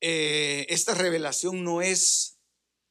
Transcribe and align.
eh, 0.00 0.66
esta 0.68 0.94
revelación 0.94 1.64
no 1.64 1.82
es 1.82 2.36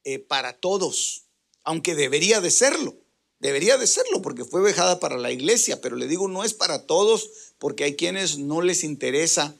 eh, 0.04 0.18
para 0.18 0.54
todos, 0.54 1.24
aunque 1.64 1.94
debería 1.94 2.40
de 2.40 2.50
serlo. 2.50 2.96
Debería 3.40 3.78
de 3.78 3.86
serlo 3.86 4.20
porque 4.20 4.44
fue 4.44 4.60
dejada 4.62 4.98
para 4.98 5.16
la 5.16 5.30
iglesia, 5.30 5.80
pero 5.80 5.96
le 5.96 6.08
digo, 6.08 6.26
no 6.26 6.44
es 6.44 6.54
para 6.54 6.86
todos 6.86 7.30
porque 7.58 7.84
hay 7.84 7.94
quienes 7.94 8.38
no 8.38 8.62
les 8.62 8.82
interesa 8.82 9.54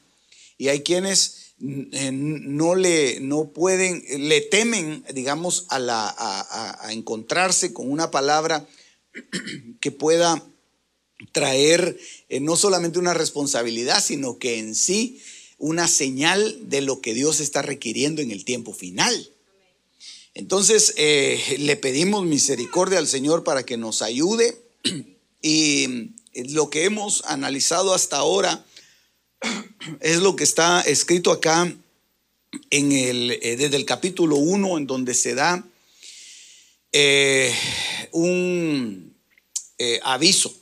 y 0.57 0.67
hay 0.67 0.81
quienes 0.81 1.53
eh, 1.61 2.11
no 2.11 2.75
le 2.75 3.21
no 3.21 3.51
pueden, 3.51 4.03
le 4.27 4.41
temen, 4.41 5.05
digamos, 5.13 5.65
a, 5.69 5.79
la, 5.79 6.13
a 6.17 6.91
encontrarse 6.91 7.73
con 7.73 7.89
una 7.89 8.11
palabra 8.11 8.67
que 9.79 9.91
pueda 9.91 10.43
traer 11.31 11.97
no 12.41 12.57
solamente 12.57 12.99
una 12.99 13.13
responsabilidad, 13.13 14.03
sino 14.03 14.39
que 14.39 14.59
en 14.59 14.75
sí 14.75 15.21
una 15.59 15.87
señal 15.87 16.69
de 16.69 16.81
lo 16.81 17.01
que 17.01 17.13
Dios 17.13 17.41
está 17.41 17.61
requiriendo 17.61 18.21
en 18.21 18.31
el 18.31 18.45
tiempo 18.45 18.73
final. 18.73 19.29
Entonces, 20.33 20.93
eh, 20.95 21.57
le 21.59 21.75
pedimos 21.75 22.25
misericordia 22.25 22.97
al 22.97 23.07
Señor 23.07 23.43
para 23.43 23.65
que 23.65 23.75
nos 23.77 24.01
ayude 24.01 24.57
y 25.41 26.11
lo 26.33 26.69
que 26.69 26.85
hemos 26.85 27.23
analizado 27.25 27.93
hasta 27.93 28.17
ahora 28.17 28.65
es 29.99 30.19
lo 30.19 30.35
que 30.37 30.45
está 30.45 30.81
escrito 30.81 31.31
acá 31.31 31.73
en 32.69 32.91
el, 32.91 33.31
eh, 33.41 33.57
desde 33.57 33.75
el 33.75 33.85
capítulo 33.85 34.37
1, 34.37 34.77
en 34.77 34.87
donde 34.87 35.13
se 35.13 35.35
da 35.35 35.65
eh, 36.93 37.53
un 38.11 39.13
aviso 40.03 40.53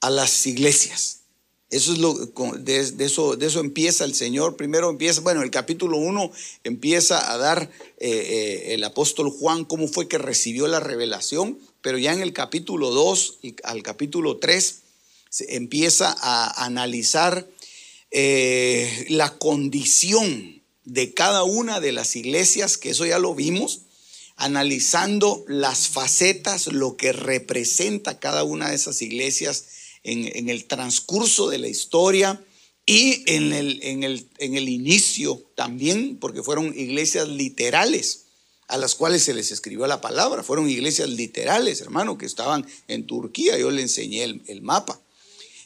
a 0.00 0.10
las 0.10 0.46
iglesias. 0.46 1.20
Eso 1.68 1.92
es 1.92 1.98
lo, 1.98 2.14
de, 2.14 2.94
eso, 3.00 3.36
de 3.36 3.46
eso 3.46 3.58
empieza 3.58 4.04
el 4.04 4.14
Señor. 4.14 4.56
Primero 4.56 4.88
empieza, 4.88 5.20
bueno, 5.20 5.42
el 5.42 5.50
capítulo 5.50 5.96
1 5.96 6.30
empieza 6.62 7.32
a 7.32 7.38
dar 7.38 7.70
eh, 7.98 8.08
eh, 8.08 8.74
el 8.74 8.84
apóstol 8.84 9.30
Juan 9.30 9.64
cómo 9.64 9.88
fue 9.88 10.06
que 10.06 10.18
recibió 10.18 10.68
la 10.68 10.78
revelación, 10.78 11.58
pero 11.82 11.98
ya 11.98 12.12
en 12.12 12.20
el 12.22 12.32
capítulo 12.32 12.90
2 12.90 13.38
y 13.42 13.56
al 13.64 13.82
capítulo 13.82 14.36
3 14.38 14.76
se 15.28 15.56
empieza 15.56 16.14
a 16.20 16.64
analizar 16.64 17.48
eh, 18.12 19.06
la 19.08 19.36
condición 19.36 20.62
de 20.84 21.14
cada 21.14 21.42
una 21.42 21.80
de 21.80 21.90
las 21.90 22.14
iglesias, 22.14 22.78
que 22.78 22.90
eso 22.90 23.04
ya 23.06 23.18
lo 23.18 23.34
vimos, 23.34 23.80
analizando 24.36 25.44
las 25.48 25.88
facetas, 25.88 26.68
lo 26.68 26.96
que 26.96 27.12
representa 27.12 28.20
cada 28.20 28.44
una 28.44 28.68
de 28.68 28.76
esas 28.76 29.02
iglesias 29.02 29.64
en, 30.06 30.48
el 30.48 30.64
transcurso 30.66 31.48
de 31.48 31.58
la 31.58 31.68
historia 31.68 32.42
y 32.86 33.24
en 33.26 33.52
el, 33.52 33.80
en, 33.82 34.04
el, 34.04 34.28
en 34.38 34.56
el 34.56 34.68
inicio 34.68 35.42
también, 35.56 36.18
porque 36.18 36.42
fueron 36.42 36.66
iglesias 36.78 37.28
literales 37.28 38.26
a 38.68 38.76
las 38.78 38.94
cuales 38.94 39.22
se 39.22 39.34
les 39.34 39.50
escribió 39.52 39.86
la 39.86 40.00
palabra. 40.00 40.42
Fueron 40.42 40.68
iglesias 40.68 41.08
literales, 41.08 41.80
hermano, 41.80 42.18
que 42.18 42.26
estaban 42.26 42.66
en 42.88 43.06
Turquía. 43.06 43.58
Yo 43.58 43.70
le 43.70 43.82
enseñé 43.82 44.24
el, 44.24 44.62
mapa. 44.62 45.00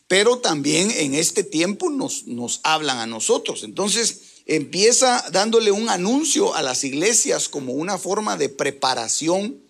Pero 0.06 0.38
también 0.38 0.90
en 0.90 1.14
este 1.14 1.44
tiempo 1.44 1.90
nos, 1.90 2.26
nos 2.26 2.60
hablan 2.62 2.98
a 2.98 3.06
nosotros. 3.06 3.62
Entonces 3.62 4.42
empieza 4.46 5.24
dándole 5.32 5.70
un 5.70 5.88
anuncio 5.88 6.54
a 6.54 6.62
las 6.62 6.84
iglesias 6.84 7.48
como 7.48 7.72
una 7.72 7.98
forma 7.98 8.36
de 8.36 8.48
preparación. 8.48 9.62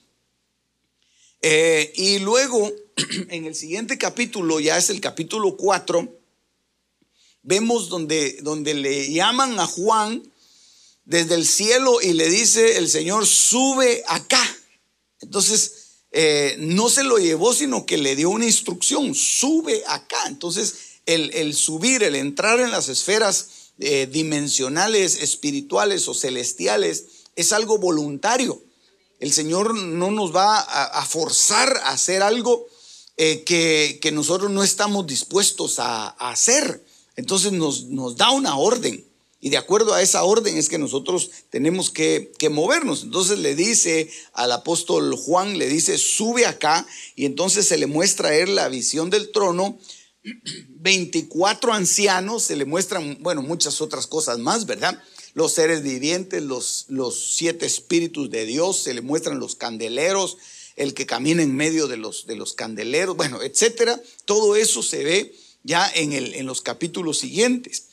Eh, 1.42 1.92
y 1.96 2.18
luego 2.18 2.70
en 3.28 3.44
el 3.44 3.54
siguiente 3.54 3.98
capítulo, 3.98 4.60
ya 4.60 4.76
es 4.76 4.90
el 4.90 5.00
capítulo 5.00 5.56
4, 5.56 6.08
vemos 7.42 7.88
donde, 7.88 8.38
donde 8.42 8.74
le 8.74 9.12
llaman 9.12 9.58
a 9.58 9.66
Juan 9.66 10.22
desde 11.04 11.34
el 11.34 11.46
cielo 11.46 12.00
y 12.00 12.12
le 12.12 12.28
dice 12.28 12.78
el 12.78 12.88
Señor, 12.88 13.26
sube 13.26 14.02
acá. 14.06 14.42
Entonces, 15.20 15.72
eh, 16.12 16.56
no 16.58 16.88
se 16.88 17.04
lo 17.04 17.18
llevó, 17.18 17.54
sino 17.54 17.86
que 17.86 17.98
le 17.98 18.16
dio 18.16 18.30
una 18.30 18.46
instrucción, 18.46 19.14
sube 19.14 19.82
acá. 19.86 20.18
Entonces, 20.26 20.74
el, 21.06 21.54
subir, 21.54 22.04
el 22.04 22.14
entrar 22.14 22.60
en 22.60 22.70
las 22.70 22.88
esferas 22.88 23.72
eh, 23.78 24.08
dimensionales, 24.10 25.20
espirituales 25.22 26.06
o 26.08 26.14
celestiales, 26.14 27.06
es 27.34 27.52
algo 27.52 27.78
voluntario. 27.78 28.62
El 29.18 29.32
Señor 29.32 29.74
no 29.74 30.10
nos 30.10 30.34
va 30.34 30.60
a 30.60 31.04
forzar 31.04 31.76
a 31.84 31.90
hacer 31.90 32.22
algo 32.22 32.66
eh, 33.22 33.44
que, 33.44 34.12
nosotros 34.12 34.50
no 34.50 34.62
estamos 34.62 35.06
dispuestos 35.06 35.78
a, 35.78 36.08
hacer. 36.08 36.82
Entonces 37.16 37.52
nos, 37.52 38.16
da 38.16 38.30
una 38.30 38.56
orden. 38.56 39.04
Y 39.42 39.50
de 39.50 39.58
acuerdo 39.58 39.92
a 39.92 40.00
esa 40.00 40.24
orden 40.24 40.56
es 40.56 40.70
que 40.70 40.78
nosotros 40.78 41.30
tenemos 41.50 41.90
que, 41.90 42.32
que, 42.38 42.48
movernos. 42.48 43.02
Entonces 43.02 43.38
le 43.38 43.54
dice 43.54 44.10
al 44.32 44.52
apóstol 44.52 45.14
Juan, 45.16 45.58
le 45.58 45.68
dice, 45.68 45.98
sube 45.98 46.46
acá. 46.46 46.86
Y 47.14 47.26
entonces 47.26 47.68
se 47.68 47.76
le 47.76 47.86
muestra 47.86 48.30
a 48.30 48.36
él 48.36 48.54
la 48.54 48.70
visión 48.70 49.10
del 49.10 49.30
trono. 49.32 49.78
24 50.80 51.74
ancianos, 51.74 52.44
se 52.44 52.56
le 52.56 52.64
muestran, 52.64 53.18
bueno, 53.20 53.42
muchas 53.42 53.82
otras 53.82 54.06
cosas 54.06 54.38
más, 54.38 54.64
¿verdad? 54.64 54.98
Los 55.34 55.52
seres 55.52 55.82
vivientes, 55.82 56.42
los 56.42 57.34
siete 57.34 57.66
espíritus 57.66 58.30
de 58.30 58.46
Dios, 58.46 58.78
se 58.82 58.94
le 58.94 59.02
muestran 59.02 59.38
los 59.38 59.56
candeleros, 59.56 60.38
el 60.80 60.94
que 60.94 61.04
camina 61.04 61.42
en 61.42 61.54
medio 61.54 61.88
de 61.88 61.98
los, 61.98 62.26
de 62.26 62.36
los 62.36 62.54
candeleros, 62.54 63.14
bueno, 63.14 63.42
etcétera. 63.42 64.00
Todo 64.24 64.56
eso 64.56 64.82
se 64.82 65.04
ve 65.04 65.34
ya 65.62 65.86
en, 65.94 66.14
el, 66.14 66.34
en 66.34 66.46
los 66.46 66.62
capítulos 66.62 67.18
siguientes. 67.18 67.84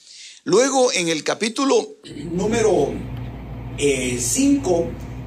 Luego, 0.46 0.94
en 0.94 1.10
el 1.10 1.26
capítulo 1.26 1.98
número 2.32 2.94
5, 3.78 3.78
eh, 3.78 4.18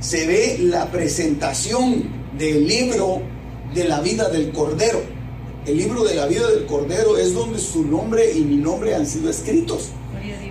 se 0.01 0.27
ve 0.27 0.57
la 0.61 0.91
presentación 0.91 2.33
del 2.39 2.67
libro 2.67 3.21
de 3.75 3.85
la 3.85 4.01
vida 4.01 4.31
del 4.31 4.53
Cordero. 4.53 5.03
El 5.67 5.77
libro 5.77 6.03
de 6.05 6.15
la 6.15 6.27
vida 6.27 6.51
del 6.51 6.65
Cordero 6.65 7.19
es 7.19 7.35
donde 7.35 7.59
su 7.59 7.85
nombre 7.85 8.33
y 8.33 8.41
mi 8.41 8.57
nombre 8.57 8.95
han 8.95 9.07
sido 9.07 9.29
escritos. 9.29 9.91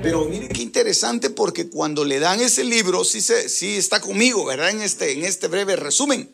Pero 0.03 0.25
mire 0.25 0.47
qué 0.49 0.61
interesante 0.61 1.31
porque 1.31 1.69
cuando 1.69 2.05
le 2.05 2.19
dan 2.19 2.39
ese 2.39 2.63
libro, 2.63 3.03
sí, 3.03 3.19
se, 3.19 3.49
sí 3.49 3.77
está 3.77 3.99
conmigo, 3.99 4.45
¿verdad? 4.45 4.69
En 4.69 4.81
este, 4.81 5.13
en 5.13 5.25
este 5.25 5.47
breve 5.47 5.75
resumen. 5.75 6.29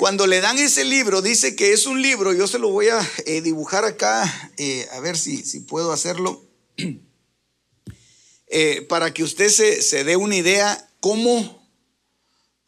Cuando 0.00 0.26
le 0.26 0.40
dan 0.40 0.56
ese 0.56 0.82
libro, 0.86 1.20
dice 1.20 1.54
que 1.54 1.74
es 1.74 1.84
un 1.84 2.00
libro, 2.00 2.32
yo 2.32 2.46
se 2.46 2.58
lo 2.58 2.70
voy 2.70 2.88
a 2.88 3.06
eh, 3.26 3.42
dibujar 3.42 3.84
acá, 3.84 4.50
eh, 4.56 4.88
a 4.92 5.00
ver 5.00 5.14
si, 5.14 5.42
si, 5.44 5.60
puedo 5.60 5.92
hacerlo, 5.92 6.42
eh, 8.46 8.80
para 8.88 9.12
que 9.12 9.22
usted 9.22 9.50
se, 9.50 10.04
dé 10.04 10.16
una 10.16 10.36
idea 10.36 10.90
cómo, 11.00 11.68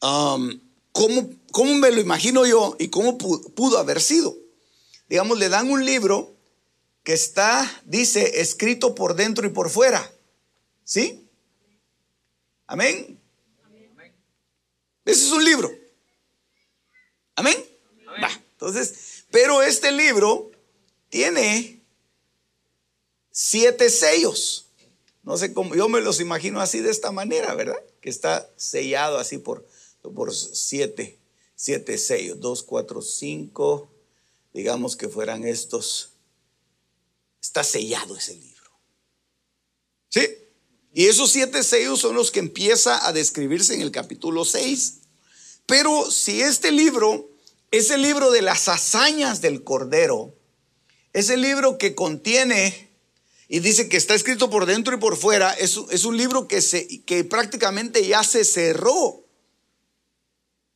um, 0.02 0.60
cómo, 0.92 1.30
cómo, 1.52 1.74
me 1.76 1.90
lo 1.90 2.02
imagino 2.02 2.44
yo 2.44 2.76
y 2.78 2.88
cómo 2.88 3.16
pudo, 3.16 3.78
haber 3.78 4.02
sido. 4.02 4.36
Digamos, 5.08 5.38
le 5.38 5.48
dan 5.48 5.70
un 5.70 5.86
libro 5.86 6.36
que 7.02 7.14
está, 7.14 7.82
dice, 7.86 8.42
escrito 8.42 8.94
por 8.94 9.16
dentro 9.16 9.46
y 9.46 9.50
por 9.50 9.70
fuera. 9.70 10.12
¿Sí? 10.84 11.26
Amén. 12.66 13.18
Ese 15.06 15.24
es 15.24 15.32
un 15.32 15.46
libro. 15.46 15.81
Amén. 17.34 17.56
entonces, 18.52 19.24
pero 19.30 19.62
este 19.62 19.92
libro 19.92 20.50
tiene 21.08 21.82
siete 23.30 23.90
sellos. 23.90 24.66
No 25.22 25.36
sé 25.36 25.52
cómo, 25.54 25.74
yo 25.74 25.88
me 25.88 26.00
los 26.00 26.20
imagino 26.20 26.60
así 26.60 26.80
de 26.80 26.90
esta 26.90 27.12
manera, 27.12 27.54
¿verdad? 27.54 27.78
Que 28.00 28.10
está 28.10 28.50
sellado 28.56 29.18
así 29.18 29.38
por, 29.38 29.66
por 30.02 30.34
siete, 30.34 31.18
siete 31.54 31.96
sellos. 31.98 32.40
Dos, 32.40 32.62
cuatro, 32.62 33.02
cinco, 33.02 33.90
digamos 34.52 34.96
que 34.96 35.08
fueran 35.08 35.46
estos. 35.46 36.10
Está 37.40 37.64
sellado 37.64 38.16
ese 38.16 38.34
libro. 38.34 38.70
¿Sí? 40.08 40.28
Y 40.92 41.06
esos 41.06 41.30
siete 41.30 41.62
sellos 41.62 42.00
son 42.00 42.14
los 42.14 42.30
que 42.30 42.40
empieza 42.40 43.06
a 43.06 43.12
describirse 43.12 43.74
en 43.74 43.80
el 43.80 43.90
capítulo 43.90 44.44
6. 44.44 45.01
Pero 45.66 46.10
si 46.10 46.42
este 46.42 46.72
libro 46.72 47.30
es 47.70 47.90
el 47.90 48.02
libro 48.02 48.30
de 48.30 48.42
las 48.42 48.68
hazañas 48.68 49.40
del 49.40 49.64
Cordero, 49.64 50.34
es 51.12 51.30
el 51.30 51.42
libro 51.42 51.78
que 51.78 51.94
contiene 51.94 52.90
y 53.48 53.60
dice 53.60 53.88
que 53.88 53.98
está 53.98 54.14
escrito 54.14 54.48
por 54.48 54.64
dentro 54.64 54.96
y 54.96 54.98
por 54.98 55.16
fuera, 55.16 55.52
es, 55.52 55.76
un 55.76 56.16
libro 56.16 56.48
que, 56.48 57.02
que 57.04 57.24
prácticamente 57.24 58.06
ya 58.06 58.24
se 58.24 58.44
cerró. 58.44 59.26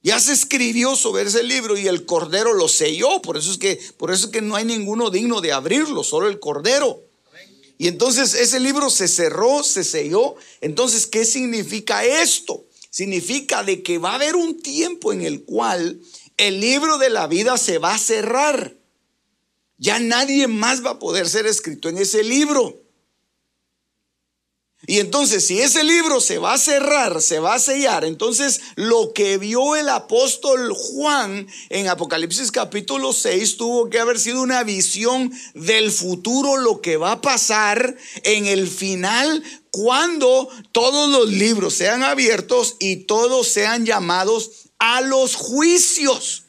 Ya 0.03 0.21
se 0.21 0.35
escribió 0.35 0.95
sobre 0.95 1.23
ese 1.23 1.43
libro 1.43 1.77
y 1.77 1.89
el 1.89 2.05
Cordero 2.05 2.53
lo 2.53 2.69
selló. 2.69 3.23
Por 3.23 3.37
eso 3.37 3.51
es 3.51 3.59
que, 3.59 3.81
por 3.97 4.13
eso 4.13 4.27
es 4.27 4.33
que 4.33 4.43
no 4.43 4.55
hay 4.55 4.65
ninguno 4.65 5.11
digno 5.11 5.41
de 5.41 5.53
abrirlo, 5.53 6.05
solo 6.05 6.29
el 6.29 6.39
Cordero. 6.39 7.03
Y 7.79 7.89
entonces 7.89 8.35
ese 8.35 8.61
libro 8.61 8.89
se 8.91 9.09
cerró, 9.09 9.63
se 9.63 9.83
selló. 9.83 10.37
Entonces, 10.61 11.07
¿qué 11.07 11.25
significa 11.25 12.05
esto? 12.05 12.65
Significa 12.97 13.63
de 13.63 13.83
que 13.83 13.99
va 13.99 14.13
a 14.13 14.15
haber 14.15 14.37
un 14.37 14.63
tiempo 14.63 15.13
en 15.13 15.21
el 15.21 15.45
cual 15.45 16.01
el 16.39 16.63
libro 16.63 16.97
de 16.97 17.11
la 17.11 17.27
vida 17.27 17.59
se 17.59 17.77
va 17.77 17.93
a 17.93 17.99
cerrar. 17.99 18.75
Ya 19.77 19.99
nadie 19.99 20.49
más 20.49 20.83
va 20.83 20.93
a 20.93 20.99
poder 20.99 21.29
ser 21.29 21.47
escrito 21.47 21.91
en 21.91 21.99
ese 21.99 22.25
libro. 22.25 22.86
Y 24.87 25.01
entonces, 25.01 25.45
si 25.45 25.61
ese 25.61 25.83
libro 25.83 26.21
se 26.21 26.39
va 26.39 26.55
a 26.55 26.59
cerrar, 26.59 27.21
se 27.21 27.41
va 27.41 27.55
a 27.55 27.59
sellar, 27.59 28.05
entonces 28.05 28.61
lo 28.77 29.13
que 29.13 29.37
vio 29.37 29.75
el 29.75 29.89
apóstol 29.89 30.73
Juan 30.73 31.49
en 31.71 31.89
Apocalipsis 31.89 32.53
capítulo 32.53 33.13
6 33.13 33.57
tuvo 33.57 33.91
que 33.91 33.99
haber 33.99 34.21
sido 34.21 34.43
una 34.43 34.63
visión 34.63 35.33
del 35.55 35.91
futuro, 35.91 36.57
lo 36.57 36.81
que 36.81 36.97
va 36.97 37.13
a 37.13 37.21
pasar 37.21 37.97
en 38.23 38.47
el 38.47 38.69
final 38.69 39.43
cuando 39.73 40.49
todos 40.71 41.11
los 41.11 41.29
libros 41.29 41.75
sean 41.75 42.05
abiertos 42.05 42.77
y 42.79 43.05
todos 43.07 43.49
sean 43.49 43.85
llamados 43.85 44.71
a 44.79 45.01
los 45.01 45.35
juicios. 45.35 46.46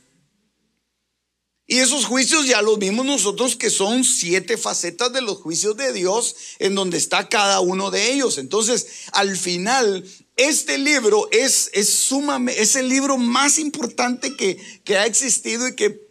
Y 1.69 1.79
esos 1.79 2.05
juicios 2.05 2.47
ya 2.47 2.61
los 2.61 2.79
vimos 2.79 3.05
nosotros 3.05 3.57
que 3.57 3.69
son 3.69 4.05
siete 4.05 4.57
facetas 4.57 5.11
de 5.11 5.21
los 5.21 5.39
juicios 5.39 5.75
de 5.75 5.91
Dios 5.91 6.35
en 6.59 6.75
donde 6.75 6.97
está 6.97 7.27
cada 7.27 7.59
uno 7.59 7.91
de 7.91 8.13
ellos. 8.13 8.37
Entonces, 8.37 8.87
al 9.11 9.35
final, 9.35 10.09
este 10.37 10.77
libro 10.77 11.27
es, 11.31 11.69
es, 11.73 11.89
sumamente, 11.89 12.61
es 12.61 12.77
el 12.77 12.87
libro 12.87 13.17
más 13.17 13.59
importante 13.59 14.37
que, 14.37 14.57
que 14.85 14.97
ha 14.97 15.05
existido 15.05 15.67
y 15.67 15.75
que 15.75 16.07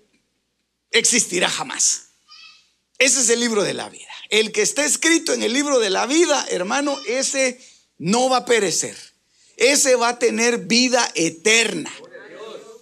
existirá 0.90 1.48
jamás. 1.48 2.08
Ese 2.98 3.22
es 3.22 3.30
el 3.30 3.40
libro 3.40 3.62
de 3.62 3.72
la 3.72 3.88
vida. 3.88 4.12
El 4.28 4.52
que 4.52 4.60
está 4.60 4.84
escrito 4.84 5.32
en 5.32 5.42
el 5.42 5.54
libro 5.54 5.78
de 5.78 5.88
la 5.88 6.04
vida, 6.04 6.46
hermano, 6.50 6.98
ese 7.06 7.58
no 7.96 8.28
va 8.28 8.38
a 8.38 8.44
perecer. 8.44 8.96
Ese 9.56 9.96
va 9.96 10.10
a 10.10 10.18
tener 10.18 10.58
vida 10.66 11.10
eterna. 11.14 11.90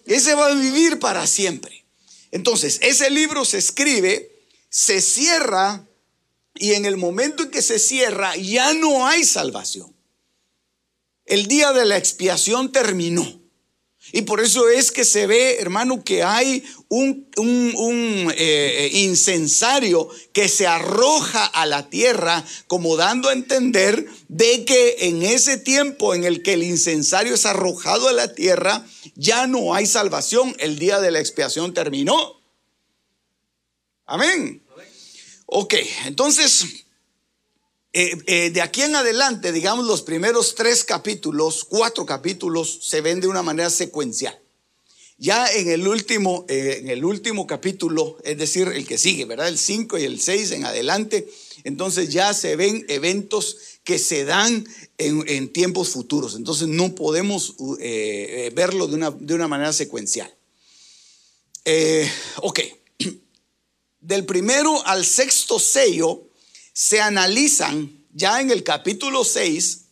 Ese 0.06 0.35
va 0.35 0.49
a 0.49 0.55
vivir 0.55 0.99
para 0.99 1.25
siempre. 1.29 1.83
Entonces, 2.34 2.81
ese 2.82 3.10
libro 3.10 3.44
se 3.44 3.58
escribe, 3.58 4.44
se 4.69 5.00
cierra 5.00 5.86
y 6.56 6.72
en 6.72 6.84
el 6.84 6.96
momento 6.96 7.44
en 7.44 7.50
que 7.52 7.62
se 7.62 7.78
cierra 7.78 8.34
ya 8.34 8.75
no 8.75 9.06
hay 9.06 9.22
salvación. 9.22 9.94
El 11.26 11.46
día 11.46 11.72
de 11.72 11.84
la 11.84 11.96
expiación 11.96 12.72
terminó. 12.72 13.40
Y 14.16 14.22
por 14.22 14.40
eso 14.40 14.69
es 14.69 14.93
que 14.93 15.05
se 15.05 15.26
ve, 15.26 15.56
hermano, 15.58 16.05
que 16.05 16.22
hay 16.22 16.62
un, 16.87 17.26
eh, 18.37 18.88
incensario 18.93 20.08
que 20.32 20.49
se 20.49 20.69
arroja 20.69 21.44
a 21.44 21.66
la 21.66 21.90
tierra, 21.90 22.44
como 22.69 22.94
dando 22.94 23.28
a 23.28 23.32
entender 23.32 24.06
de 24.28 24.64
que 24.64 25.08
en 25.08 25.25
ese 25.25 25.56
tiempo 25.56 26.14
en 26.14 26.22
el 26.22 26.44
que 26.44 26.52
el 26.52 26.62
incensario 26.62 27.34
es 27.34 27.44
arrojado 27.44 28.06
a 28.06 28.12
la 28.12 28.32
tierra, 28.32 28.87
ya 29.16 29.49
no 29.49 29.75
hay 29.75 29.84
salvación, 29.84 30.55
el 30.60 30.78
día 30.78 31.00
de 31.00 31.10
la 31.10 31.19
expiación 31.19 31.75
terminó. 31.75 32.40
Amén. 34.06 34.62
Ok, 35.46 35.75
entonces, 36.06 36.83
eh, 37.96 38.19
eh, 38.26 38.50
de 38.50 38.61
aquí 38.61 38.82
en 38.82 38.96
adelante, 38.96 39.52
digamos, 39.52 39.87
los 39.87 40.02
primeros 40.02 40.56
tres 40.56 40.82
capítulos, 40.82 41.62
cuatro 41.62 42.05
capítulos, 42.05 42.81
se 42.82 43.00
ven 43.00 43.20
de 43.20 43.29
una 43.29 43.41
manera 43.41 43.70
secuencial. 43.70 44.37
Ya 45.17 45.46
en 45.46 45.69
el 45.69 45.87
último, 45.87 46.44
eh, 46.49 46.79
en 46.81 46.88
el 46.88 47.05
último 47.05 47.46
capítulo, 47.46 48.19
es 48.25 48.37
decir, 48.37 48.67
el 48.67 48.85
que 48.85 48.99
sigue, 48.99 49.26
¿verdad? 49.26 49.46
El 49.46 49.58
5 49.58 49.96
y 49.99 50.02
el 50.02 50.20
6 50.20 50.50
en 50.50 50.64
adelante, 50.64 51.29
entonces 51.62 52.08
ya 52.08 52.35
se 52.35 52.56
ven 52.56 52.85
eventos 52.88 53.58
que 53.85 54.00
se 54.00 54.25
dan 54.25 54.67
en, 54.99 55.52
tiempos 55.52 55.91
futuros. 55.91 56.35
Entonces 56.35 56.67
no 56.67 56.96
podemos 56.96 57.55
verlo 58.55 58.88
de 58.88 58.94
una, 58.96 59.12
de 59.12 59.35
una, 59.35 59.46
manera 59.46 59.73
secuencial. 59.73 60.35
ok, 62.38 62.61
del 64.00 64.25
primero 64.26 64.85
al 64.85 65.05
sexto 65.05 65.61
sello 65.61 66.25
se 66.75 67.00
analizan 67.00 68.05
ya 68.12 68.41
en 68.41 68.50
el 68.50 68.65
capítulo 68.65 69.25
6 69.25 69.85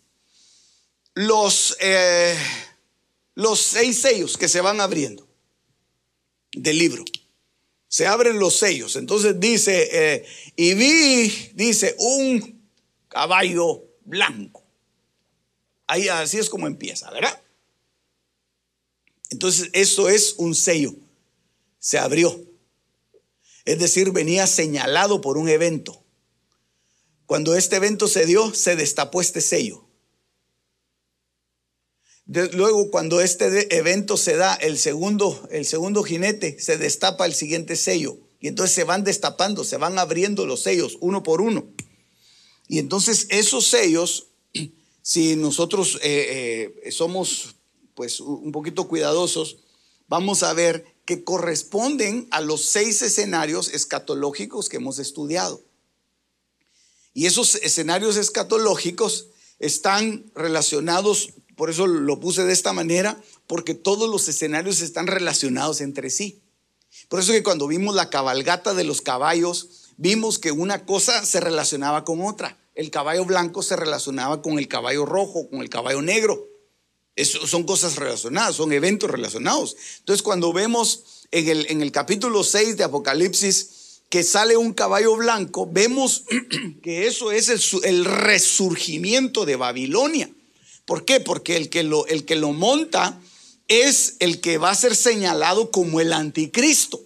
los, 1.14 1.76
eh, 1.81 2.37
los 3.34 3.61
seis 3.61 4.00
sellos 4.00 4.37
que 4.37 4.49
se 4.49 4.61
van 4.61 4.81
abriendo 4.81 5.26
del 6.52 6.79
libro. 6.79 7.05
Se 7.87 8.06
abren 8.06 8.38
los 8.38 8.58
sellos. 8.58 8.96
Entonces 8.96 9.38
dice, 9.38 9.88
eh, 9.93 10.26
y 10.56 10.75
vi, 10.75 11.29
dice, 11.55 11.94
un 11.99 12.69
caballo 13.08 13.85
blanco. 14.05 14.64
Ahí 15.87 16.08
así 16.08 16.38
es 16.38 16.50
como 16.50 16.67
empieza, 16.67 17.11
¿verdad? 17.11 17.40
Entonces, 19.31 19.70
eso 19.73 20.08
es 20.08 20.35
un 20.38 20.55
sello. 20.55 20.94
Se 21.78 21.99
abrió. 21.99 22.40
Es 23.64 23.78
decir, 23.78 24.11
venía 24.11 24.47
señalado 24.47 25.21
por 25.21 25.38
un 25.38 25.49
evento. 25.49 26.01
Cuando 27.32 27.56
este 27.56 27.76
evento 27.76 28.08
se 28.08 28.26
dio, 28.26 28.52
se 28.52 28.76
destapó 28.76 29.22
este 29.22 29.40
sello. 29.40 29.86
luego, 32.26 32.90
cuando 32.90 33.22
este 33.22 33.74
evento 33.74 34.18
se 34.18 34.36
da, 34.36 34.54
el 34.56 34.76
segundo, 34.76 35.48
el 35.50 35.64
segundo 35.64 36.02
jinete, 36.02 36.60
se 36.60 36.76
destapa 36.76 37.24
el 37.24 37.32
siguiente 37.32 37.76
sello. 37.76 38.18
Y 38.38 38.48
entonces 38.48 38.74
se 38.74 38.84
van 38.84 39.02
destapando, 39.02 39.64
se 39.64 39.78
van 39.78 39.98
abriendo 39.98 40.44
los 40.44 40.60
sellos 40.60 40.98
uno 41.00 41.22
por 41.22 41.40
uno. 41.40 41.72
Y 42.68 42.78
entonces 42.78 43.28
esos 43.30 43.66
sellos, 43.66 44.26
si 45.00 45.34
nosotros 45.34 46.00
eh, 46.02 46.74
eh, 46.84 46.92
somos 46.92 47.56
pues 47.94 48.20
un 48.20 48.52
poquito 48.52 48.88
cuidadosos, 48.88 49.56
vamos 50.06 50.42
a 50.42 50.52
ver 50.52 50.84
que 51.06 51.24
corresponden 51.24 52.28
a 52.30 52.42
los 52.42 52.66
seis 52.66 53.00
escenarios 53.00 53.72
escatológicos 53.72 54.68
que 54.68 54.76
hemos 54.76 54.98
estudiado. 54.98 55.62
Y 57.14 57.26
esos 57.26 57.57
escenarios 57.57 58.16
escatológicos 58.16 59.28
están 59.59 60.25
relacionados, 60.35 61.31
por 61.57 61.71
eso 61.71 61.87
lo 61.87 62.21
puse 62.21 62.45
de 62.45 62.52
esta 62.52 62.73
manera, 62.73 63.23
porque 63.47 63.75
todos 63.75 64.09
los 64.09 64.28
escenarios 64.28 64.81
están 64.81 65.07
relacionados 65.07 65.81
entre 65.81 66.11
sí. 66.11 66.40
Por 67.09 67.21
eso 67.21 67.33
que 67.33 67.42
cuando 67.42 67.66
vimos 67.66 67.95
la 67.95 68.11
cabalgata 68.11 68.75
de 68.75 68.85
los 68.85 69.02
caballos, 69.02 69.88
vimos 69.97 70.38
que 70.38 70.52
una 70.52 70.85
cosa 70.87 71.25
se 71.25 71.40
relacionaba 71.40 72.04
con 72.04 72.23
otra. 72.23 72.59
El 72.75 72.90
caballo 72.90 73.25
blanco 73.25 73.62
se 73.62 73.76
relacionaba 73.76 74.40
con 74.40 74.59
el 74.59 74.69
caballo 74.69 75.04
rojo, 75.04 75.49
con 75.50 75.61
el 75.61 75.69
caballo 75.69 76.00
negro 76.00 76.52
son 77.16 77.64
cosas 77.64 77.97
relacionadas, 77.97 78.57
son 78.57 78.73
eventos 78.73 79.11
relacionados. 79.11 79.76
Entonces, 79.99 80.23
cuando 80.23 80.52
vemos 80.52 81.26
en 81.31 81.49
el, 81.49 81.66
en 81.69 81.83
el 81.83 81.92
capítulo 81.92 82.42
6 82.42 82.76
de 82.76 82.85
Apocalipsis 82.85 83.69
que 84.12 84.23
sale 84.25 84.59
un 84.59 84.75
caballo 84.75 85.16
blanco, 85.16 85.66
vemos 85.73 86.25
que 86.83 87.07
eso 87.07 87.33
es 87.33 87.49
el, 87.83 88.04
resurgimiento 88.04 89.47
de 89.47 89.57
Babilonia. 89.57 90.28
¿Por 90.85 91.07
qué? 91.07 91.19
Porque 91.19 91.57
el 91.57 91.71
que, 91.71 91.83
lo, 91.83 92.07
el 92.07 92.26
que 92.26 92.37
lo 92.37 92.52
monta 92.52 93.19
es 93.69 94.16
el 94.19 94.42
que 94.42 94.59
va 94.59 94.69
a 94.69 94.75
ser 94.75 94.97
señalado 94.97 95.71
como 95.71 95.99
el 95.99 96.12
anticristo. 96.12 97.00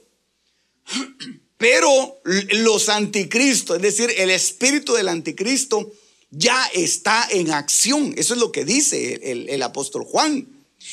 Pero 1.58 2.20
los 2.24 2.88
anticristos, 2.88 3.76
es 3.76 3.82
decir, 3.82 4.12
el 4.16 4.30
espíritu 4.30 4.94
del 4.94 5.06
anticristo, 5.06 5.92
ya 6.32 6.66
está 6.74 7.28
en 7.30 7.52
acción. 7.52 8.14
Eso 8.16 8.34
es 8.34 8.40
lo 8.40 8.50
que 8.50 8.64
dice 8.64 9.20
el, 9.22 9.62
apóstol 9.62 10.02
Juan. 10.02 10.48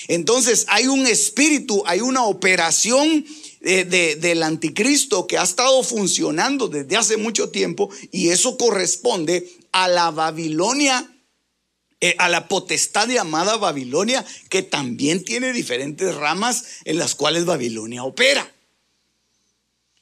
Entonces 0.08 0.66
hay 0.68 0.86
un 0.86 1.08
espíritu, 1.08 1.82
hay 1.88 2.02
una 2.02 2.24
operación 2.26 3.26
del 3.64 4.44
anticristo 4.44 5.26
que 5.26 5.38
ha 5.38 5.44
estado 5.44 5.84
funcionando 5.84 6.68
desde 6.68 6.98
hace 6.98 7.16
mucho 7.16 7.50
tiempo 7.50 7.90
y 8.12 8.30
eso 8.30 8.58
corresponde 8.58 9.50
a 9.72 9.88
la 9.88 10.12
Babilonia, 10.12 11.10
eh, 12.02 12.14
a 12.18 12.28
la 12.28 12.50
potestad 12.50 13.08
llamada 13.08 13.56
Babilonia, 13.56 14.26
que 14.50 14.64
también 14.64 15.24
tiene 15.24 15.54
diferentes 15.54 16.14
ramas 16.14 16.66
en 16.84 16.98
las 16.98 17.16
cuales 17.16 17.46
Babilonia 17.46 18.04
opera. 18.04 18.54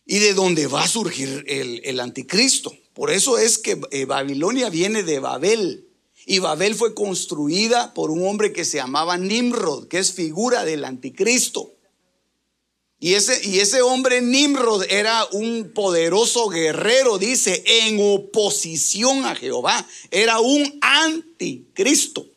Y 0.08 0.18
de 0.18 0.34
donde 0.34 0.66
va 0.66 0.84
a 0.84 0.88
surgir 0.88 1.46
el, 1.48 1.82
el 1.84 2.00
anticristo. 2.00 2.76
Por 2.94 3.12
eso 3.12 3.38
es 3.38 3.60
que 3.60 3.80
eh, 3.92 4.06
Babilonia 4.06 4.72
viene 4.72 5.04
de 5.04 5.20
Babel. 5.20 5.88
Y 6.26 6.40
Babel 6.40 6.74
fue 6.74 6.96
construida 6.96 7.94
por 7.94 8.10
un 8.10 8.28
hombre 8.28 8.54
que 8.54 8.66
se 8.66 8.78
llamaba 8.78 9.18
Nimrod, 9.18 9.88
que 9.88 10.00
es 10.00 10.14
figura 10.14 10.66
del 10.66 10.84
anticristo. 10.84 11.76
Y 13.04 13.16
ese, 13.16 13.42
y 13.50 13.60
ese 13.60 13.82
hombre 13.82 14.22
Nimrod 14.22 14.86
era 14.88 15.26
un 15.32 15.72
poderoso 15.74 16.50
guerrero, 16.50 17.18
dice, 17.18 17.64
en 17.66 17.98
oposición 18.00 19.26
a 19.26 19.34
Jehová. 19.34 19.88
Era 20.12 20.40
un 20.40 20.78
anticristo. 20.82 22.28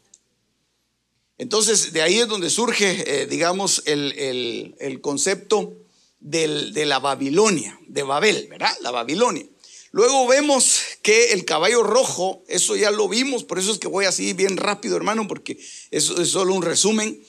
Entonces, 1.37 1.93
de 1.93 2.01
ahí 2.01 2.19
es 2.19 2.29
donde 2.29 2.49
surge, 2.49 3.05
eh, 3.07 3.27
digamos, 3.27 3.83
el, 3.85 4.99
concepto 5.03 5.75
de 6.19 6.87
la 6.87 6.99
Babilonia, 6.99 7.79
de 7.87 8.03
Babel, 8.03 8.47
¿verdad? 8.49 8.75
La 8.81 8.91
Babilonia. 8.91 9.45
Luego 9.91 10.27
vemos 10.27 10.81
que 11.03 11.35
el 11.35 11.45
caballo 11.45 11.83
rojo, 11.83 12.43
eso 12.49 12.75
ya 12.75 12.91
lo 12.91 13.07
vimos, 13.07 13.45
por 13.45 13.59
eso 13.59 13.71
es 13.71 13.79
que 13.79 13.87
voy 13.87 14.07
así 14.07 14.33
bien 14.33 14.57
rápido, 14.57 14.97
hermano, 14.97 15.29
porque 15.29 15.59
eso 15.91 16.19
es 16.23 16.31
solo 16.31 16.55
un 16.55 16.63
resumen 16.63 17.23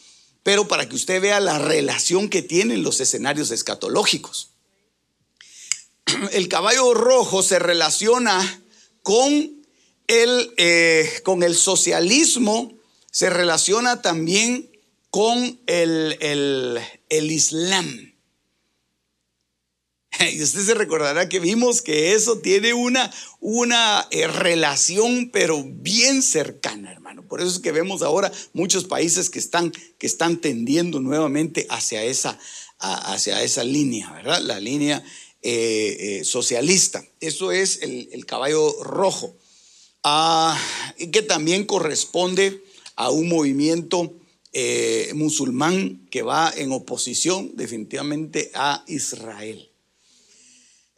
pero 0.46 0.68
para 0.68 0.88
que 0.88 0.96
usted 0.96 1.20
vea 1.20 1.40
la 1.40 1.58
relación 1.58 2.30
que 2.30 2.44
tienen 2.44 2.84
los 2.84 3.02
escenarios 3.02 3.50
escatológicos. 3.50 4.52
El 6.34 6.50
caballo 6.50 6.94
rojo 6.94 7.42
se 7.42 7.58
relaciona 7.58 8.62
con 9.02 9.66
el, 10.06 10.54
eh, 10.58 11.10
con 11.24 11.42
el 11.42 11.56
socialismo, 11.56 12.78
se 13.10 13.32
relaciona 13.32 14.04
también 14.04 14.70
con 15.10 15.60
el, 15.66 16.16
el, 16.20 16.80
el 17.10 17.32
Islam. 17.32 18.14
Y 20.34 20.41
usted 20.41 20.62
se 20.62 20.74
recordará 20.74 21.29
que 21.29 21.39
vimos 21.39 21.81
que 21.81 22.13
eso 22.13 22.39
tiene 22.39 22.74
una, 22.74 23.12
una 23.39 24.07
eh, 24.12 24.27
relación, 24.27 25.29
pero 25.31 25.63
bien 25.65 26.22
cercana, 26.22 26.91
hermano. 26.91 27.27
Por 27.27 27.41
eso 27.41 27.50
es 27.50 27.60
que 27.60 27.72
vemos 27.72 28.01
ahora 28.01 28.31
muchos 28.53 28.86
países 28.86 29.29
que 29.29 29.39
están, 29.39 29.72
que 29.98 30.07
están 30.07 30.38
tendiendo 30.38 31.00
nuevamente 31.00 31.65
hacia 31.69 32.03
esa, 32.03 32.38
hacia 32.79 33.41
esa 33.43 33.63
línea, 33.63 34.12
¿verdad? 34.12 34.41
La 34.41 34.60
línea 34.60 35.03
eh, 35.41 35.98
eh, 36.00 36.24
socialista. 36.24 37.05
Eso 37.19 37.51
es 37.51 37.81
el, 37.81 38.25
caballo 38.25 38.84
rojo, 38.84 39.36
ah, 40.03 40.60
y 40.98 41.07
que 41.07 41.22
también 41.22 41.65
corresponde 41.65 42.63
a 42.95 43.10
un 43.10 43.27
movimiento 43.27 44.13
musulmán 45.13 46.07
que 46.10 46.22
va 46.22 46.50
en 46.55 46.72
oposición 46.72 47.57
definitivamente 47.57 48.51
a 48.53 48.86
Israel. 48.88 49.69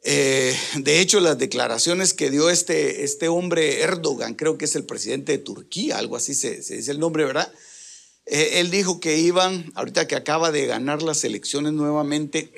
Eh, 0.03 0.55
de 0.75 1.01
hecho, 1.01 1.19
las 1.19 1.37
declaraciones 1.37 2.13
que 2.13 2.29
dio 2.29 2.49
este, 2.49 3.03
este 3.03 3.27
hombre 3.27 3.81
Erdogan, 3.81 4.35
creo 4.35 4.57
que 4.57 4.65
es 4.65 4.75
el 4.75 4.85
presidente 4.85 5.33
de 5.33 5.37
Turquía, 5.39 5.97
algo 5.97 6.15
así 6.15 6.33
se, 6.33 6.57
dice 6.57 6.91
el 6.91 6.99
nombre, 6.99 7.25
¿verdad? 7.25 7.51
Eh, 8.25 8.59
él 8.59 8.71
dijo 8.71 8.99
que 8.99 9.17
iban, 9.17 9.71
ahorita 9.75 10.07
que 10.07 10.15
acaba 10.15 10.51
de 10.51 10.65
ganar 10.65 11.01
las 11.01 11.23
elecciones 11.23 11.73
nuevamente, 11.73 12.51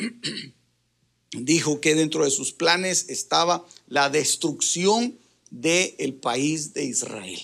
dijo 1.32 1.80
que 1.80 1.96
dentro 1.96 2.24
de 2.24 2.32
sus 2.32 2.54
planes 2.54 3.06
estaba 3.10 3.66
la 3.88 4.10
destrucción 4.10 5.18
del 5.50 6.14
país 6.16 6.74
de 6.74 6.84
Israel. 6.84 7.40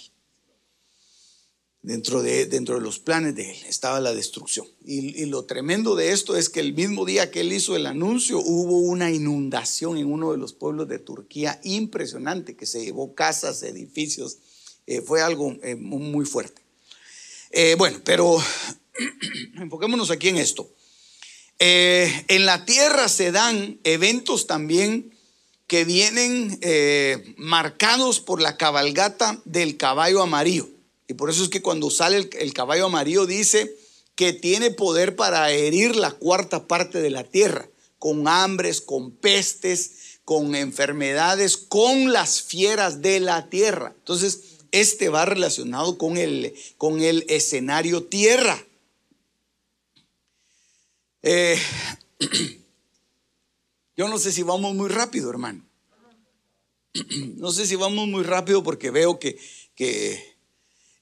Dentro 1.85 2.23
de, 2.23 2.47
dentro 2.47 2.73
de 2.73 2.81
los 2.81 2.97
planes 2.97 3.35
de 3.35 3.51
él 3.51 3.57
estaba 3.67 3.99
la 3.99 4.11
destrucción. 4.11 4.65
Y, 4.83 5.23
lo 5.27 5.45
tremendo 5.45 5.95
de 5.95 6.13
esto 6.13 6.35
es 6.35 6.49
que 6.49 6.59
el 6.59 6.73
mismo 6.73 7.05
día 7.05 7.29
que 7.29 7.41
él 7.41 7.53
hizo 7.53 7.75
el 7.75 7.85
anuncio 7.85 8.39
hubo 8.39 8.79
una 8.79 9.11
inundación 9.11 9.99
en 9.99 10.11
uno 10.11 10.31
de 10.31 10.39
los 10.39 10.53
pueblos 10.53 10.87
de 10.87 10.97
Turquía 10.97 11.59
impresionante 11.63 12.55
que 12.55 12.65
se 12.65 12.83
llevó 12.83 13.13
casas, 13.13 13.61
edificios. 13.61 14.39
Eh, 14.87 15.01
fue 15.01 15.21
algo 15.21 15.57
eh, 15.61 15.75
muy 15.75 16.25
fuerte. 16.25 16.59
Eh, 17.51 17.75
bueno, 17.77 18.01
pero 18.03 18.35
enfoquémonos 19.55 20.09
aquí 20.09 20.29
en 20.29 20.37
esto. 20.37 20.67
en 21.59 22.45
la 22.47 22.65
tierra 22.65 23.07
se 23.09 23.31
dan 23.31 23.79
eventos 23.83 24.47
también 24.47 25.13
que 25.67 25.85
vienen 25.85 26.59
marcados 27.37 28.21
por 28.21 28.41
la 28.41 28.57
cabalgata 28.57 29.39
del 29.45 29.77
caballo 29.77 30.23
amarillo. 30.23 30.74
Y 31.07 31.13
por 31.13 31.29
eso 31.29 31.43
es 31.43 31.49
que 31.49 31.61
cuando 31.61 31.89
sale 31.89 32.29
el, 32.39 32.53
caballo 32.53 32.85
amarillo 32.87 33.25
dice 33.25 33.75
que 34.15 34.33
tiene 34.33 34.71
poder 34.71 35.15
para 35.15 35.51
herir 35.51 35.95
la 35.95 36.11
cuarta 36.11 36.67
parte 36.67 37.01
de 37.01 37.09
la 37.09 37.23
tierra, 37.23 37.69
con 37.99 38.27
hambres, 38.27 38.81
con 38.81 39.11
pestes, 39.11 40.19
con 40.23 40.55
enfermedades, 40.55 41.57
con 41.57 42.11
las 42.11 42.41
fieras 42.41 43.01
de 43.01 43.19
la 43.19 43.49
tierra. 43.49 43.93
Entonces, 43.97 44.55
este 44.71 45.09
va 45.09 45.25
relacionado 45.25 45.97
con 45.97 46.17
el, 46.17 46.53
con 46.77 47.01
el 47.01 47.25
escenario 47.29 48.03
tierra. 48.03 48.65
Eh, 51.21 51.59
yo 53.97 54.07
no 54.07 54.17
sé 54.17 54.31
si 54.31 54.43
vamos 54.43 54.73
muy 54.75 54.89
rápido, 54.89 55.29
hermano. 55.29 55.63
No 57.35 57.51
sé 57.51 57.67
si 57.67 57.75
vamos 57.75 58.07
muy 58.07 58.23
rápido 58.23 58.63
porque 58.63 58.89
veo 58.89 59.19
que, 59.19 59.37
que 59.75 60.34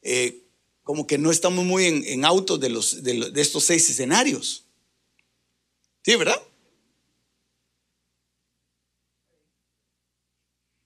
eh, 0.04 0.44
como 0.84 1.08
que 1.08 1.18
no 1.18 1.32
estamos 1.32 1.66
muy 1.66 1.86
en, 1.86 2.04
en 2.06 2.26
autos 2.26 2.60
de, 2.60 2.70
los, 2.70 3.04
de, 3.04 3.32
estos 3.36 3.64
seis 3.64 3.90
escenarios. 3.90 4.66
¿Sí, 6.04 6.16
verdad? 6.18 6.42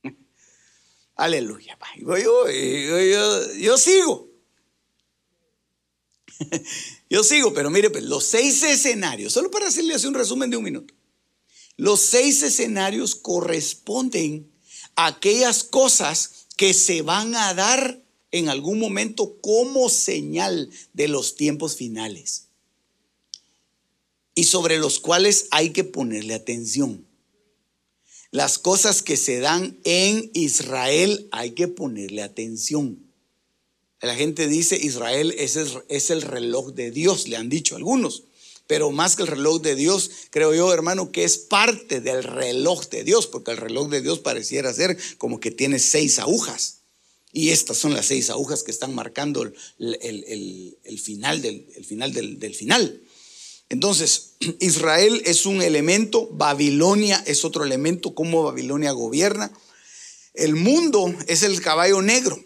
Aleluya. 1.16 1.78
Yo, 1.98 2.48
yo, 3.58 3.78
sigo. 3.78 4.30
yo 7.10 7.24
sigo, 7.24 7.54
pero 7.54 7.72
mire, 7.72 7.90
pues, 7.90 8.04
los 8.04 8.24
seis 8.24 8.62
escenarios, 8.62 9.34
solo 9.34 9.50
para 9.50 9.68
hacerle 9.68 9.96
así 9.96 10.06
un 10.06 10.14
resumen 10.14 10.52
de 10.52 10.58
un 10.58 10.64
minuto. 10.64 10.94
Los 11.76 12.02
seis 12.02 12.44
escenarios 12.44 13.16
corresponden 13.16 14.52
a 14.96 15.08
aquellas 15.08 15.64
cosas 15.64 16.48
que 16.56 16.76
se 16.76 17.02
van 17.02 17.36
a 17.36 17.56
dar 17.56 18.07
en 18.38 18.50
algún 18.50 18.80
momento 18.80 19.38
como 19.42 19.90
señal 19.90 20.70
de 20.94 21.08
los 21.08 21.36
tiempos 21.36 21.76
finales 21.76 22.48
y 24.36 24.44
sobre 24.44 24.78
los 24.78 25.00
cuales 25.00 25.48
hay 25.52 25.72
que 25.72 25.84
ponerle 25.84 26.36
atención. 26.36 27.08
Las 28.32 28.60
cosas 28.60 29.02
que 29.02 29.18
se 29.18 29.40
dan 29.40 29.80
en 29.84 30.30
Israel 30.34 31.28
hay 31.32 31.52
que 31.52 31.68
ponerle 31.68 32.22
atención. 32.22 33.00
La 34.00 34.16
gente 34.16 34.48
dice 34.48 34.78
Israel 34.78 35.34
es 35.38 35.56
el, 35.56 35.70
es 35.90 36.12
el 36.12 36.22
reloj 36.22 36.74
de 36.74 36.92
Dios, 36.92 37.28
le 37.28 37.38
han 37.38 37.50
dicho 37.50 37.76
algunos. 37.76 38.26
Pero 38.68 38.92
más 38.92 39.16
que 39.16 39.24
el 39.24 39.30
reloj 39.30 39.62
de 39.62 39.76
Dios, 39.76 40.12
creo 40.30 40.54
yo, 40.54 40.72
hermano, 40.74 41.12
que 41.12 41.24
es 41.24 41.38
parte 41.38 42.02
del 42.02 42.24
reloj 42.24 42.90
de 42.90 43.04
Dios, 43.04 43.26
porque 43.26 43.52
el 43.52 43.58
reloj 43.58 43.90
de 43.90 44.02
Dios 44.02 44.20
pareciera 44.20 44.74
ser 44.74 44.98
como 45.18 45.40
que 45.40 45.52
tiene 45.52 45.80
seis 45.80 46.20
agujas. 46.20 46.77
Y 47.38 47.52
estas 47.52 47.78
son 47.78 47.94
las 47.94 48.08
seis 48.08 48.32
agujas 48.32 48.64
que 48.64 48.72
están 48.72 48.96
marcando 48.96 49.44
el, 49.44 51.00
final, 51.00 51.40
del, 51.40 51.68
final 51.86 52.12
del, 52.12 52.56
final. 52.56 53.00
Entonces, 53.70 54.32
Israel 54.60 55.22
es 55.24 55.46
un 55.46 55.62
elemento, 55.62 56.30
Babilonia 56.32 57.24
es 57.28 57.46
otro 57.46 57.64
elemento, 57.64 58.16
cómo 58.16 58.42
Babilonia 58.42 58.90
gobierna. 58.90 59.52
El 60.34 60.56
mundo 60.56 61.14
es 61.28 61.44
el 61.44 61.62
caballo 61.62 62.02
negro, 62.02 62.44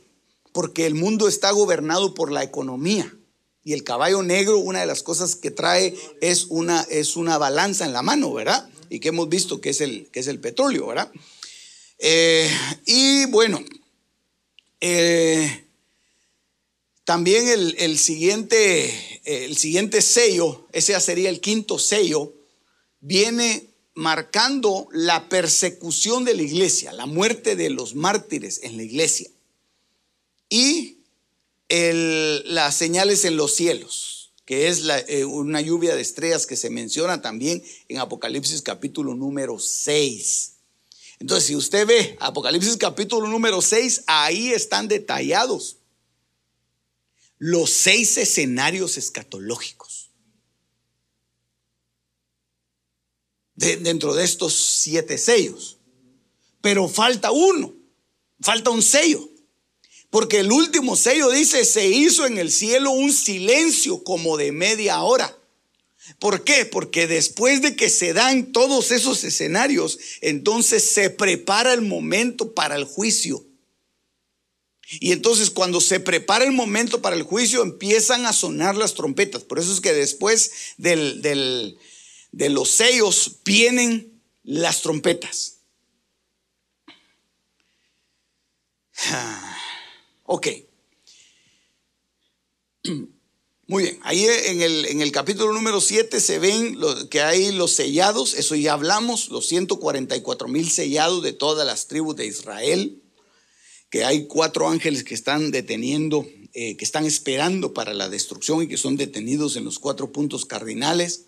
porque 0.51 0.87
el 0.87 0.95
mundo 0.95 1.29
está 1.29 1.51
gobernado 1.51 2.13
por 2.13 2.29
la 2.29 2.43
economía. 2.43 3.15
Y 3.63 3.71
el 3.71 3.85
caballo 3.85 4.23
negro, 4.23 4.59
una 4.59 4.81
de 4.81 4.87
las 4.87 5.03
cosas 5.03 5.37
que 5.37 5.51
trae 5.51 5.95
es 6.19 6.47
una, 6.49 6.81
es 6.89 7.15
una 7.15 7.37
balanza 7.37 7.85
en 7.85 7.93
la 7.93 8.01
mano, 8.01 8.33
¿verdad? 8.33 8.69
Y 8.89 8.99
que 8.99 9.07
hemos 9.07 9.29
visto 9.29 9.61
que 9.61 9.69
es 9.69 9.79
el, 9.79 10.09
que 10.11 10.19
es 10.19 10.27
el 10.27 10.41
petróleo, 10.41 10.87
¿verdad? 10.87 11.09
Eh, 11.97 12.51
y 12.85 13.23
bueno, 13.27 13.63
eh, 14.81 15.65
también 17.03 17.47
el, 17.47 17.97
siguiente, 17.97 19.21
el 19.23 19.57
siguiente 19.57 20.01
sello, 20.01 20.67
ese 20.71 20.99
sería 20.99 21.29
el 21.29 21.39
quinto 21.39 21.79
sello, 21.79 22.33
viene 22.99 23.67
marcando 23.93 24.87
la 24.91 25.29
persecución 25.29 26.25
de 26.25 26.33
la 26.33 26.43
iglesia, 26.43 26.93
la 26.93 27.05
muerte 27.05 27.55
de 27.55 27.69
los 27.69 27.95
mártires 27.95 28.61
en 28.63 28.77
la 28.77 28.83
iglesia 28.83 29.29
y 30.49 30.97
las 31.69 32.75
señales 32.75 33.25
en 33.25 33.37
los 33.37 33.55
cielos, 33.55 34.33
que 34.45 34.67
es 34.67 34.83
eh, 35.07 35.25
una 35.25 35.61
lluvia 35.61 35.95
de 35.95 36.01
estrellas 36.01 36.45
que 36.45 36.57
se 36.57 36.69
menciona 36.69 37.21
también 37.21 37.63
en 37.87 37.99
Apocalipsis 37.99 38.61
capítulo 38.61 39.15
número 39.15 39.59
6. 39.59 40.53
Entonces, 41.21 41.45
si 41.49 41.55
usted 41.55 41.85
ve 41.85 42.17
Apocalipsis 42.19 42.77
capítulo 42.77 43.27
número 43.27 43.61
6, 43.61 44.05
ahí 44.07 44.53
están 44.53 44.87
detallados 44.87 45.77
los 47.37 47.69
seis 47.69 48.17
escenarios 48.17 48.97
escatológicos. 48.97 50.09
dentro 53.53 54.15
de 54.15 54.23
estos 54.23 54.55
siete 54.55 55.19
sellos. 55.19 55.77
Pero 56.61 56.89
falta 56.89 57.29
uno, 57.29 57.75
falta 58.39 58.71
un 58.71 58.81
sello. 58.81 59.29
Porque 60.09 60.39
el 60.39 60.51
último 60.51 60.95
sello 60.95 61.29
dice, 61.29 61.63
se 61.65 61.87
hizo 61.87 62.25
en 62.25 62.39
el 62.39 62.51
cielo 62.51 62.89
un 62.89 63.13
silencio 63.13 64.03
como 64.03 64.37
de 64.37 64.51
media 64.51 65.03
hora. 65.03 65.37
¿Por 66.19 66.43
qué? 66.43 66.65
Porque 66.65 67.07
después 67.07 67.61
de 67.61 67.75
que 67.75 67.89
se 67.89 68.13
dan 68.13 68.51
todos 68.51 68.91
esos 68.91 69.23
escenarios, 69.23 69.99
entonces 70.21 70.83
se 70.83 71.09
prepara 71.09 71.73
el 71.73 71.81
momento 71.81 72.53
para 72.53 72.75
el 72.75 72.83
juicio. 72.83 73.45
Y 74.99 75.13
entonces 75.13 75.49
cuando 75.49 75.79
se 75.79 75.99
prepara 76.01 76.43
el 76.43 76.51
momento 76.51 77.01
para 77.01 77.15
el 77.15 77.23
juicio, 77.23 77.63
empiezan 77.63 78.25
a 78.25 78.33
sonar 78.33 78.75
las 78.75 78.93
trompetas. 78.93 79.43
Por 79.43 79.57
eso 79.57 79.73
es 79.73 79.79
que 79.79 79.93
después 79.93 80.51
de 80.77 81.77
los 82.33 82.69
sellos 82.69 83.37
vienen 83.45 84.21
las 84.43 84.81
trompetas. 84.81 85.59
Ok. 90.25 90.47
Muy 93.71 93.83
bien, 93.83 93.99
ahí 94.03 94.25
en 94.25 94.61
el, 94.61 94.85
en 94.87 94.99
el 94.99 95.13
capítulo 95.13 95.53
número 95.53 95.79
7 95.79 96.19
se 96.19 96.39
ven 96.39 96.77
que 97.09 97.21
hay 97.21 97.53
los 97.53 97.71
sellados, 97.71 98.33
eso 98.33 98.53
ya 98.55 98.73
hablamos, 98.73 99.29
los 99.29 99.47
144 99.47 100.49
mil 100.49 100.69
sellados 100.69 101.23
de 101.23 101.31
todas 101.31 101.65
las 101.65 101.87
tribus 101.87 102.17
de 102.17 102.25
Israel, 102.25 103.01
que 103.89 104.03
hay 104.03 104.27
cuatro 104.27 104.67
ángeles 104.67 105.05
que 105.05 105.13
están 105.13 105.51
deteniendo, 105.51 106.27
eh, 106.51 106.75
que 106.75 106.83
están 106.83 107.05
esperando 107.05 107.73
para 107.73 107.93
la 107.93 108.09
destrucción 108.09 108.61
y 108.61 108.67
que 108.67 108.75
son 108.75 108.97
detenidos 108.97 109.55
en 109.55 109.63
los 109.63 109.79
cuatro 109.79 110.11
puntos 110.11 110.45
cardinales. 110.45 111.27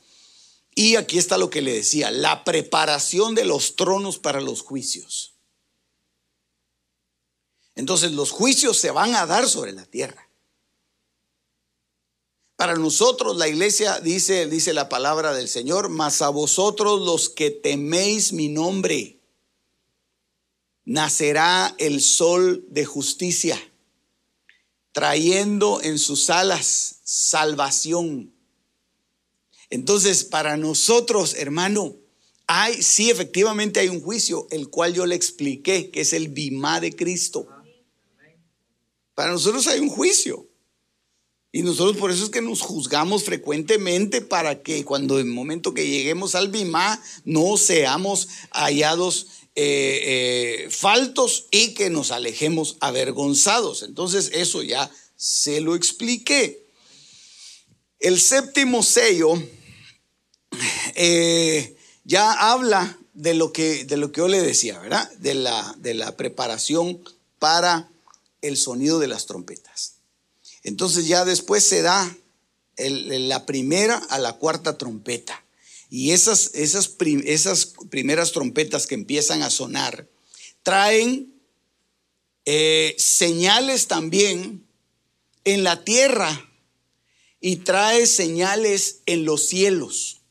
Y 0.75 0.97
aquí 0.97 1.19
está 1.19 1.37
lo 1.37 1.49
que 1.49 1.61
le 1.61 1.71
decía, 1.71 2.11
la 2.11 2.43
preparación 2.43 3.35
de 3.35 3.45
los 3.45 3.77
tronos 3.77 4.19
para 4.19 4.41
los 4.41 4.63
juicios. 4.63 5.35
Entonces 7.75 8.11
los 8.11 8.31
juicios 8.31 8.75
se 8.75 8.91
van 8.91 9.15
a 9.15 9.25
dar 9.25 9.47
sobre 9.47 9.71
la 9.71 9.85
tierra. 9.85 10.22
Para 12.63 12.75
nosotros 12.75 13.35
la 13.35 13.49
iglesia 13.49 13.99
dice, 13.99 14.47
dice 14.47 14.73
la 14.73 14.87
palabra 14.87 15.33
del 15.33 15.49
Señor, 15.49 15.89
mas 15.89 16.21
a 16.21 16.29
vosotros 16.29 17.01
los 17.01 17.27
que 17.27 17.51
teméis 17.51 18.31
mi 18.31 18.47
nombre, 18.47 19.19
nacerá 20.85 21.75
el 21.77 21.99
sol 21.99 22.63
de 22.69 22.85
justicia, 22.85 23.59
trayendo 24.93 25.81
en 25.81 25.99
sus 25.99 26.29
alas 26.29 27.01
salvación. 27.03 28.33
Entonces, 29.69 30.23
para 30.23 30.55
nosotros, 30.55 31.33
hermano, 31.33 31.97
hay, 32.47 32.81
sí, 32.81 33.09
efectivamente 33.09 33.81
hay 33.81 33.89
un 33.89 33.99
juicio, 33.99 34.47
el 34.51 34.69
cual 34.69 34.93
yo 34.93 35.05
le 35.05 35.15
expliqué, 35.15 35.91
que 35.91 35.99
es 35.99 36.13
el 36.13 36.29
bimá 36.29 36.79
de 36.79 36.95
Cristo. 36.95 37.45
Para 39.15 39.33
nosotros 39.33 39.67
hay 39.67 39.81
un 39.81 39.89
juicio. 39.89 40.47
Y 41.55 41.61
nosotros 41.61 41.97
por 41.97 42.09
eso 42.09 42.23
es 42.23 42.31
que 42.31 42.41
nos 42.41 42.61
juzgamos 42.61 43.25
frecuentemente 43.25 44.21
para 44.21 44.63
que 44.63 44.83
cuando 44.83 45.19
en 45.19 45.27
el 45.27 45.33
momento 45.33 45.75
que 45.75 45.87
lleguemos 45.87 46.33
al 46.33 46.47
Bimá 46.47 46.99
no 47.25 47.57
seamos 47.57 48.27
hallados 48.49 49.27
eh, 49.53 50.63
eh, 50.65 50.69
faltos 50.71 51.45
y 51.51 51.75
que 51.75 51.91
nos 51.91 52.09
alejemos 52.09 52.77
avergonzados. 52.79 53.83
Entonces 53.83 54.31
eso 54.33 54.63
ya 54.63 54.89
se 55.15 55.61
lo 55.61 55.75
expliqué. 55.75 56.65
El 57.99 58.19
séptimo 58.19 58.81
sello 58.81 59.35
eh, 60.95 61.77
ya 62.03 62.31
habla 62.51 62.97
de 63.13 63.35
lo, 63.35 63.53
que, 63.53 63.85
de 63.85 63.97
lo 63.97 64.11
que 64.11 64.21
yo 64.21 64.27
le 64.27 64.41
decía, 64.41 64.79
¿verdad? 64.79 65.07
De 65.19 65.35
la, 65.35 65.75
de 65.77 65.93
la 65.93 66.17
preparación 66.17 67.03
para 67.37 67.91
el 68.41 68.57
sonido 68.57 68.97
de 68.97 69.07
las 69.07 69.27
trompetas. 69.27 69.92
Entonces 70.63 71.07
ya 71.07 71.25
después 71.25 71.63
se 71.63 71.81
da 71.81 72.17
la 72.77 73.45
primera 73.45 73.97
a 73.97 74.17
la 74.17 74.33
cuarta 74.33 74.77
trompeta. 74.77 75.43
Y 75.89 76.11
esas, 76.11 76.51
esas, 76.55 76.95
esas, 77.25 77.73
primeras 77.89 78.31
trompetas 78.31 78.87
que 78.87 78.95
empiezan 78.95 79.43
a 79.43 79.51
sonar 79.51 80.07
traen 80.63 81.33
eh, 82.45 82.95
señales 82.97 83.87
también 83.87 84.65
en 85.43 85.63
la 85.63 85.83
tierra 85.83 86.49
y 87.39 87.57
trae 87.57 88.07
señales 88.07 89.01
en 89.05 89.25
los 89.25 89.45
cielos. 89.47 90.21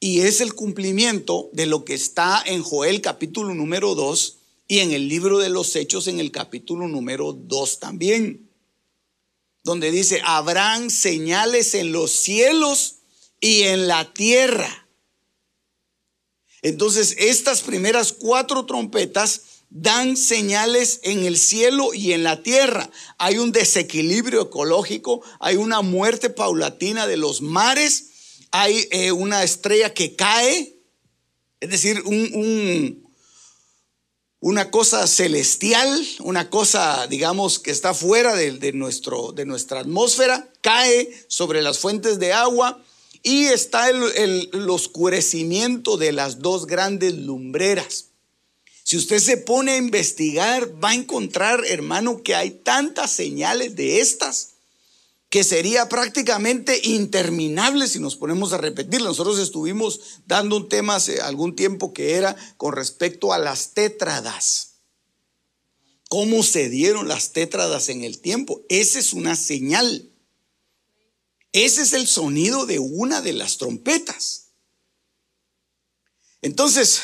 Y 0.00 0.22
es 0.22 0.40
el 0.40 0.54
cumplimiento 0.54 1.50
de 1.52 1.66
lo 1.66 1.84
que 1.84 1.94
está 1.94 2.42
en 2.44 2.62
Joel 2.62 3.00
capítulo 3.00 3.54
número 3.54 3.94
2 3.94 4.38
y 4.66 4.78
en 4.78 4.92
el 4.92 5.08
libro 5.08 5.38
de 5.38 5.50
los 5.50 5.76
Hechos, 5.76 6.08
en 6.08 6.18
el 6.18 6.32
capítulo 6.32 6.88
número 6.88 7.32
2 7.32 7.78
también, 7.78 8.49
donde 9.70 9.92
dice, 9.92 10.20
habrán 10.24 10.90
señales 10.90 11.74
en 11.74 11.92
los 11.92 12.10
cielos 12.10 12.96
y 13.40 13.62
en 13.62 13.86
la 13.86 14.12
tierra. 14.12 14.88
Entonces, 16.60 17.14
estas 17.16 17.62
primeras 17.62 18.12
cuatro 18.12 18.66
trompetas 18.66 19.42
dan 19.68 20.16
señales 20.16 20.98
en 21.04 21.24
el 21.24 21.38
cielo 21.38 21.94
y 21.94 22.14
en 22.14 22.24
la 22.24 22.42
tierra. 22.42 22.90
Hay 23.16 23.38
un 23.38 23.52
desequilibrio 23.52 24.42
ecológico, 24.42 25.22
hay 25.38 25.54
una 25.54 25.82
muerte 25.82 26.30
paulatina 26.30 27.06
de 27.06 27.16
los 27.16 27.40
mares, 27.40 28.06
hay 28.50 28.88
eh, 28.90 29.12
una 29.12 29.44
estrella 29.44 29.94
que 29.94 30.16
cae, 30.16 30.80
es 31.60 31.70
decir, 31.70 32.02
un, 32.06 32.99
una 34.40 34.70
cosa 34.70 35.06
celestial, 35.06 36.02
una 36.20 36.48
cosa, 36.48 37.06
digamos, 37.06 37.58
que 37.58 37.70
está 37.70 37.92
fuera 37.92 38.34
de, 38.34 38.72
nuestro, 38.72 39.32
de 39.32 39.44
nuestra 39.44 39.80
atmósfera, 39.80 40.50
cae 40.62 41.12
sobre 41.28 41.60
las 41.60 41.78
fuentes 41.78 42.18
de 42.18 42.32
agua 42.32 42.82
y 43.22 43.44
está 43.44 43.90
el, 43.90 44.02
el 44.52 44.70
oscurecimiento 44.70 45.98
de 45.98 46.12
las 46.12 46.38
dos 46.38 46.66
grandes 46.66 47.14
lumbreras. 47.14 48.06
Si 48.82 48.96
usted 48.96 49.18
se 49.18 49.36
pone 49.36 49.72
a 49.72 49.76
investigar, 49.76 50.82
va 50.82 50.90
a 50.90 50.94
encontrar, 50.94 51.62
hermano, 51.66 52.22
que 52.22 52.34
hay 52.34 52.50
tantas 52.50 53.12
señales 53.12 53.76
de 53.76 54.00
estas 54.00 54.49
que 55.30 55.44
sería 55.44 55.88
prácticamente 55.88 56.80
interminable 56.82 57.86
si 57.86 58.00
nos 58.00 58.16
ponemos 58.16 58.52
a 58.52 58.58
repetirlo. 58.58 59.08
Nosotros 59.08 59.38
estuvimos 59.38 60.00
dando 60.26 60.56
un 60.56 60.68
tema 60.68 60.96
hace 60.96 61.20
algún 61.20 61.54
tiempo 61.54 61.92
que 61.92 62.16
era 62.16 62.36
con 62.56 62.74
respecto 62.74 63.32
a 63.32 63.38
las 63.38 63.72
tétradas. 63.72 64.72
¿Cómo 66.08 66.42
se 66.42 66.68
dieron 66.68 67.06
las 67.06 67.30
tétradas 67.30 67.88
en 67.90 68.02
el 68.02 68.18
tiempo? 68.18 68.62
Esa 68.68 68.98
es 68.98 69.12
una 69.12 69.36
señal. 69.36 70.10
Ese 71.52 71.82
es 71.82 71.92
el 71.92 72.08
sonido 72.08 72.66
de 72.66 72.80
una 72.80 73.22
de 73.22 73.32
las 73.32 73.56
trompetas. 73.56 74.48
Entonces, 76.42 77.02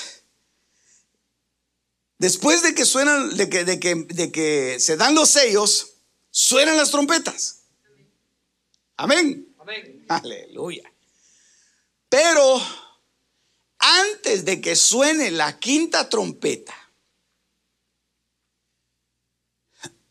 después 2.19 2.65
de 2.65 2.75
que 2.75 2.85
suenan, 2.85 3.37
de 3.37 3.49
que, 3.49 3.65
de 3.65 3.79
que, 3.79 3.95
de 3.95 4.33
que 4.33 4.81
se 4.81 4.97
dan 4.97 5.15
los 5.15 5.31
sellos, 5.31 5.93
suenan 6.33 6.77
las 6.77 6.91
trompetas. 6.91 7.56
Amén. 8.97 9.55
Aleluya. 10.09 10.93
Pero 12.09 12.61
antes 13.79 14.45
de 14.45 14.61
que 14.61 14.77
suene 14.77 15.31
la 15.31 15.59
quinta 15.59 16.09
trompeta, 16.09 16.75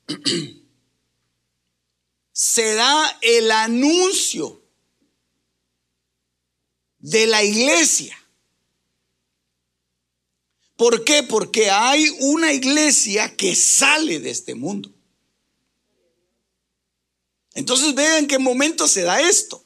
se 2.32 2.76
da 2.76 3.18
el 3.22 3.50
anuncio 3.52 4.62
de 7.00 7.28
la 7.28 7.44
iglesia. 7.44 8.18
¿Por 10.76 11.06
qué? 11.06 11.24
Porque 11.24 11.70
hay 11.70 12.10
una 12.20 12.52
iglesia 12.52 13.36
que 13.36 13.56
sale 13.56 14.20
de 14.20 14.32
este 14.32 14.56
mundo. 14.56 14.95
Entonces 17.56 17.96
vean 17.96 18.20
en 18.20 18.28
qué 18.28 18.38
momento 18.38 18.88
se 18.88 19.02
da 19.02 19.20
esto. 19.20 19.64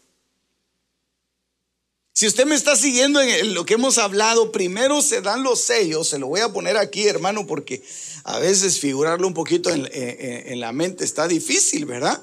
Si 2.13 2.27
usted 2.27 2.45
me 2.45 2.55
está 2.55 2.75
siguiendo 2.75 3.21
en 3.21 3.53
lo 3.53 3.65
que 3.65 3.75
hemos 3.75 3.97
hablado, 3.97 4.51
primero 4.51 5.01
se 5.01 5.21
dan 5.21 5.41
los 5.41 5.61
sellos, 5.61 6.09
se 6.09 6.19
lo 6.19 6.27
voy 6.27 6.41
a 6.41 6.51
poner 6.51 6.77
aquí, 6.77 7.07
hermano, 7.07 7.47
porque 7.47 7.83
a 8.23 8.39
veces 8.39 8.79
figurarlo 8.79 9.25
un 9.25 9.33
poquito 9.33 9.69
en, 9.69 9.89
en 9.91 10.59
la 10.59 10.71
mente 10.71 11.05
está 11.05 11.27
difícil, 11.27 11.85
¿verdad? 11.85 12.21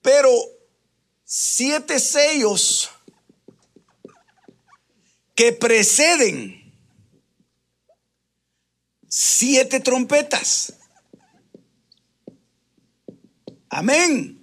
Pero 0.00 0.30
siete 1.24 2.00
sellos 2.00 2.90
que 5.34 5.52
preceden 5.52 6.64
siete 9.08 9.80
trompetas. 9.80 10.72
Amén. 13.74 14.40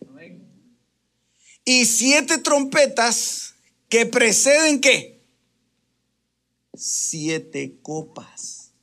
Y 1.63 1.85
siete 1.85 2.37
trompetas 2.39 3.55
que 3.87 4.05
preceden 4.05 4.81
qué? 4.81 5.23
Siete 6.73 7.79
copas. 7.81 8.73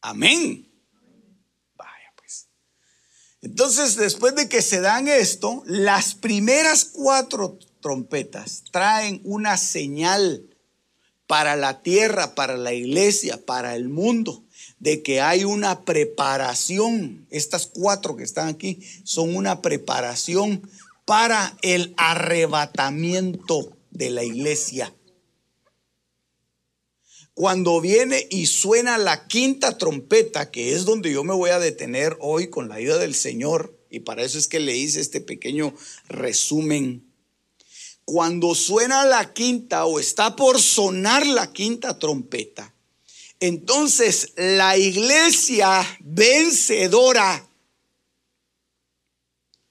Amén. 0.00 0.68
Vaya 1.76 2.12
pues. 2.16 2.48
Entonces, 3.42 3.94
después 3.94 4.34
de 4.34 4.48
que 4.48 4.60
se 4.60 4.80
dan 4.80 5.06
esto, 5.06 5.62
las 5.66 6.16
primeras 6.16 6.84
cuatro 6.86 7.60
trompetas 7.80 8.64
traen 8.72 9.20
una 9.22 9.56
señal 9.56 10.47
para 11.28 11.56
la 11.56 11.82
tierra, 11.82 12.34
para 12.34 12.56
la 12.56 12.72
iglesia, 12.72 13.44
para 13.44 13.76
el 13.76 13.90
mundo, 13.90 14.42
de 14.80 15.02
que 15.02 15.20
hay 15.20 15.44
una 15.44 15.84
preparación. 15.84 17.26
Estas 17.30 17.66
cuatro 17.66 18.16
que 18.16 18.24
están 18.24 18.48
aquí 18.48 18.80
son 19.04 19.36
una 19.36 19.60
preparación 19.62 20.68
para 21.04 21.56
el 21.62 21.94
arrebatamiento 21.98 23.76
de 23.90 24.10
la 24.10 24.24
iglesia. 24.24 24.94
Cuando 27.34 27.80
viene 27.80 28.26
y 28.30 28.46
suena 28.46 28.96
la 28.96 29.28
quinta 29.28 29.76
trompeta, 29.76 30.50
que 30.50 30.72
es 30.72 30.86
donde 30.86 31.12
yo 31.12 31.24
me 31.24 31.34
voy 31.34 31.50
a 31.50 31.60
detener 31.60 32.16
hoy 32.20 32.48
con 32.48 32.70
la 32.70 32.76
ayuda 32.76 32.96
del 32.98 33.14
Señor, 33.14 33.78
y 33.90 34.00
para 34.00 34.22
eso 34.22 34.38
es 34.38 34.48
que 34.48 34.60
le 34.60 34.76
hice 34.76 35.00
este 35.00 35.20
pequeño 35.20 35.74
resumen. 36.08 37.07
Cuando 38.10 38.54
suena 38.54 39.04
la 39.04 39.34
quinta 39.34 39.84
o 39.84 40.00
está 40.00 40.34
por 40.34 40.60
sonar 40.60 41.26
la 41.26 41.52
quinta 41.52 41.98
trompeta, 41.98 42.74
entonces 43.38 44.32
la 44.36 44.78
iglesia 44.78 45.84
vencedora 46.00 47.48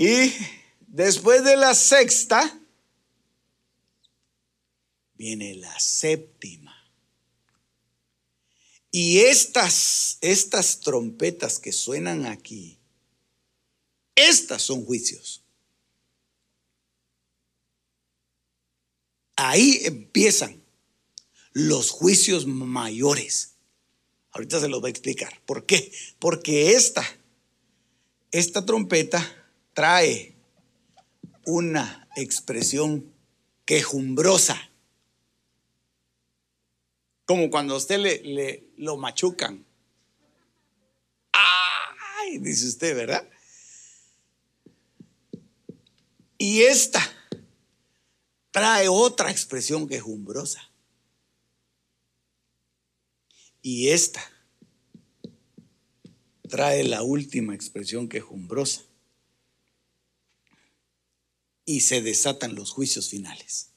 Y 0.02 0.34
después 0.88 1.44
de 1.44 1.58
la 1.58 1.76
sexta, 1.76 2.58
viene 5.16 5.56
la 5.56 5.78
séptima. 5.78 6.69
Y 8.92 9.20
estas, 9.20 10.18
estas 10.22 10.80
trompetas 10.80 11.60
que 11.60 11.72
suenan 11.72 12.26
aquí, 12.26 12.80
estas 14.16 14.64
son 14.64 14.84
juicios. 14.84 15.44
Ahí 19.36 19.80
empiezan 19.84 20.62
los 21.54 21.92
juicios 21.92 22.46
mayores. 22.46 23.56
Ahorita 24.32 24.60
se 24.60 24.68
los 24.68 24.82
voy 24.82 24.90
a 24.90 24.92
explicar. 24.92 25.42
¿Por 25.46 25.66
qué? 25.66 25.92
Porque 26.20 26.74
esta, 26.74 27.06
esta 28.32 28.66
trompeta 28.66 29.26
trae 29.74 30.36
una 31.46 32.10
expresión 32.16 33.14
quejumbrosa. 33.66 34.69
Como 37.30 37.52
cuando 37.52 37.76
a 37.76 37.78
usted 37.78 38.00
le, 38.00 38.24
le 38.24 38.64
lo 38.78 38.98
machucan. 38.98 39.64
¡Ay! 41.32 42.40
Dice 42.40 42.66
usted, 42.66 42.96
¿verdad? 42.96 43.30
Y 46.40 46.64
esta 46.64 47.00
trae 48.50 48.88
otra 48.88 49.30
expresión 49.30 49.88
quejumbrosa. 49.88 50.72
Y 53.62 53.90
esta 53.90 54.24
trae 56.50 56.84
la 56.84 57.04
última 57.04 57.54
expresión 57.54 58.10
quejumbrosa. 58.10 58.82
Y 61.64 61.82
se 61.82 62.02
desatan 62.02 62.56
los 62.56 62.72
juicios 62.72 63.08
finales. 63.08 63.70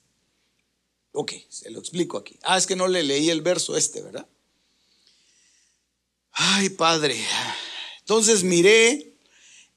Ok, 1.12 1.33
se 1.48 1.70
lo 1.70 1.79
explico 1.79 2.18
aquí. 2.18 2.38
Ah, 2.42 2.57
es 2.57 2.66
que 2.66 2.77
no 2.77 2.88
le 2.88 3.03
leí 3.03 3.31
el 3.31 3.42
verso 3.42 3.77
este, 3.77 4.03
¿verdad? 4.03 4.27
Ay, 6.33 6.70
Padre. 6.70 7.22
Entonces 8.01 8.42
miré 8.42 9.12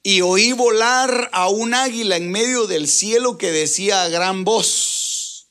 y 0.02 0.22
oí 0.22 0.54
volar 0.54 1.30
a 1.34 1.50
un 1.50 1.74
águila 1.74 2.16
en 2.16 2.32
medio 2.32 2.68
del 2.68 2.88
cielo 2.88 3.38
que 3.38 3.52
decía 3.52 4.04
a 4.04 4.10
gran 4.10 4.44
voz, 4.44 5.48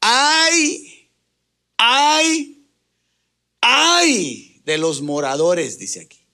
ay, 0.00 1.10
ay, 1.78 2.68
ay 3.60 4.60
de 4.64 4.78
los 4.78 5.02
moradores, 5.02 5.78
dice 5.78 6.00
aquí, 6.00 6.26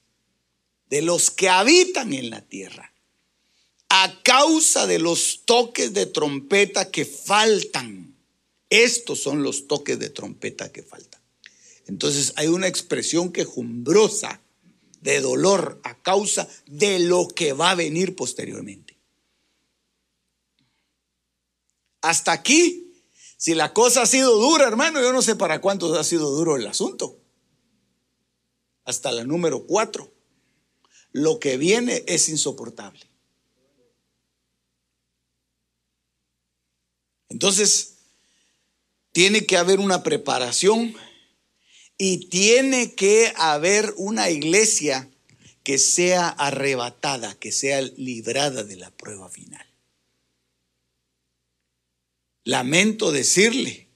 de 0.89 1.03
los 1.03 1.31
que 1.31 1.49
habitan 1.49 2.13
en 2.13 2.31
la 2.31 2.43
tierra, 2.43 2.93
a 3.89 4.23
causa 4.23 4.87
de 4.87 4.99
los 4.99 5.43
toques 5.45 5.93
de 5.95 6.07
trompeta 6.07 6.91
que 6.91 7.05
faltan. 7.05 8.10
Estos 8.71 9.21
son 9.21 9.43
los 9.43 9.67
toques 9.67 9.99
de 9.99 10.09
trompeta 10.11 10.73
que 10.73 10.83
faltan. 10.83 11.21
Entonces 11.87 12.33
hay 12.37 12.47
una 12.47 12.69
expresión 12.69 13.33
quejumbrosa 13.33 14.41
de 15.01 15.21
dolor 15.21 15.81
a 15.83 16.01
causa 16.01 16.49
de 16.67 17.01
lo 17.01 17.29
que 17.29 17.53
va 17.53 17.73
a 17.73 17.75
venir 17.75 18.17
posteriormente. 18.17 18.97
Hasta 22.01 22.33
aquí, 22.33 22.95
si 23.37 23.55
la 23.55 23.75
cosa 23.75 24.03
ha 24.03 24.07
sido 24.07 24.39
dura, 24.39 24.67
hermano, 24.67 25.01
yo 25.03 25.13
no 25.13 25.21
sé 25.21 25.37
para 25.37 25.61
cuántos 25.61 25.99
ha 25.99 26.05
sido 26.05 26.31
duro 26.31 26.57
el 26.57 26.67
asunto 26.67 27.21
hasta 28.91 29.13
la 29.13 29.25
número 29.25 29.67
cuatro. 29.67 30.13
Lo 31.13 31.41
que 31.41 31.57
viene 31.57 32.05
es 32.07 32.29
insoportable. 32.29 33.09
Entonces, 37.29 38.00
tiene 39.21 39.45
que 39.45 39.59
haber 39.59 39.81
una 39.81 40.03
preparación 40.03 40.95
y 41.99 42.31
tiene 42.31 42.95
que 42.95 43.35
haber 43.37 43.93
una 43.99 44.31
iglesia 44.31 45.11
que 45.63 45.77
sea 45.77 46.31
arrebatada, 46.31 47.35
que 47.35 47.53
sea 47.53 47.83
librada 47.83 48.65
de 48.65 48.77
la 48.77 48.91
prueba 48.91 49.29
final. 49.29 49.67
Lamento 52.45 53.13
decirle 53.13 53.89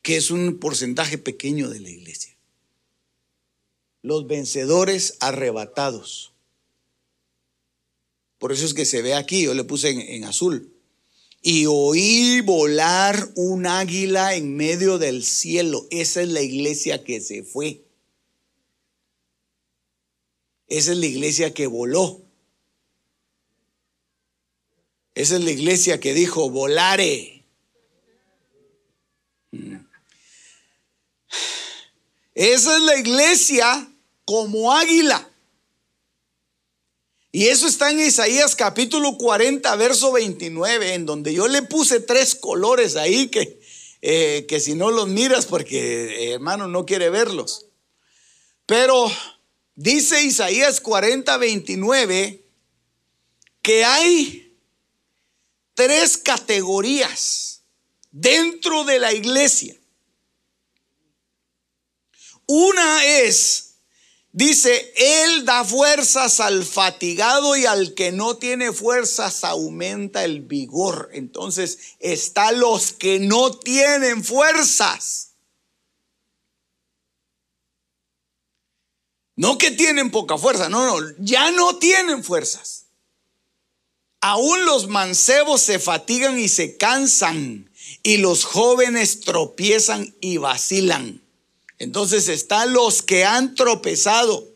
que 0.00 0.16
es 0.16 0.30
un 0.30 0.58
porcentaje 0.58 1.18
pequeño 1.18 1.68
de 1.68 1.80
la 1.80 1.90
iglesia 1.90 2.34
los 4.00 4.26
vencedores 4.26 5.18
arrebatados. 5.20 6.32
Por 8.38 8.52
eso 8.52 8.64
es 8.64 8.72
que 8.72 8.86
se 8.86 9.02
ve 9.02 9.12
aquí, 9.12 9.42
yo 9.42 9.52
le 9.52 9.64
puse 9.64 9.90
en, 9.90 10.24
azul. 10.24 10.72
Y 11.48 11.66
oí 11.66 12.40
volar 12.40 13.30
un 13.36 13.66
águila 13.68 14.34
en 14.34 14.56
medio 14.56 14.98
del 14.98 15.22
cielo. 15.22 15.86
Esa 15.92 16.20
es 16.22 16.28
la 16.30 16.42
iglesia 16.42 17.04
que 17.04 17.20
se 17.20 17.44
fue. 17.44 17.84
Esa 20.66 20.90
es 20.90 20.98
la 20.98 21.06
iglesia 21.06 21.54
que 21.54 21.68
voló. 21.68 22.20
Esa 25.14 25.36
es 25.36 25.44
la 25.44 25.52
iglesia 25.52 26.00
que 26.00 26.14
dijo, 26.14 26.50
volare. 26.50 27.44
Esa 32.34 32.76
es 32.76 32.82
la 32.82 32.96
iglesia 32.98 33.88
como 34.24 34.72
águila. 34.72 35.30
Y 37.36 37.48
eso 37.48 37.66
está 37.66 37.90
en 37.90 38.00
Isaías 38.00 38.56
capítulo 38.56 39.18
40, 39.18 39.76
verso 39.76 40.10
29, 40.10 40.94
en 40.94 41.04
donde 41.04 41.34
yo 41.34 41.48
le 41.48 41.60
puse 41.60 42.00
tres 42.00 42.34
colores 42.34 42.96
ahí 42.96 43.28
que, 43.28 43.60
eh, 44.00 44.46
que 44.48 44.58
si 44.58 44.74
no 44.74 44.90
los 44.90 45.06
miras, 45.06 45.44
porque 45.44 46.30
eh, 46.30 46.32
hermano 46.32 46.66
no 46.66 46.86
quiere 46.86 47.10
verlos. 47.10 47.66
Pero 48.64 49.12
dice 49.74 50.22
Isaías 50.22 50.80
40, 50.80 51.36
29 51.36 52.42
que 53.60 53.84
hay 53.84 54.56
tres 55.74 56.16
categorías 56.16 57.60
dentro 58.12 58.84
de 58.84 58.98
la 58.98 59.12
iglesia. 59.12 59.76
Una 62.46 63.04
es 63.04 63.65
Dice, 64.36 64.92
Él 64.96 65.46
da 65.46 65.64
fuerzas 65.64 66.40
al 66.40 66.62
fatigado 66.62 67.56
y 67.56 67.64
al 67.64 67.94
que 67.94 68.12
no 68.12 68.36
tiene 68.36 68.70
fuerzas 68.70 69.44
aumenta 69.44 70.24
el 70.24 70.42
vigor. 70.42 71.08
Entonces, 71.14 71.96
está 72.00 72.52
los 72.52 72.92
que 72.92 73.18
no 73.18 73.56
tienen 73.56 74.22
fuerzas. 74.22 75.30
No 79.36 79.56
que 79.56 79.70
tienen 79.70 80.10
poca 80.10 80.36
fuerza, 80.36 80.68
no, 80.68 80.84
no, 80.84 81.14
ya 81.18 81.50
no 81.52 81.78
tienen 81.78 82.22
fuerzas. 82.22 82.88
Aún 84.20 84.66
los 84.66 84.86
mancebos 84.86 85.62
se 85.62 85.78
fatigan 85.78 86.38
y 86.38 86.48
se 86.48 86.76
cansan, 86.76 87.70
y 88.02 88.18
los 88.18 88.44
jóvenes 88.44 89.20
tropiezan 89.20 90.14
y 90.20 90.36
vacilan. 90.36 91.25
Entonces 91.78 92.28
están 92.28 92.72
los 92.72 93.02
que 93.02 93.24
han 93.24 93.54
tropezado, 93.54 94.48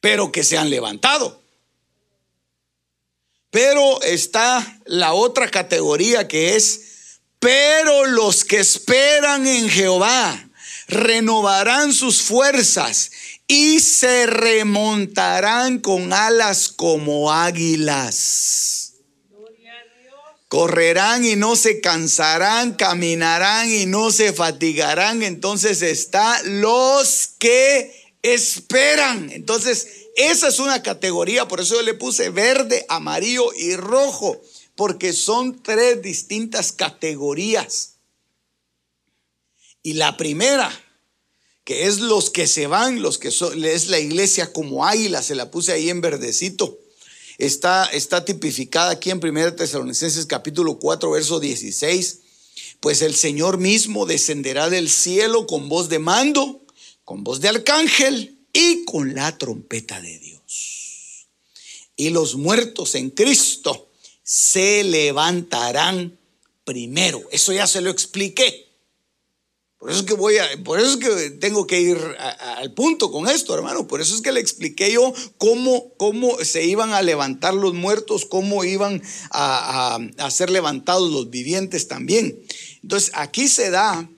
pero 0.00 0.32
que 0.32 0.42
se 0.44 0.58
han 0.58 0.70
levantado. 0.70 1.42
Pero 3.50 4.02
está 4.02 4.80
la 4.84 5.14
otra 5.14 5.50
categoría 5.50 6.28
que 6.28 6.56
es, 6.56 7.20
pero 7.38 8.06
los 8.06 8.44
que 8.44 8.58
esperan 8.58 9.46
en 9.46 9.68
Jehová 9.68 10.48
renovarán 10.88 11.92
sus 11.92 12.22
fuerzas 12.22 13.10
y 13.46 13.80
se 13.80 14.26
remontarán 14.26 15.78
con 15.78 16.12
alas 16.12 16.68
como 16.68 17.32
águilas. 17.32 18.75
Correrán 20.48 21.24
y 21.24 21.34
no 21.34 21.56
se 21.56 21.80
cansarán, 21.80 22.74
caminarán 22.74 23.72
y 23.72 23.86
no 23.86 24.12
se 24.12 24.32
fatigarán. 24.32 25.22
Entonces 25.22 25.82
está 25.82 26.40
los 26.44 27.30
que 27.38 28.14
esperan. 28.22 29.30
Entonces, 29.32 29.88
esa 30.16 30.48
es 30.48 30.60
una 30.60 30.82
categoría, 30.82 31.48
por 31.48 31.60
eso 31.60 31.74
yo 31.74 31.82
le 31.82 31.94
puse 31.94 32.30
verde, 32.30 32.86
amarillo 32.88 33.52
y 33.54 33.76
rojo, 33.76 34.40
porque 34.76 35.12
son 35.12 35.62
tres 35.62 36.00
distintas 36.00 36.72
categorías. 36.72 37.96
Y 39.82 39.94
la 39.94 40.16
primera, 40.16 40.72
que 41.64 41.86
es 41.86 41.98
los 41.98 42.30
que 42.30 42.46
se 42.46 42.66
van, 42.66 43.02
los 43.02 43.18
que 43.18 43.32
son, 43.32 43.64
es 43.64 43.88
la 43.88 43.98
iglesia 43.98 44.52
como 44.52 44.86
águila, 44.86 45.22
se 45.22 45.34
la 45.34 45.50
puse 45.50 45.72
ahí 45.72 45.90
en 45.90 46.00
verdecito 46.00 46.78
está, 47.38 47.84
está 47.86 48.24
tipificada 48.24 48.90
aquí 48.90 49.10
en 49.10 49.24
1 49.24 49.54
Tesalonicenses 49.54 50.26
capítulo 50.26 50.78
4, 50.78 51.10
verso 51.10 51.40
16. 51.40 52.20
Pues 52.80 53.02
el 53.02 53.14
Señor 53.14 53.58
mismo 53.58 54.06
descenderá 54.06 54.70
del 54.70 54.88
cielo 54.88 55.46
con 55.46 55.68
voz 55.68 55.88
de 55.88 55.98
mando, 55.98 56.60
con 57.04 57.24
voz 57.24 57.40
de 57.40 57.48
arcángel 57.48 58.38
y 58.52 58.84
con 58.84 59.14
la 59.14 59.36
trompeta 59.36 60.00
de 60.00 60.18
Dios. 60.18 61.26
Y 61.96 62.10
los 62.10 62.36
muertos 62.36 62.94
en 62.94 63.10
Cristo 63.10 63.88
se 64.22 64.84
levantarán 64.84 66.18
primero. 66.64 67.22
Eso 67.30 67.52
ya 67.52 67.66
se 67.66 67.80
lo 67.80 67.90
expliqué. 67.90 68.65
Por 69.78 69.90
eso 69.90 70.00
es 70.00 70.06
que 70.06 70.14
voy 70.14 70.38
a, 70.38 70.48
por 70.64 70.80
eso 70.80 70.92
es 70.92 70.96
que 70.96 71.30
tengo 71.32 71.66
que 71.66 71.80
ir 71.80 71.98
al 72.18 72.72
punto 72.72 73.10
con 73.10 73.28
esto, 73.28 73.54
hermano. 73.54 73.86
Por 73.86 74.00
eso 74.00 74.14
es 74.14 74.22
que 74.22 74.32
le 74.32 74.40
expliqué 74.40 74.90
yo 74.90 75.12
cómo, 75.36 75.92
cómo 75.98 76.38
se 76.44 76.64
iban 76.64 76.92
a 76.92 77.02
levantar 77.02 77.52
los 77.52 77.74
muertos, 77.74 78.24
cómo 78.24 78.64
iban 78.64 79.02
a, 79.30 79.98
a 80.18 80.30
ser 80.30 80.48
levantados 80.48 81.10
los 81.10 81.28
vivientes 81.28 81.88
también. 81.88 82.42
Entonces, 82.82 83.10
aquí 83.14 83.48
se 83.48 83.70
da 83.70 84.08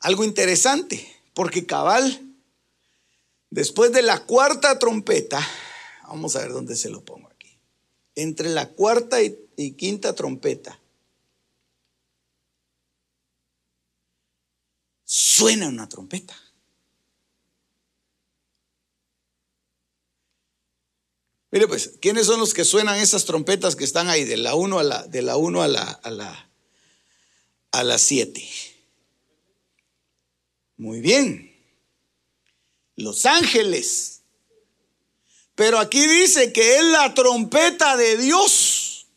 algo 0.00 0.24
interesante, 0.24 1.08
porque 1.34 1.64
cabal, 1.64 2.20
después 3.50 3.92
de 3.92 4.02
la 4.02 4.24
cuarta 4.24 4.76
trompeta, 4.80 5.40
vamos 6.08 6.34
a 6.34 6.40
ver 6.40 6.50
dónde 6.50 6.74
se 6.74 6.90
lo 6.90 7.04
pongo 7.04 7.28
aquí. 7.28 7.56
Entre 8.16 8.48
la 8.48 8.70
cuarta 8.70 9.18
y 9.22 9.72
quinta 9.74 10.16
trompeta 10.16 10.81
suena 15.14 15.68
una 15.68 15.86
trompeta. 15.90 16.34
Mire 21.50 21.68
pues, 21.68 21.98
¿quiénes 22.00 22.24
son 22.24 22.40
los 22.40 22.54
que 22.54 22.64
suenan 22.64 22.98
esas 22.98 23.26
trompetas 23.26 23.76
que 23.76 23.84
están 23.84 24.08
ahí 24.08 24.24
de 24.24 24.38
la 24.38 24.54
1 24.54 24.78
a 24.78 24.82
la 24.82 25.06
de 25.06 25.20
la 25.20 25.36
1 25.36 25.62
a 25.62 25.68
la 25.68 25.82
a 25.82 26.10
la 26.10 26.50
a 27.72 27.84
las 27.84 28.00
7? 28.00 28.42
Muy 30.78 31.02
bien. 31.02 31.62
Los 32.96 33.26
ángeles. 33.26 34.22
Pero 35.54 35.78
aquí 35.78 36.06
dice 36.06 36.54
que 36.54 36.78
es 36.78 36.84
la 36.84 37.12
trompeta 37.12 37.98
de 37.98 38.16
Dios. 38.16 39.08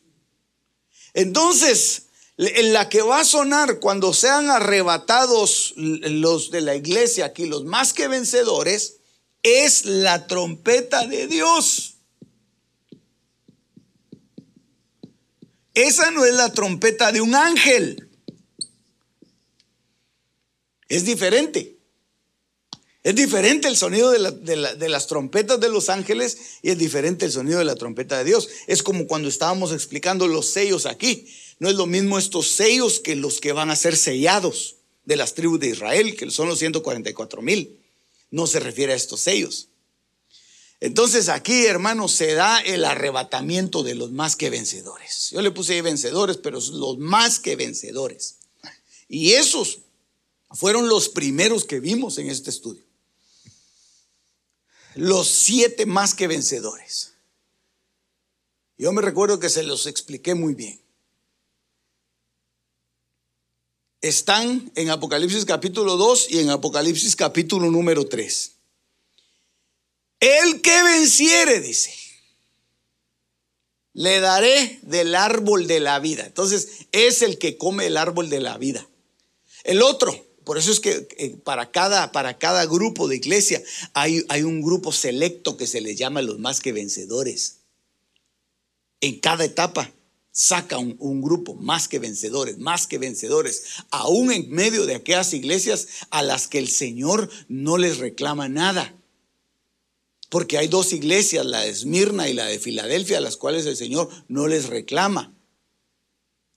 Entonces, 1.14 2.05
en 2.38 2.72
la 2.72 2.88
que 2.88 3.02
va 3.02 3.20
a 3.20 3.24
sonar 3.24 3.80
cuando 3.80 4.12
sean 4.12 4.50
arrebatados 4.50 5.72
los 5.76 6.50
de 6.50 6.60
la 6.60 6.74
iglesia 6.74 7.26
aquí, 7.26 7.46
los 7.46 7.64
más 7.64 7.94
que 7.94 8.08
vencedores, 8.08 8.98
es 9.42 9.84
la 9.84 10.26
trompeta 10.26 11.06
de 11.06 11.26
Dios. 11.28 11.94
Esa 15.72 16.10
no 16.10 16.24
es 16.24 16.34
la 16.34 16.52
trompeta 16.52 17.12
de 17.12 17.20
un 17.20 17.34
ángel. 17.34 18.08
Es 20.88 21.04
diferente. 21.04 21.78
Es 23.02 23.14
diferente 23.14 23.68
el 23.68 23.76
sonido 23.76 24.10
de, 24.10 24.76
de, 24.76 24.88
las 24.88 25.06
trompetas 25.06 25.60
de 25.60 25.68
los 25.68 25.90
ángeles 25.90 26.38
y 26.62 26.70
es 26.70 26.78
diferente 26.78 27.24
el 27.24 27.30
sonido 27.30 27.60
de 27.60 27.64
la 27.64 27.76
trompeta 27.76 28.18
de 28.18 28.24
Dios. 28.24 28.48
Es 28.66 28.82
como 28.82 29.06
cuando 29.06 29.28
estábamos 29.28 29.72
explicando 29.72 30.26
los 30.26 30.50
sellos 30.50 30.86
aquí. 30.86 31.32
No 31.58 31.68
es 31.70 31.76
lo 31.76 31.86
mismo 31.86 32.18
estos 32.18 32.50
sellos 32.50 33.00
que 33.00 33.16
los 33.16 33.40
que 33.40 33.52
van 33.52 33.70
a 33.70 33.76
ser 33.76 33.96
sellados 33.96 34.76
de 35.04 35.16
las 35.16 35.34
tribus 35.34 35.60
de 35.60 35.68
Israel, 35.68 36.16
que 36.16 36.30
son 36.30 36.48
los 36.48 36.58
144 36.58 37.40
mil. 37.40 37.80
No 38.30 38.46
se 38.46 38.60
refiere 38.60 38.92
a 38.92 38.96
estos 38.96 39.20
sellos. 39.20 39.68
Entonces 40.80 41.30
aquí, 41.30 41.64
hermanos, 41.64 42.12
se 42.12 42.34
da 42.34 42.60
el 42.60 42.84
arrebatamiento 42.84 43.82
de 43.82 43.94
los 43.94 44.12
más 44.12 44.36
que 44.36 44.50
vencedores. 44.50 45.30
Yo 45.30 45.40
le 45.40 45.50
puse 45.50 45.74
ahí 45.74 45.80
vencedores, 45.80 46.36
pero 46.36 46.60
los 46.60 46.98
más 46.98 47.38
que 47.38 47.56
vencedores. 47.56 48.36
Y 49.08 49.32
esos 49.32 49.78
fueron 50.50 50.88
los 50.88 51.08
primeros 51.08 51.64
que 51.64 51.80
vimos 51.80 52.18
en 52.18 52.28
este 52.28 52.50
estudio. 52.50 52.84
Los 54.94 55.28
siete 55.28 55.86
más 55.86 56.14
que 56.14 56.26
vencedores. 56.26 57.12
Yo 58.78 58.92
me 58.92 59.02
recuerdo 59.02 59.38
que 59.38 59.48
se 59.48 59.62
los 59.62 59.86
expliqué 59.86 60.34
muy 60.34 60.54
bien. 60.54 60.80
Están 64.08 64.70
en 64.74 64.90
Apocalipsis 64.90 65.44
capítulo 65.44 65.96
2 65.96 66.30
y 66.30 66.38
en 66.38 66.50
Apocalipsis 66.50 67.16
capítulo 67.16 67.70
número 67.70 68.06
3. 68.06 68.52
El 70.20 70.60
que 70.62 70.82
venciere, 70.82 71.60
dice, 71.60 71.92
le 73.92 74.20
daré 74.20 74.78
del 74.82 75.14
árbol 75.14 75.66
de 75.66 75.80
la 75.80 75.98
vida. 75.98 76.26
Entonces, 76.26 76.86
es 76.92 77.22
el 77.22 77.38
que 77.38 77.56
come 77.56 77.86
el 77.86 77.96
árbol 77.96 78.28
de 78.28 78.40
la 78.40 78.58
vida. 78.58 78.86
El 79.64 79.82
otro, 79.82 80.26
por 80.44 80.58
eso 80.58 80.70
es 80.70 80.80
que 80.80 81.08
eh, 81.16 81.36
para 81.42 81.70
cada, 81.70 82.12
para 82.12 82.38
cada 82.38 82.66
grupo 82.66 83.08
de 83.08 83.16
iglesia 83.16 83.62
hay, 83.94 84.24
hay 84.28 84.42
un 84.42 84.62
grupo 84.62 84.92
selecto 84.92 85.56
que 85.56 85.66
se 85.66 85.80
le 85.80 85.96
llama 85.96 86.22
los 86.22 86.38
más 86.38 86.60
que 86.60 86.72
vencedores. 86.72 87.58
En 89.00 89.18
cada 89.20 89.44
etapa 89.44 89.92
saca 90.36 90.76
un, 90.76 91.22
grupo 91.22 91.54
más 91.54 91.88
que 91.88 91.98
vencedores, 91.98 92.58
más 92.58 92.86
que 92.86 92.98
vencedores, 92.98 93.62
aún 93.90 94.30
en 94.30 94.50
medio 94.50 94.84
de 94.84 94.94
aquellas 94.94 95.32
iglesias 95.32 95.88
a 96.10 96.22
las 96.22 96.46
que 96.46 96.58
el 96.58 96.68
Señor 96.68 97.30
no 97.48 97.78
les 97.78 97.96
reclama 97.96 98.46
nada. 98.46 98.94
Porque 100.28 100.58
hay 100.58 100.68
dos 100.68 100.92
iglesias, 100.92 101.46
la 101.46 101.62
de 101.62 101.70
Esmirna 101.70 102.28
y 102.28 102.34
la 102.34 102.44
de 102.44 102.58
Filadelfia, 102.58 103.16
a 103.16 103.22
las 103.22 103.38
cuales 103.38 103.64
el 103.64 103.78
Señor 103.78 104.10
no 104.28 104.46
les 104.46 104.66
reclama. 104.66 105.34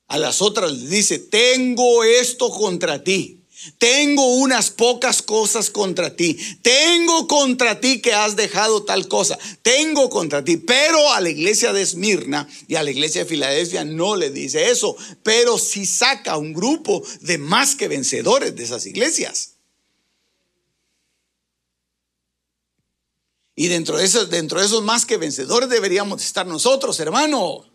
A 0.08 0.18
las 0.18 0.42
otras 0.42 0.74
les 0.74 0.90
dice, 0.90 1.18
tengo 1.18 2.04
esto 2.04 2.50
contra 2.50 3.02
ti. 3.02 3.39
Tengo 3.78 4.36
unas 4.36 4.70
pocas 4.70 5.22
cosas 5.22 5.70
contra 5.70 6.16
ti. 6.16 6.38
Tengo 6.62 7.28
contra 7.28 7.82
ti 7.82 8.02
que 8.02 8.14
has 8.14 8.36
dejado 8.36 8.84
tal 8.84 9.08
cosa. 9.08 9.38
Tengo 9.62 10.10
contra 10.10 10.44
ti. 10.44 10.58
Pero 10.58 11.14
a 11.14 11.20
la 11.20 11.30
iglesia 11.30 11.74
de 11.74 11.82
Esmirna 11.82 12.48
y 12.68 12.76
a 12.76 12.84
la 12.84 12.92
iglesia 12.92 13.24
de 13.24 13.30
Filadelfia 13.30 13.84
no 13.84 14.16
le 14.16 14.30
dice 14.30 14.72
eso. 14.72 14.96
Pero 15.24 15.58
sí 15.58 15.86
saca 15.86 16.38
un 16.38 16.54
grupo 16.54 17.04
de 17.22 17.38
más 17.38 17.76
que 17.76 17.90
vencedores 17.90 18.56
de 18.56 18.64
esas 18.64 18.86
iglesias. 18.86 19.56
Y 23.56 23.68
dentro 23.68 23.98
de 23.98 24.06
esos, 24.06 24.30
dentro 24.30 24.62
de 24.62 24.68
esos 24.68 24.84
más 24.84 25.06
que 25.06 25.18
vencedores 25.18 25.68
deberíamos 25.68 26.24
estar 26.24 26.48
nosotros, 26.48 26.98
hermano. 27.02 27.66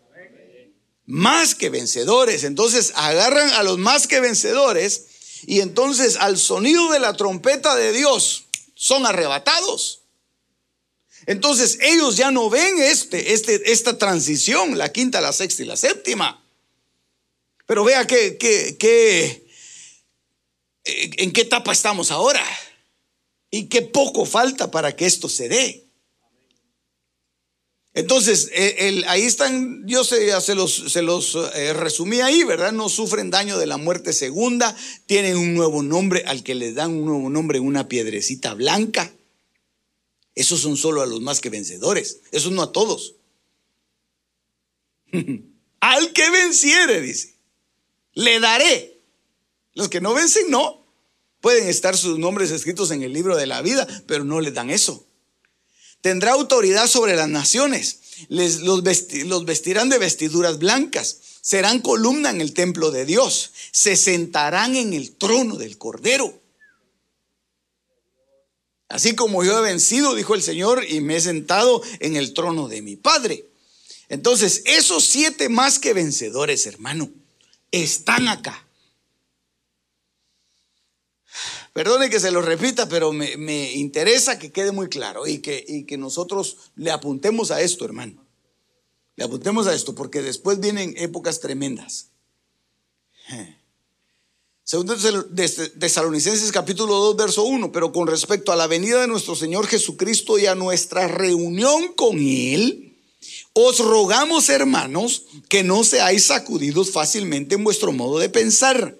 Más 1.05 1.53
que 1.53 1.69
vencedores. 1.69 2.43
Entonces 2.43 2.91
agarran 2.95 3.51
a 3.51 3.61
los 3.61 3.77
más 3.77 4.07
que 4.07 4.19
vencedores 4.19 5.05
Y 5.47 5.61
entonces 5.61 6.17
al 6.17 6.37
sonido 6.37 6.91
de 6.91 6.99
la 6.99 7.13
trompeta 7.13 7.75
de 7.75 7.93
Dios 7.93 8.45
son 8.73 9.05
arrebatados. 9.05 10.01
Entonces 11.25 11.79
ellos 11.81 12.17
ya 12.17 12.31
no 12.31 12.49
ven 12.49 12.79
este, 12.79 13.33
este, 13.33 13.71
esta 13.71 13.97
transición, 13.97 14.77
la 14.77 14.91
quinta, 14.91 15.21
la 15.21 15.33
sexta 15.33 15.63
y 15.63 15.65
la 15.65 15.77
séptima. 15.77 16.43
Pero 17.65 17.83
vea 17.83 18.05
que, 18.05 18.37
que, 18.37 19.47
en 20.83 21.31
qué 21.33 21.41
etapa 21.41 21.71
estamos 21.71 22.11
ahora 22.11 22.43
y 23.49 23.65
qué 23.65 23.81
poco 23.81 24.25
falta 24.25 24.69
para 24.69 24.95
que 24.95 25.05
esto 25.05 25.27
se 25.27 25.49
dé. 25.49 25.84
Entonces, 27.95 28.51
eh, 28.53 29.03
ahí 29.07 29.21
están, 29.21 29.87
yo 29.87 30.03
se, 30.03 30.53
los, 30.53 30.91
se 30.91 31.01
los 31.01 31.37
eh, 31.55 31.71
resumí 31.71 32.19
ahí, 32.19 32.43
¿verdad? 32.43 32.73
No 32.73 32.89
sufren 32.89 33.29
daño 33.31 33.57
de 33.57 33.67
la 33.67 33.77
muerte 33.77 34.11
segunda, 34.11 34.75
tienen 35.05 35.37
un 35.37 35.53
nuevo 35.53 35.81
nombre 35.81 36.25
al 36.27 36.43
que 36.43 36.55
les 36.55 36.75
dan 36.75 36.91
un 36.91 37.05
nuevo 37.05 37.29
nombre, 37.29 37.61
una 37.61 37.87
piedrecita 37.87 38.53
blanca. 38.53 39.15
Esos 40.35 40.59
son 40.59 40.75
solo 40.75 41.01
a 41.01 41.05
los 41.05 41.21
más 41.21 41.39
que 41.39 41.49
vencedores, 41.49 42.19
esos 42.33 42.51
no 42.51 42.63
a 42.63 42.73
todos. 42.73 43.15
al 45.79 46.11
que 46.11 46.29
venciere, 46.29 46.99
dice, 46.99 47.37
le 48.13 48.41
daré. 48.41 48.99
Los 49.73 49.87
que 49.87 50.01
no 50.01 50.13
vencen, 50.13 50.49
no. 50.49 50.85
Pueden 51.39 51.69
estar 51.69 51.95
sus 51.95 52.19
nombres 52.19 52.51
escritos 52.51 52.91
en 52.91 53.03
el 53.03 53.13
libro 53.13 53.37
de 53.37 53.45
la 53.45 53.61
vida, 53.61 53.87
pero 54.05 54.25
no 54.25 54.41
les 54.41 54.53
dan 54.53 54.69
eso. 54.69 55.07
Tendrá 56.05 56.33
autoridad 56.33 56.85
sobre 56.85 57.15
las 57.15 57.29
naciones. 57.29 57.97
Les, 58.29 58.59
los, 58.59 58.83
los 59.25 59.45
vestirán 59.45 59.89
de 59.89 59.97
vestiduras 59.97 60.59
blancas. 60.59 61.17
Serán 61.41 61.81
columna 61.81 62.29
en 62.29 62.41
el 62.41 62.53
templo 62.53 62.91
de 62.91 63.05
Dios. 63.05 63.51
Se 63.71 63.95
sentarán 63.95 64.75
en 64.75 64.93
el 64.93 65.15
trono 65.15 65.55
del 65.55 65.79
Cordero. 65.79 66.39
Así 68.87 69.15
como 69.15 69.43
yo 69.43 69.57
he 69.57 69.61
vencido, 69.63 70.13
dijo 70.13 70.35
el 70.35 70.43
Señor, 70.43 70.85
y 70.87 71.01
me 71.01 71.15
he 71.15 71.21
sentado 71.21 71.81
en 71.99 72.17
el 72.17 72.35
trono 72.35 72.67
de 72.67 72.83
mi 72.83 72.97
Padre. 72.97 73.47
Entonces, 74.07 74.61
esos 74.65 75.03
siete 75.05 75.49
más 75.49 75.79
que 75.79 75.93
vencedores, 75.93 76.67
hermano, 76.67 77.09
están 77.71 78.27
acá. 78.27 78.64
Perdone 81.75 82.09
que 82.09 82.21
se 82.21 82.31
lo 82.31 82.41
repita, 82.41 82.87
pero 82.87 83.11
me, 83.11 83.73
interesa 83.73 84.39
que 84.39 84.49
quede 84.49 84.71
muy 84.71 84.87
claro 84.87 85.27
y 85.27 85.39
que, 85.39 85.61
y 85.67 85.83
que 85.83 85.97
nosotros 85.97 86.55
le 86.77 86.89
apuntemos 86.89 87.51
a 87.51 87.59
esto, 87.59 87.83
hermano. 87.83 88.25
Le 89.17 89.25
apuntemos 89.25 89.67
a 89.67 89.75
esto, 89.75 89.93
porque 89.93 90.21
después 90.21 90.61
vienen 90.61 90.93
épocas 90.95 91.41
tremendas. 91.41 92.11
Segundo 94.63 94.95
Tesalonicenses 95.77 96.49
capítulo 96.53 96.95
2, 96.95 97.17
verso 97.17 97.43
1, 97.43 97.73
pero 97.73 97.91
con 97.91 98.07
respecto 98.07 98.53
a 98.53 98.55
la 98.55 98.67
venida 98.67 99.01
de 99.01 99.07
nuestro 99.07 99.35
Señor 99.35 99.67
Jesucristo 99.67 100.39
y 100.39 100.45
a 100.45 100.55
nuestra 100.55 101.09
reunión 101.09 101.91
con 101.93 102.19
Él, 102.19 102.97
os 103.51 103.79
rogamos, 103.79 104.47
hermanos, 104.47 105.25
que 105.49 105.65
no 105.65 105.83
seáis 105.83 106.23
sacudidos 106.27 106.91
fácilmente 106.91 107.55
en 107.55 107.65
vuestro 107.65 107.91
modo 107.91 108.19
de 108.19 108.29
pensar 108.29 108.97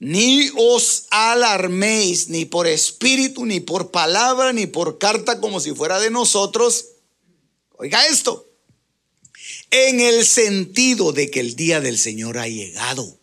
ni 0.00 0.50
os 0.56 1.04
alarméis 1.10 2.28
ni 2.28 2.46
por 2.46 2.66
espíritu, 2.66 3.44
ni 3.44 3.60
por 3.60 3.90
palabra, 3.90 4.52
ni 4.52 4.66
por 4.66 4.98
carta 4.98 5.40
como 5.40 5.60
si 5.60 5.74
fuera 5.74 6.00
de 6.00 6.10
nosotros. 6.10 6.86
Oiga 7.76 8.06
esto. 8.06 8.48
En 9.70 10.00
el 10.00 10.24
sentido 10.24 11.12
de 11.12 11.30
que 11.30 11.40
el 11.40 11.54
día 11.54 11.80
del 11.80 11.98
Señor 11.98 12.38
ha 12.38 12.48
llegado. 12.48 13.20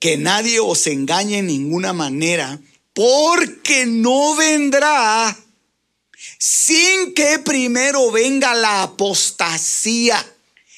Que 0.00 0.16
nadie 0.16 0.58
os 0.58 0.86
engañe 0.88 1.38
en 1.38 1.46
ninguna 1.46 1.92
manera, 1.92 2.60
porque 2.92 3.86
no 3.86 4.34
vendrá 4.34 5.38
sin 6.38 7.14
que 7.14 7.38
primero 7.38 8.10
venga 8.10 8.54
la 8.54 8.82
apostasía. 8.82 10.26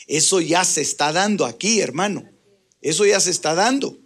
Eso 0.06 0.40
ya 0.40 0.64
se 0.64 0.82
está 0.82 1.12
dando 1.12 1.46
aquí, 1.46 1.80
hermano. 1.80 2.28
Eso 2.82 3.06
ya 3.06 3.18
se 3.18 3.30
está 3.30 3.54
dando. 3.54 4.01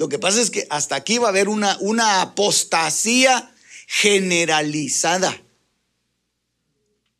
Lo 0.00 0.08
que 0.08 0.18
pasa 0.18 0.40
es 0.40 0.48
que 0.48 0.66
hasta 0.70 0.94
aquí 0.94 1.18
va 1.18 1.26
a 1.26 1.28
haber 1.28 1.50
una, 1.50 1.76
una 1.80 2.22
apostasía 2.22 3.54
generalizada. 3.86 5.42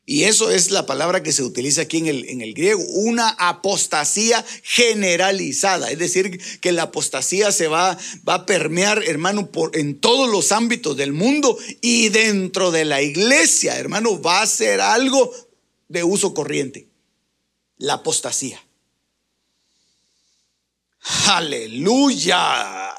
Y 0.07 0.23
eso 0.23 0.49
es 0.49 0.71
la 0.71 0.87
palabra 0.87 1.21
que 1.21 1.31
se 1.31 1.43
utiliza 1.43 1.83
aquí 1.83 1.99
en 1.99 2.07
el, 2.07 2.27
en 2.27 2.41
el, 2.41 2.55
griego, 2.55 2.81
una 2.81 3.29
apostasía 3.37 4.43
generalizada. 4.63 5.91
Es 5.91 5.99
decir, 5.99 6.41
que 6.59 6.71
la 6.71 6.81
apostasía 6.81 7.51
se 7.51 7.67
va, 7.67 7.99
va 8.27 8.33
a 8.33 8.45
permear, 8.47 9.03
hermano, 9.05 9.51
por, 9.51 9.77
en 9.77 9.99
todos 9.99 10.27
los 10.27 10.51
ámbitos 10.51 10.97
del 10.97 11.13
mundo 11.13 11.59
y 11.81 12.09
dentro 12.09 12.71
de 12.71 12.85
la 12.85 13.03
iglesia, 13.03 13.77
hermano, 13.77 14.19
va 14.19 14.41
a 14.41 14.47
ser 14.47 14.81
algo 14.81 15.31
de 15.87 16.03
uso 16.03 16.33
corriente. 16.33 16.87
La 17.77 17.93
apostasía. 17.93 18.59
Aleluya. 21.29 22.93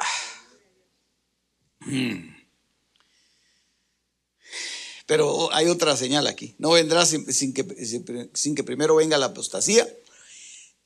Hmm. 1.81 2.33
Pero 5.07 5.53
hay 5.53 5.67
otra 5.67 5.97
señal 5.97 6.27
aquí. 6.27 6.55
No 6.59 6.71
vendrá 6.71 7.05
sin, 7.05 7.53
que, 7.53 7.67
que 7.67 8.65
primero 8.65 8.97
venga 8.97 9.19
la 9.19 9.27
apostasía 9.27 9.89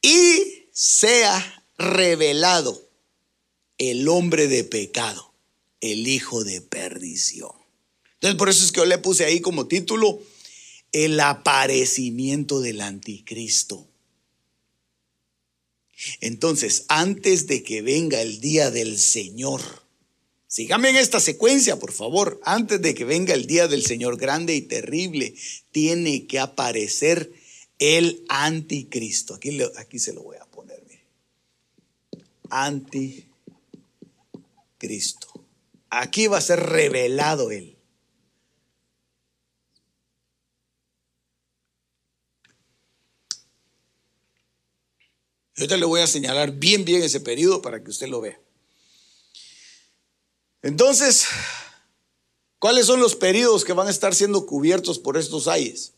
y 0.03 0.67
sea 0.73 1.65
revelado 1.79 2.89
el 3.79 4.09
hombre 4.09 4.49
de 4.49 4.65
pecado, 4.65 5.33
el 5.81 6.09
hijo 6.09 6.45
de 6.45 6.61
perdición. 6.61 7.53
Entonces 8.15 8.39
por 8.39 8.49
eso 8.49 8.65
es 8.65 8.73
que 8.73 8.81
yo 8.81 8.87
le 8.87 8.99
puse 8.99 9.25
ahí 9.25 9.41
como 9.41 9.69
título 9.69 10.21
el 10.93 11.21
aparecimiento 11.21 12.61
del 12.61 12.81
anticristo. 12.81 13.87
Entonces, 16.21 16.85
antes 16.89 17.47
de 17.47 17.63
que 17.63 17.83
venga 17.83 18.21
el 18.21 18.41
día 18.41 18.71
del 18.71 18.99
Señor, 18.99 19.63
síganme 20.47 20.91
en 20.91 20.97
esta 20.97 21.21
secuencia, 21.21 21.79
por 21.79 21.93
favor, 21.93 22.41
antes 22.45 22.83
de 22.83 22.95
que 22.95 23.05
venga 23.05 23.35
el 23.35 23.47
día 23.47 23.69
del 23.69 23.85
Señor 23.85 24.17
grande 24.17 24.55
y 24.55 24.63
terrible, 24.63 25.35
tiene 25.73 26.27
que 26.27 26.39
aparecer 26.39 27.33
el 27.79 28.25
anticristo. 28.29 29.35
Aquí, 29.35 29.59
aquí 29.77 29.99
se 29.99 30.13
lo 30.13 30.23
voy 30.23 30.37
a 30.37 30.45
poner, 30.47 30.83
mire. 30.89 31.05
Anticristo. 32.51 33.27
Aquí 35.91 36.27
va 36.27 36.39
a 36.39 36.43
ser 36.43 36.61
revelado 36.61 37.51
él. 37.51 37.76
Yo 45.57 45.67
te 45.67 45.79
le 45.79 45.87
voy 45.87 46.01
a 46.03 46.07
señalar 46.07 46.53
bien, 46.53 46.85
bien 46.85 47.03
ese 47.03 47.21
periodo 47.21 47.63
para 47.63 47.83
que 47.83 47.91
usted 47.91 48.09
lo 48.09 48.21
vea. 48.21 48.39
Entonces, 50.61 51.27
¿cuáles 52.59 52.87
son 52.87 53.01
los 53.01 53.17
periodos 53.17 53.65
que 53.65 53.73
van 53.73 53.87
a 53.87 53.91
estar 53.91 54.15
siendo 54.15 54.45
cubiertos 54.45 54.99
por 54.99 55.17
estos 55.17 55.49
ayes? 55.49 55.95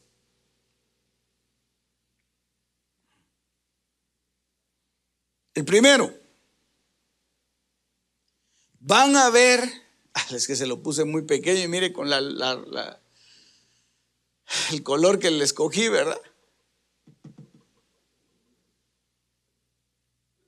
El 5.55 5.64
primero, 5.64 6.14
van 8.78 9.16
a 9.16 9.28
ver, 9.30 9.68
es 10.30 10.47
que 10.47 10.55
se 10.55 10.66
lo 10.66 10.83
puse 10.85 11.05
muy 11.05 11.22
pequeño 11.22 11.62
y 11.62 11.68
mire 11.68 11.93
con 11.93 12.09
la, 12.09 12.18
el 14.70 14.83
color 14.85 15.18
que 15.18 15.33
le 15.33 15.43
escogí, 15.43 15.89
¿verdad? 15.89 16.20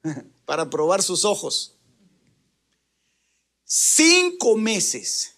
para 0.44 0.70
probar 0.70 1.03
sus 1.03 1.24
ojos. 1.24 1.76
Cinco 3.64 4.57
meses 4.57 5.36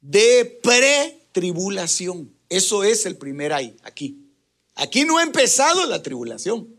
de 0.00 0.58
pre-tribulación. 0.62 2.34
Eso 2.48 2.82
es 2.82 3.06
el 3.06 3.16
primer 3.16 3.52
ay, 3.52 3.76
aquí. 3.82 4.26
Aquí 4.74 5.04
no 5.04 5.18
ha 5.18 5.22
empezado 5.22 5.86
la 5.86 6.02
tribulación. 6.02 6.74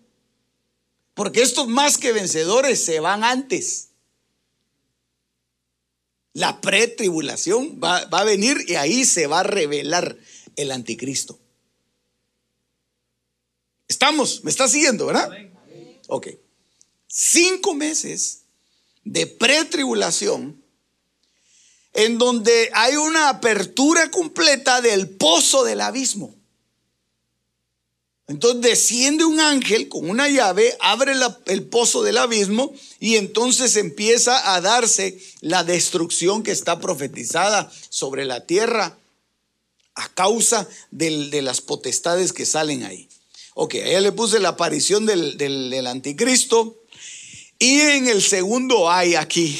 Porque 1.13 1.41
estos 1.41 1.67
más 1.67 1.97
que 1.97 2.13
vencedores 2.13 2.83
se 2.83 2.99
van 2.99 3.23
antes. 3.23 3.89
La 6.33 6.61
pretribulación 6.61 7.79
va, 7.83 8.05
va 8.05 8.21
a 8.21 8.23
venir 8.23 8.57
y 8.67 8.75
ahí 8.75 9.03
se 9.05 9.27
va 9.27 9.41
a 9.41 9.43
revelar 9.43 10.17
el 10.55 10.71
anticristo. 10.71 11.37
¿Estamos? 13.89 14.43
¿Me 14.45 14.49
está 14.49 14.69
siguiendo, 14.69 15.05
verdad? 15.05 15.29
Ok 16.07 16.27
cinco 17.11 17.73
meses 17.73 18.43
de 19.03 19.27
pretribulación 19.27 20.63
en 21.93 22.17
donde 22.17 22.69
hay 22.73 22.95
una 22.95 23.27
apertura 23.27 24.09
completa 24.11 24.81
del 24.81 25.09
pozo 25.09 25.65
del 25.65 25.81
abismo. 25.81 26.33
Entonces 28.27 28.61
desciende 28.61 29.25
un 29.25 29.41
ángel 29.41 29.89
con 29.89 30.09
una 30.09 30.29
llave, 30.29 30.77
abre 30.79 31.11
el 31.47 31.63
pozo 31.63 32.01
del 32.01 32.17
abismo 32.17 32.73
y 33.01 33.17
entonces 33.17 33.75
empieza 33.75 34.55
a 34.55 34.61
darse 34.61 35.19
la 35.41 35.65
destrucción 35.65 36.43
que 36.43 36.51
está 36.51 36.79
profetizada 36.79 37.69
sobre 37.89 38.23
la 38.23 38.45
tierra 38.45 38.97
a 39.95 40.07
causa 40.13 40.65
de 40.91 41.41
las 41.41 41.59
potestades 41.59 42.31
que 42.31 42.45
salen 42.45 42.83
ahí. 42.83 43.09
Ok, 43.53 43.75
ahí 43.75 43.99
le 43.99 44.13
puse 44.13 44.39
la 44.39 44.49
aparición 44.49 45.05
del, 45.05 45.37
del 45.37 45.85
anticristo 45.87 46.80
y 47.61 47.79
en 47.79 48.07
el 48.07 48.23
segundo 48.23 48.89
hay 48.89 49.13
aquí, 49.13 49.55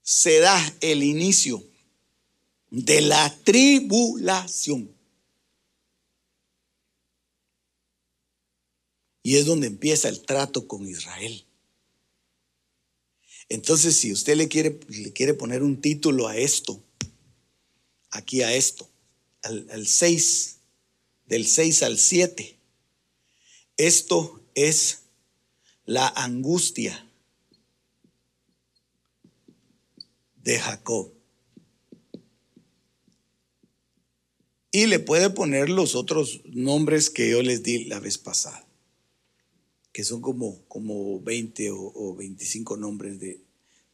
se 0.00 0.38
da 0.38 0.76
el 0.80 1.02
inicio 1.02 1.60
de 2.70 3.00
la 3.00 3.36
tribulación. 3.42 4.94
Y 9.24 9.34
es 9.38 9.44
donde 9.44 9.66
empieza 9.66 10.08
el 10.08 10.22
trato 10.22 10.68
con 10.68 10.86
Israel. 10.86 11.44
Entonces, 13.48 13.96
si 13.96 14.12
usted 14.12 14.36
le 14.36 14.46
quiere, 14.46 14.78
le 14.86 15.12
quiere 15.12 15.34
poner 15.34 15.64
un 15.64 15.80
título 15.80 16.28
a 16.28 16.36
esto, 16.36 16.80
aquí 18.10 18.42
a 18.42 18.54
esto, 18.54 18.88
al, 19.42 19.84
6, 19.84 20.58
del 21.26 21.44
6 21.44 21.82
al 21.82 21.98
7, 21.98 22.56
esto 23.76 24.40
es 24.54 24.97
la 25.88 26.06
angustia 26.08 27.08
de 30.36 30.58
Jacob. 30.58 31.10
Y 34.70 34.84
le 34.84 34.98
puede 34.98 35.30
poner 35.30 35.70
los 35.70 35.94
otros 35.94 36.42
nombres 36.44 37.08
que 37.08 37.30
yo 37.30 37.42
les 37.42 37.62
di 37.62 37.86
la 37.86 38.00
vez 38.00 38.18
pasada 38.18 38.66
que 39.90 40.04
son 40.04 40.20
como, 40.20 40.62
como 40.68 41.20
20 41.20 41.70
o, 41.72 42.14
25 42.14 42.76
nombres 42.76 43.18
de, 43.18 43.40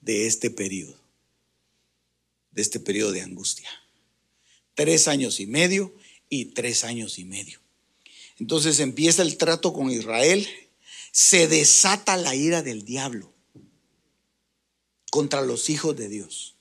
de 0.01 0.27
este 0.27 0.51
periodo, 0.51 0.99
de 2.51 2.61
este 2.61 2.81
periodo 2.81 3.13
de 3.13 3.23
angustia. 3.23 3.71
Tres 4.75 5.07
años 5.07 5.39
y 5.39 5.47
medio 5.47 5.95
y 6.29 6.47
tres 6.47 6.83
años 6.83 7.21
y 7.21 7.25
medio. 7.25 7.61
Entonces 8.39 8.81
empieza 8.81 9.23
el 9.23 9.39
trato 9.39 9.73
con 9.73 9.91
Israel, 9.91 10.47
se 11.15 11.47
desata 11.47 12.19
la 12.19 12.35
ira 12.35 12.61
del 12.63 12.85
diablo 12.85 13.33
contra 15.11 15.41
los 15.41 15.71
hijos 15.71 15.97
de 15.97 16.09
Dios. 16.09 16.57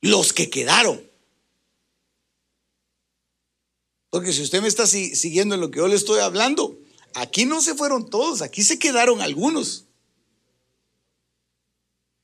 Los 0.00 0.32
que 0.32 0.48
quedaron. 0.48 1.02
Porque 4.08 4.32
si 4.32 4.42
usted 4.42 4.62
me 4.62 4.68
está 4.68 4.86
siguiendo 4.86 5.56
en 5.56 5.60
lo 5.60 5.70
que 5.70 5.80
yo 5.80 5.88
le 5.88 5.96
estoy 5.96 6.20
hablando, 6.20 6.80
Aquí 7.16 7.46
no 7.46 7.62
se 7.62 7.74
fueron 7.74 8.10
todos, 8.10 8.42
aquí 8.42 8.62
se 8.62 8.78
quedaron 8.78 9.22
algunos. 9.22 9.86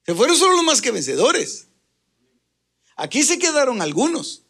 Se 0.05 0.15
fueron 0.15 0.37
solo 0.37 0.57
los 0.57 0.65
más 0.67 0.83
que 0.83 0.91
vencedores. 0.91 1.69
Aquí 2.97 3.23
se 3.23 3.39
quedaron 3.39 3.81
algunos. 3.81 4.43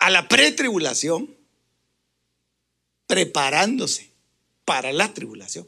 A 0.00 0.10
la 0.10 0.26
pretribulación, 0.26 1.32
preparándose 3.06 4.07
para 4.68 4.92
la 4.92 5.14
tribulación. 5.14 5.66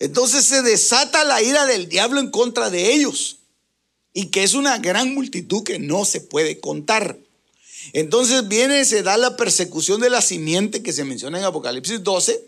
Entonces 0.00 0.44
se 0.44 0.60
desata 0.62 1.22
la 1.22 1.40
ira 1.40 1.66
del 1.66 1.88
diablo 1.88 2.18
en 2.18 2.32
contra 2.32 2.68
de 2.68 2.92
ellos. 2.92 3.38
Y 4.12 4.26
que 4.26 4.42
es 4.42 4.54
una 4.54 4.78
gran 4.78 5.14
multitud 5.14 5.62
que 5.62 5.78
no 5.78 6.04
se 6.04 6.20
puede 6.20 6.58
contar. 6.58 7.16
Entonces 7.92 8.48
viene, 8.48 8.84
se 8.84 9.04
da 9.04 9.16
la 9.16 9.36
persecución 9.36 10.00
de 10.00 10.10
la 10.10 10.20
simiente 10.20 10.82
que 10.82 10.92
se 10.92 11.04
menciona 11.04 11.38
en 11.38 11.44
Apocalipsis 11.44 12.02
12 12.02 12.44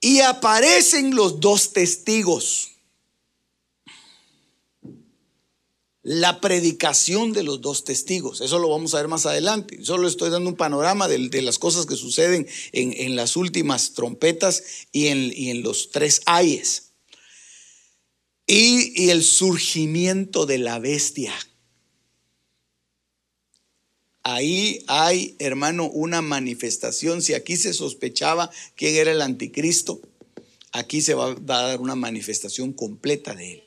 y 0.00 0.20
aparecen 0.20 1.14
los 1.14 1.40
dos 1.40 1.74
testigos. 1.74 2.70
La 6.04 6.40
predicación 6.40 7.32
de 7.32 7.42
los 7.42 7.60
dos 7.60 7.82
testigos, 7.82 8.40
eso 8.40 8.60
lo 8.60 8.68
vamos 8.68 8.94
a 8.94 8.98
ver 8.98 9.08
más 9.08 9.26
adelante. 9.26 9.82
Solo 9.82 10.06
estoy 10.06 10.30
dando 10.30 10.50
un 10.50 10.56
panorama 10.56 11.08
de, 11.08 11.42
las 11.42 11.58
cosas 11.58 11.86
que 11.86 11.96
suceden 11.96 12.46
en, 12.70 13.16
las 13.16 13.36
últimas 13.36 13.94
trompetas 13.94 14.62
y 14.92 15.08
en, 15.08 15.62
los 15.62 15.90
tres 15.90 16.20
ayes. 16.26 16.92
y 18.46 19.08
el 19.10 19.24
surgimiento 19.24 20.46
de 20.46 20.58
la 20.58 20.78
bestia 20.78 21.34
Ahí 24.26 24.82
hay, 24.86 25.36
hermano, 25.38 25.84
una 25.84 26.22
manifestación. 26.22 27.20
Si 27.20 27.34
aquí 27.34 27.58
se 27.58 27.74
sospechaba 27.74 28.50
quién 28.74 28.96
era 28.96 29.12
el 29.12 29.20
anticristo, 29.20 30.00
aquí 30.72 31.02
se 31.02 31.12
va, 31.12 31.32
a 31.32 31.34
dar 31.34 31.80
una 31.82 31.94
manifestación 31.94 32.72
completa 32.72 33.34
de 33.34 33.52
él. 33.52 33.63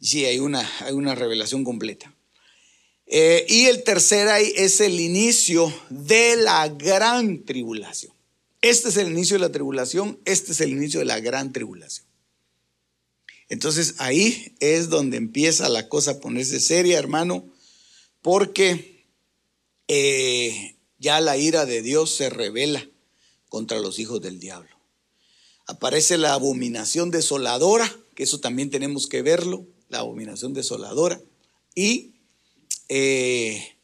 Sí, 0.00 0.24
hay 0.24 0.38
una, 0.38 0.68
hay 0.80 0.92
una 0.92 1.14
revelación 1.14 1.64
completa. 1.64 2.14
Eh, 3.06 3.46
y 3.48 3.66
el 3.66 3.84
tercer 3.84 4.28
ahí 4.28 4.52
es 4.56 4.80
el 4.80 5.00
inicio 5.00 5.72
de 5.90 6.36
la 6.36 6.68
gran 6.68 7.44
tribulación. 7.44 8.12
Este 8.62 8.88
es 8.88 8.96
el 8.96 9.08
inicio 9.08 9.36
de 9.36 9.40
la 9.40 9.52
tribulación, 9.52 10.18
este 10.24 10.52
es 10.52 10.60
el 10.60 10.70
inicio 10.70 10.98
de 10.98 11.06
la 11.06 11.20
gran 11.20 11.52
tribulación. 11.52 12.06
Entonces 13.48 13.94
ahí 13.98 14.56
es 14.58 14.88
donde 14.88 15.18
empieza 15.18 15.68
la 15.68 15.88
cosa 15.88 16.12
a 16.12 16.20
ponerse 16.20 16.58
seria, 16.58 16.98
hermano, 16.98 17.44
porque 18.22 19.06
eh, 19.86 20.76
ya 20.98 21.20
la 21.20 21.36
ira 21.36 21.64
de 21.64 21.82
Dios 21.82 22.10
se 22.10 22.28
revela 22.28 22.88
contra 23.48 23.78
los 23.78 24.00
hijos 24.00 24.20
del 24.20 24.40
diablo. 24.40 24.70
Aparece 25.66 26.18
la 26.18 26.32
abominación 26.32 27.12
desoladora, 27.12 27.94
que 28.16 28.24
eso 28.24 28.40
también 28.40 28.70
tenemos 28.70 29.06
que 29.06 29.22
verlo, 29.22 29.64
la 29.88 29.98
abominación 29.98 30.54
desoladora, 30.54 31.20
y 31.74 32.14
eh, 32.88 33.76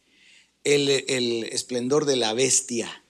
el, 0.64 0.88
el 0.88 1.44
esplendor 1.44 2.04
de 2.04 2.16
la 2.16 2.32
bestia, 2.32 3.04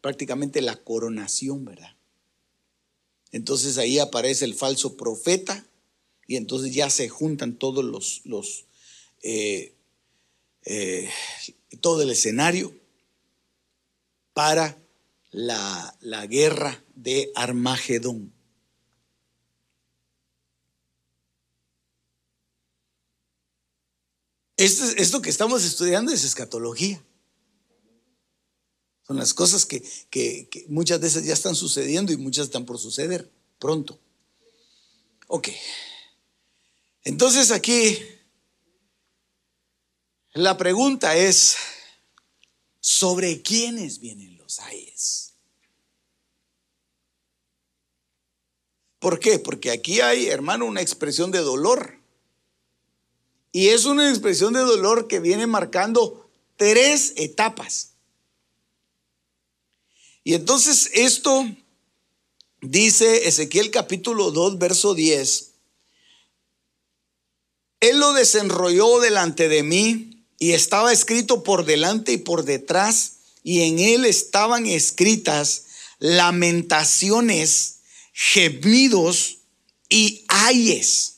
prácticamente 0.00 0.60
la 0.62 0.76
coronación, 0.76 1.64
¿verdad? 1.64 1.96
Entonces 3.32 3.78
ahí 3.78 3.98
aparece 3.98 4.44
el 4.44 4.54
falso 4.54 4.96
profeta 4.96 5.66
y 6.26 6.36
entonces 6.36 6.74
ya 6.74 6.88
se 6.90 7.08
juntan 7.08 7.56
todos 7.56 7.84
los, 7.84 8.20
los 8.24 8.66
eh, 9.22 9.74
todo 11.80 12.02
el 12.02 12.10
escenario 12.10 12.74
para 14.34 14.78
la, 15.30 15.96
guerra 16.28 16.84
de 16.94 17.32
Armagedón. 17.34 18.33
Esto, 24.56 24.84
esto, 24.96 25.20
que 25.20 25.30
estamos 25.30 25.64
estudiando 25.64 26.12
es 26.12 26.24
escatología. 26.24 27.02
Son 29.06 29.16
las 29.16 29.34
cosas 29.34 29.66
que, 29.66 29.82
que, 30.10 30.64
muchas 30.68 31.00
veces 31.00 31.24
ya 31.24 31.34
están 31.34 31.54
sucediendo 31.54 32.12
y 32.12 32.16
muchas 32.16 32.46
están 32.46 32.64
por 32.64 32.78
suceder 32.78 33.30
pronto. 33.58 33.98
Ok. 35.26 35.48
Entonces 37.02 37.50
aquí 37.50 37.98
la 40.32 40.56
pregunta 40.56 41.16
es, 41.16 41.56
¿sobre 42.80 43.42
quiénes 43.42 43.98
vienen 43.98 44.38
los 44.38 44.58
ayes? 44.60 45.34
¿Por 48.98 49.20
qué? 49.20 49.38
Porque 49.38 49.70
aquí 49.70 50.00
hay, 50.00 50.28
hermano, 50.28 50.64
una 50.64 50.80
expresión 50.80 51.30
de 51.30 51.40
dolor. 51.40 52.03
Y 53.54 53.68
es 53.68 53.84
una 53.84 54.10
expresión 54.10 54.52
de 54.54 54.58
dolor 54.62 55.06
que 55.06 55.20
viene 55.20 55.46
marcando 55.46 56.28
tres 56.56 57.12
etapas. 57.14 57.92
Y 60.24 60.34
entonces 60.34 60.90
esto 60.92 61.46
dice 62.60 63.28
Ezequiel 63.28 63.70
capítulo 63.70 64.32
2, 64.32 64.58
verso 64.58 64.94
10. 64.94 65.52
Él 67.78 68.00
lo 68.00 68.12
desenrolló 68.14 68.98
delante 68.98 69.48
de 69.48 69.62
mí 69.62 70.26
y 70.40 70.50
estaba 70.50 70.92
escrito 70.92 71.44
por 71.44 71.64
delante 71.64 72.10
y 72.10 72.16
por 72.16 72.44
detrás, 72.44 73.18
y 73.44 73.60
en 73.60 73.78
él 73.78 74.04
estaban 74.04 74.66
escritas 74.66 75.66
lamentaciones, 76.00 77.76
gemidos 78.12 79.38
y 79.88 80.24
ayes. 80.26 81.13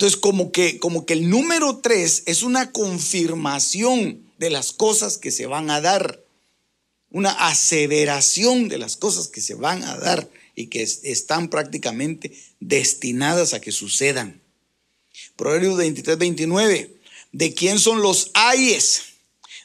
Entonces, 0.00 0.18
como 0.18 0.50
que, 0.50 0.78
como 0.78 1.04
que 1.04 1.12
el 1.12 1.28
número 1.28 1.76
tres 1.82 2.22
es 2.24 2.42
una 2.42 2.72
confirmación 2.72 4.24
de 4.38 4.48
las 4.48 4.72
cosas 4.72 5.18
que 5.18 5.30
se 5.30 5.44
van 5.44 5.68
a 5.68 5.82
dar, 5.82 6.24
una 7.10 7.32
aseveración 7.32 8.70
de 8.70 8.78
las 8.78 8.96
cosas 8.96 9.28
que 9.28 9.42
se 9.42 9.52
van 9.52 9.82
a 9.82 9.98
dar 9.98 10.26
y 10.54 10.68
que 10.68 10.80
están 10.80 11.50
prácticamente 11.50 12.32
destinadas 12.60 13.52
a 13.52 13.60
que 13.60 13.72
sucedan. 13.72 14.40
Proverbios 15.36 15.76
23, 15.76 16.16
29. 16.16 16.96
¿De 17.32 17.52
quién 17.52 17.78
son 17.78 18.00
los 18.00 18.30
ayes? 18.32 19.02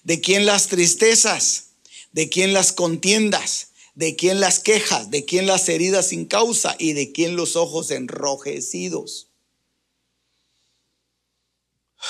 ¿De 0.04 0.20
quién 0.20 0.46
las 0.46 0.68
tristezas? 0.68 1.68
¿De 2.12 2.28
quién 2.28 2.52
las 2.52 2.74
contiendas? 2.74 3.70
¿De 3.94 4.18
quién 4.18 4.42
las 4.42 4.60
quejas? 4.60 5.10
¿De 5.12 5.24
quién 5.24 5.48
las 5.48 5.70
heridas 5.70 6.10
sin 6.10 6.26
causa? 6.26 6.76
¿Y 6.78 6.92
de 6.92 7.14
quién 7.14 7.38
los 7.38 7.56
ojos 7.56 7.90
enrojecidos? 7.90 9.30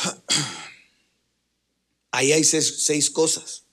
Ahí 2.12 2.32
hay 2.32 2.44
seis, 2.44 3.10
cosas. 3.10 3.66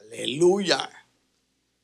Aleluya. 0.00 0.90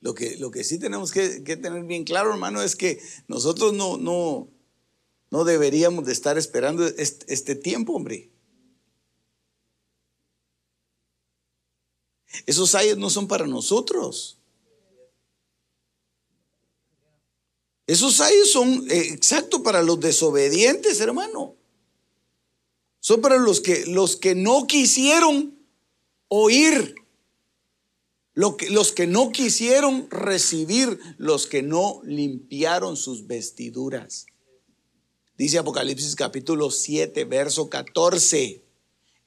Lo 0.00 0.14
que, 0.14 0.36
lo 0.38 0.50
que 0.50 0.64
sí 0.64 0.78
tenemos 0.78 1.12
que, 1.12 1.40
tener 1.40 1.84
bien 1.84 2.04
claro, 2.04 2.30
hermano, 2.30 2.62
es 2.62 2.74
que 2.74 3.02
nosotros 3.28 3.74
no, 3.74 3.98
no, 3.98 4.48
no 5.30 5.44
deberíamos 5.44 6.06
de 6.06 6.12
estar 6.12 6.38
esperando 6.38 6.86
este, 6.86 7.54
tiempo, 7.54 7.94
hombre. 7.94 8.30
Esos 12.46 12.74
ayes 12.74 12.96
no 12.96 13.10
son 13.10 13.28
para 13.28 13.46
nosotros. 13.46 14.39
Esos 17.90 18.20
ayes 18.20 18.52
son 18.52 18.88
eh, 18.88 19.08
exacto 19.10 19.64
para 19.64 19.82
los 19.82 19.98
desobedientes, 19.98 21.00
hermano. 21.00 21.56
Son 23.00 23.20
para 23.20 23.36
los 23.36 23.60
que, 23.60 23.84
los 23.86 24.14
que 24.14 24.36
no 24.36 24.68
quisieron 24.68 25.58
oír, 26.28 26.94
los 28.34 28.92
que 28.92 29.08
no 29.08 29.32
quisieron 29.32 30.08
recibir, 30.08 31.00
los 31.18 31.48
que 31.48 31.62
no 31.62 32.00
limpiaron 32.04 32.96
sus 32.96 33.26
vestiduras. 33.26 34.26
Dice 35.36 35.58
Apocalipsis 35.58 36.14
capítulo 36.14 36.70
7, 36.70 37.24
verso 37.24 37.68
14. 37.68 38.62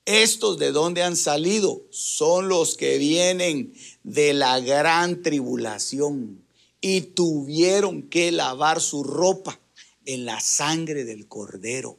Estos 0.05 0.57
de 0.57 0.71
dónde 0.71 1.03
han 1.03 1.17
salido 1.17 1.85
son 1.89 2.47
los 2.47 2.77
que 2.77 2.97
vienen 2.97 3.73
de 4.03 4.33
la 4.33 4.61
gran 4.61 5.21
tribulación 5.21 6.42
y 6.85 6.99
tuvieron 6.99 8.09
que 8.09 8.33
lavar 8.33 8.81
su 8.81 9.05
ropa 9.05 9.57
en 10.03 10.25
la 10.25 10.41
sangre 10.41 11.05
del 11.05 11.29
cordero. 11.29 11.97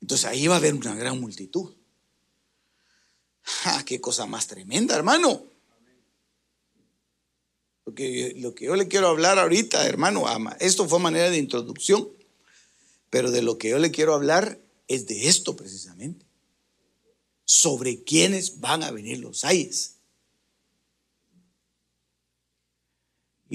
Entonces 0.00 0.26
ahí 0.26 0.48
va 0.48 0.54
a 0.54 0.58
haber 0.58 0.74
una 0.74 0.96
gran 0.96 1.20
multitud. 1.20 1.72
¡Ja, 3.42 3.84
¡Qué 3.84 4.00
cosa 4.00 4.26
más 4.26 4.48
tremenda, 4.48 4.96
hermano! 4.96 5.44
Lo 7.86 7.94
que, 7.94 8.34
lo 8.36 8.52
que 8.56 8.64
yo 8.64 8.74
le 8.74 8.88
quiero 8.88 9.06
hablar 9.06 9.38
ahorita, 9.38 9.86
hermano, 9.86 10.24
esto 10.58 10.88
fue 10.88 10.98
manera 10.98 11.30
de 11.30 11.38
introducción, 11.38 12.08
pero 13.10 13.30
de 13.30 13.42
lo 13.42 13.58
que 13.58 13.68
yo 13.68 13.78
le 13.78 13.92
quiero 13.92 14.12
hablar 14.12 14.58
es 14.88 15.06
de 15.06 15.28
esto 15.28 15.54
precisamente. 15.54 16.26
Sobre 17.44 18.02
quiénes 18.02 18.58
van 18.58 18.82
a 18.82 18.90
venir 18.90 19.20
los 19.20 19.44
ayes. 19.44 19.99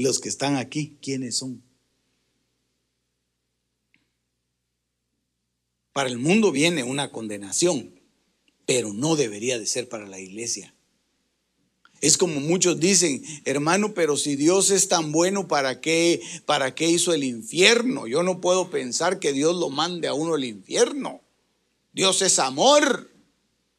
Los 0.03 0.19
que 0.19 0.29
están 0.29 0.57
aquí, 0.57 0.97
¿quiénes 1.01 1.37
son? 1.37 1.63
Para 5.93 6.09
el 6.09 6.17
mundo 6.17 6.51
viene 6.51 6.83
una 6.83 7.11
condenación, 7.11 7.97
pero 8.65 8.93
no 8.93 9.15
debería 9.15 9.57
de 9.57 9.65
ser 9.65 9.87
para 9.87 10.05
la 10.05 10.19
iglesia. 10.19 10.73
Es 12.01 12.17
como 12.17 12.41
muchos 12.41 12.79
dicen, 12.79 13.23
hermano, 13.45 13.93
pero 13.93 14.17
si 14.17 14.35
Dios 14.35 14.69
es 14.71 14.89
tan 14.89 15.13
bueno, 15.13 15.47
¿para 15.47 15.79
qué, 15.79 16.21
¿para 16.45 16.75
qué 16.75 16.89
hizo 16.89 17.13
el 17.13 17.23
infierno? 17.23 18.07
Yo 18.07 18.21
no 18.23 18.41
puedo 18.41 18.69
pensar 18.69 19.19
que 19.19 19.31
Dios 19.31 19.55
lo 19.55 19.69
mande 19.69 20.09
a 20.09 20.13
uno 20.13 20.35
al 20.35 20.43
infierno. 20.43 21.21
Dios 21.93 22.21
es 22.21 22.39
amor. 22.39 23.09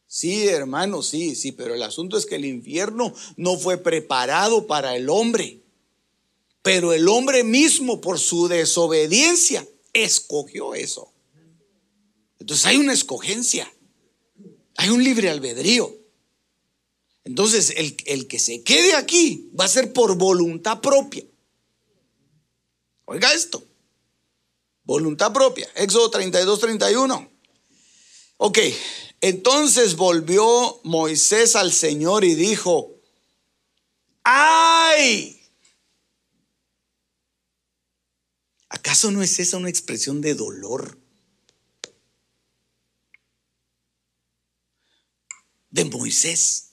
Sí, 0.06 0.48
hermano, 0.48 1.02
sí, 1.02 1.34
sí, 1.34 1.52
pero 1.52 1.74
el 1.74 1.82
asunto 1.82 2.16
es 2.16 2.24
que 2.24 2.36
el 2.36 2.46
infierno 2.46 3.12
no 3.36 3.58
fue 3.58 3.76
preparado 3.76 4.66
para 4.66 4.96
el 4.96 5.10
hombre. 5.10 5.60
Pero 6.66 6.92
el 6.92 7.06
hombre 7.06 7.44
mismo, 7.44 8.00
por 8.00 8.18
su 8.18 8.48
desobediencia, 8.48 9.64
escogió 9.92 10.74
eso. 10.74 11.12
Entonces 12.40 12.66
hay 12.66 12.76
una 12.78 12.92
escogencia, 12.92 13.72
hay 14.76 14.88
un 14.88 15.04
libre 15.04 15.30
albedrío. 15.30 15.96
Entonces 17.22 17.72
el, 17.76 17.96
el 18.06 18.26
que 18.26 18.40
se 18.40 18.64
quede 18.64 18.94
aquí 18.94 19.48
va 19.56 19.66
a 19.66 19.68
ser 19.68 19.92
por 19.92 20.16
voluntad 20.16 20.80
propia. 20.80 21.22
Oiga 23.04 23.32
esto, 23.32 23.62
voluntad 24.82 25.32
propia, 25.32 25.70
Éxodo 25.76 26.10
32, 26.10 26.58
31. 26.58 27.30
Ok, 28.38 28.58
entonces 29.20 29.94
volvió 29.94 30.80
Moisés 30.82 31.54
al 31.54 31.72
Señor 31.72 32.24
y 32.24 32.34
dijo, 32.34 32.90
¡ay! 34.24 35.35
¿Acaso 38.76 39.10
no 39.10 39.22
es 39.22 39.38
esa 39.38 39.56
una 39.56 39.70
expresión 39.70 40.20
de 40.20 40.34
dolor? 40.34 40.98
De 45.70 45.86
Moisés. 45.86 46.72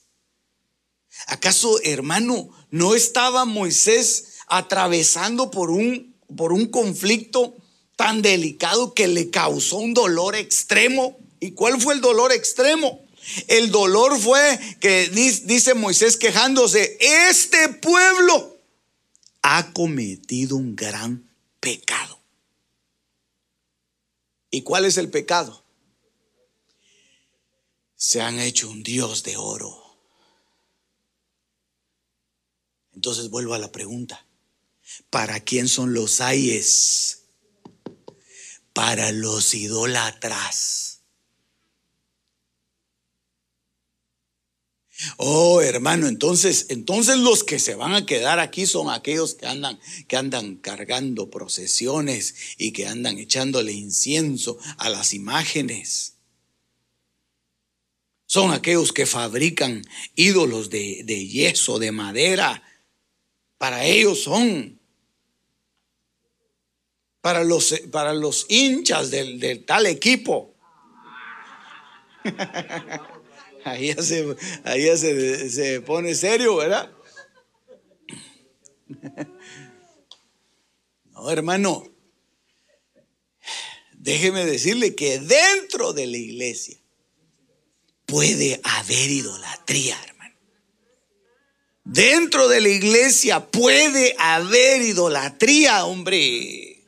¿Acaso, 1.28 1.80
hermano, 1.82 2.50
no 2.70 2.94
estaba 2.94 3.46
Moisés 3.46 4.34
atravesando 4.48 5.50
por 5.50 5.70
un, 5.70 6.14
por 6.36 6.52
un 6.52 6.66
conflicto 6.66 7.56
tan 7.96 8.20
delicado 8.20 8.92
que 8.92 9.08
le 9.08 9.30
causó 9.30 9.78
un 9.78 9.94
dolor 9.94 10.36
extremo? 10.36 11.16
¿Y 11.40 11.52
cuál 11.52 11.80
fue 11.80 11.94
el 11.94 12.02
dolor 12.02 12.32
extremo? 12.32 13.02
El 13.48 13.70
dolor 13.70 14.20
fue 14.20 14.60
que 14.78 15.08
dice 15.08 15.72
Moisés 15.72 16.18
quejándose, 16.18 16.98
este 17.00 17.70
pueblo 17.70 18.58
ha 19.40 19.72
cometido 19.72 20.56
un 20.56 20.76
gran 20.76 21.33
pecado. 21.64 22.20
¿Y 24.50 24.60
cuál 24.60 24.84
es 24.84 24.98
el 24.98 25.10
pecado? 25.10 25.64
Se 27.96 28.20
han 28.20 28.38
hecho 28.38 28.68
un 28.68 28.82
Dios 28.82 29.22
de 29.22 29.38
oro. 29.38 29.98
Entonces 32.92 33.30
vuelvo 33.30 33.54
a 33.54 33.58
la 33.58 33.72
pregunta. 33.72 34.26
¿Para 35.08 35.40
quién 35.40 35.66
son 35.66 35.94
los 35.94 36.20
ayes? 36.20 37.24
Para 38.74 39.10
los 39.10 39.54
idólatras. 39.54 40.93
Oh, 45.16 45.60
hermano, 45.60 46.06
entonces, 46.06 46.66
entonces 46.68 47.18
los 47.18 47.44
que 47.44 47.58
se 47.58 47.74
van 47.74 47.94
a 47.94 48.06
quedar 48.06 48.38
aquí 48.38 48.66
son 48.66 48.90
aquellos 48.90 49.34
que 49.34 49.46
andan, 49.46 49.78
que 50.08 50.16
andan 50.16 50.56
cargando 50.56 51.30
procesiones 51.30 52.34
y 52.58 52.72
que 52.72 52.86
andan 52.86 53.18
echándole 53.18 53.72
incienso 53.72 54.58
a 54.78 54.88
las 54.88 55.14
imágenes. 55.14 56.14
Son 58.26 58.52
aquellos 58.52 58.92
que 58.92 59.06
fabrican 59.06 59.84
ídolos 60.16 60.70
de, 60.70 61.28
yeso, 61.28 61.78
de 61.78 61.92
madera. 61.92 62.62
Para 63.58 63.84
ellos 63.84 64.22
son. 64.22 64.80
Para 67.20 67.44
los, 67.44 67.80
para 67.90 68.12
los 68.12 68.46
hinchas 68.48 69.10
del, 69.10 69.38
del 69.38 69.64
tal 69.64 69.86
equipo. 69.86 70.54
Ahí 73.64 73.94
ya 73.94 74.02
se, 74.02 74.36
ahí 74.64 74.96
se, 74.96 75.80
pone 75.80 76.14
serio, 76.14 76.56
¿verdad? 76.56 76.90
No, 81.12 81.30
hermano. 81.30 81.88
Déjeme 83.92 84.44
decirle 84.44 84.94
que 84.94 85.18
dentro 85.18 85.94
de 85.94 86.06
la 86.06 86.18
iglesia 86.18 86.76
puede 88.04 88.60
haber 88.62 89.10
idolatría, 89.10 89.96
hermano. 90.04 90.34
Dentro 91.84 92.48
de 92.48 92.60
la 92.60 92.68
iglesia 92.68 93.46
puede 93.46 94.14
haber 94.18 94.82
idolatría, 94.82 95.86
hombre. 95.86 96.84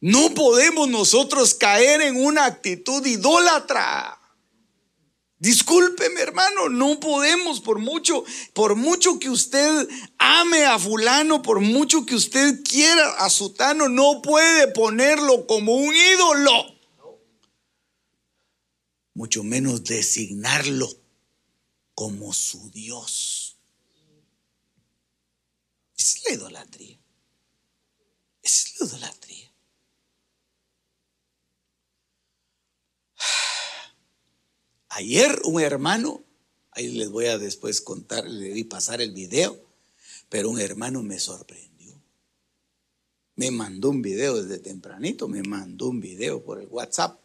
No 0.00 0.34
podemos 0.34 0.88
nosotros 0.88 1.54
caer 1.54 2.02
en 2.02 2.22
una 2.22 2.44
actitud 2.44 3.04
idólatra. 3.04 4.20
Discúlpeme, 5.44 6.22
hermano, 6.22 6.70
no 6.70 6.98
podemos 6.98 7.60
por 7.60 7.78
mucho, 7.78 8.24
por 8.54 8.76
mucho 8.76 9.18
que 9.18 9.28
usted 9.28 9.86
ame 10.16 10.64
a 10.64 10.78
fulano, 10.78 11.42
por 11.42 11.60
mucho 11.60 12.06
que 12.06 12.14
usted 12.14 12.62
quiera 12.62 13.10
a 13.18 13.28
sutano, 13.28 13.90
no 13.90 14.22
puede 14.22 14.68
ponerlo 14.68 15.46
como 15.46 15.74
un 15.74 15.94
ídolo. 15.94 16.78
Mucho 19.12 19.44
menos 19.44 19.84
designarlo 19.84 20.88
como 21.94 22.32
su 22.32 22.70
Dios. 22.70 23.58
Es 25.98 26.22
la 26.24 26.36
idolatría. 26.36 26.98
Es 28.42 28.80
la 28.80 28.86
idolatría. 28.86 29.23
Ayer 34.96 35.40
un 35.44 35.60
hermano, 35.60 36.22
ahí 36.70 36.88
les 36.88 37.10
voy 37.10 37.26
a 37.26 37.36
después 37.36 37.80
contar, 37.80 38.24
le 38.28 38.52
vi 38.52 38.62
pasar 38.62 39.00
el 39.00 39.10
video, 39.10 39.60
pero 40.28 40.48
un 40.48 40.60
hermano 40.60 41.02
me 41.02 41.18
sorprendió. 41.18 42.00
Me 43.34 43.50
mandó 43.50 43.90
un 43.90 44.02
video 44.02 44.40
desde 44.40 44.62
tempranito, 44.62 45.26
me 45.26 45.42
mandó 45.42 45.88
un 45.88 45.98
video 45.98 46.44
por 46.44 46.60
el 46.60 46.68
WhatsApp. 46.68 47.18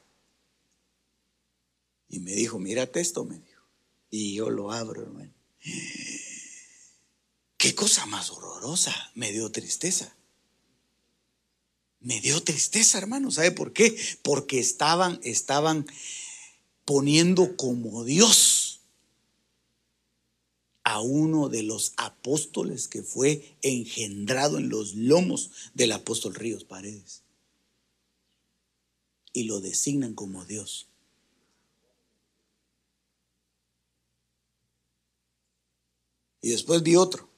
Y 2.08 2.20
me 2.22 2.32
dijo, 2.32 2.58
mírate 2.58 3.02
esto, 3.02 3.24
me 3.24 3.38
dijo. 3.38 3.64
Y 4.10 4.34
yo 4.34 4.50
lo 4.50 4.72
abro, 4.72 5.04
hermano. 5.04 5.32
Qué 7.58 7.76
cosa 7.76 8.08
más 8.08 8.32
horrorosa. 8.32 8.96
Me 9.14 9.32
dio 9.32 9.52
tristeza. 9.52 10.16
Me 12.00 12.20
dio 12.20 12.42
tristeza, 12.42 12.98
hermano. 12.98 13.30
¿Sabe 13.30 13.52
por 13.52 13.74
qué? 13.74 13.96
Porque 14.24 14.58
estaban, 14.58 15.20
estaban 15.22 15.86
poniendo 16.90 17.56
como 17.56 18.04
Dios 18.04 18.80
a 20.84 21.02
uno 21.02 21.48
de 21.48 21.62
los 21.62 21.94
apóstoles 21.98 22.88
que 22.88 23.04
fue 23.04 23.56
engendrado 23.62 24.58
en 24.58 24.70
los 24.70 24.96
lomos 24.96 25.52
del 25.76 25.92
apóstol 25.92 26.34
Ríos 26.34 26.64
Paredes. 26.64 27.22
Y 29.34 29.44
lo 29.44 29.60
designan 29.60 30.16
como 30.16 30.46
Dios. 30.46 30.88
Y 36.42 36.50
después 36.50 36.82
vi 36.82 36.96
otro, 36.96 37.30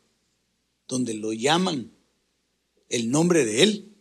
donde 0.87 1.13
lo 1.13 1.33
llaman 1.33 1.91
el 2.87 3.11
nombre 3.11 3.43
de 3.43 3.63
él. 3.63 3.97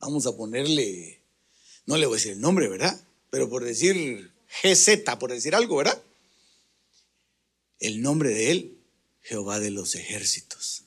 Vamos 0.00 0.26
a 0.26 0.36
ponerle, 0.36 1.22
no 1.86 1.96
le 1.96 2.06
voy 2.06 2.14
a 2.14 2.16
decir 2.16 2.32
el 2.32 2.40
nombre, 2.40 2.66
¿verdad? 2.66 3.00
Pero 3.32 3.48
por 3.48 3.64
decir 3.64 4.30
GZ, 4.62 5.16
por 5.18 5.32
decir 5.32 5.54
algo, 5.54 5.76
¿verdad? 5.76 6.02
El 7.80 8.02
nombre 8.02 8.28
de 8.28 8.50
él, 8.50 8.78
Jehová 9.22 9.58
de 9.58 9.70
los 9.70 9.94
ejércitos. 9.94 10.84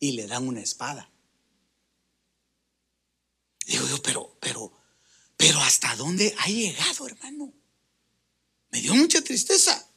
Y 0.00 0.12
le 0.12 0.26
dan 0.26 0.48
una 0.48 0.60
espada. 0.60 1.12
Digo 3.66 3.86
yo, 3.86 4.02
pero, 4.02 4.36
pero, 4.40 4.72
pero 5.36 5.60
¿hasta 5.60 5.94
dónde 5.94 6.34
ha 6.36 6.48
llegado, 6.48 7.06
hermano? 7.06 7.52
Me 8.72 8.80
dio 8.80 8.96
mucha 8.96 9.22
tristeza. 9.22 9.88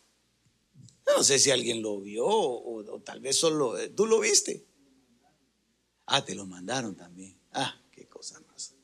No 1.07 1.23
sé 1.23 1.39
si 1.39 1.49
alguien 1.49 1.81
lo 1.81 1.99
vio 2.01 2.27
o, 2.27 3.01
tal 3.01 3.19
vez 3.19 3.35
solo 3.39 3.79
eh, 3.79 3.89
tú 3.89 4.05
lo 4.05 4.19
viste. 4.19 4.63
Ah, 6.05 6.23
te 6.23 6.35
lo 6.35 6.45
mandaron 6.45 6.95
también. 6.95 7.35
Ah, 7.51 7.81
qué 7.91 8.07
cosa 8.07 8.39
más. 8.41 8.73
Ah, 8.73 8.83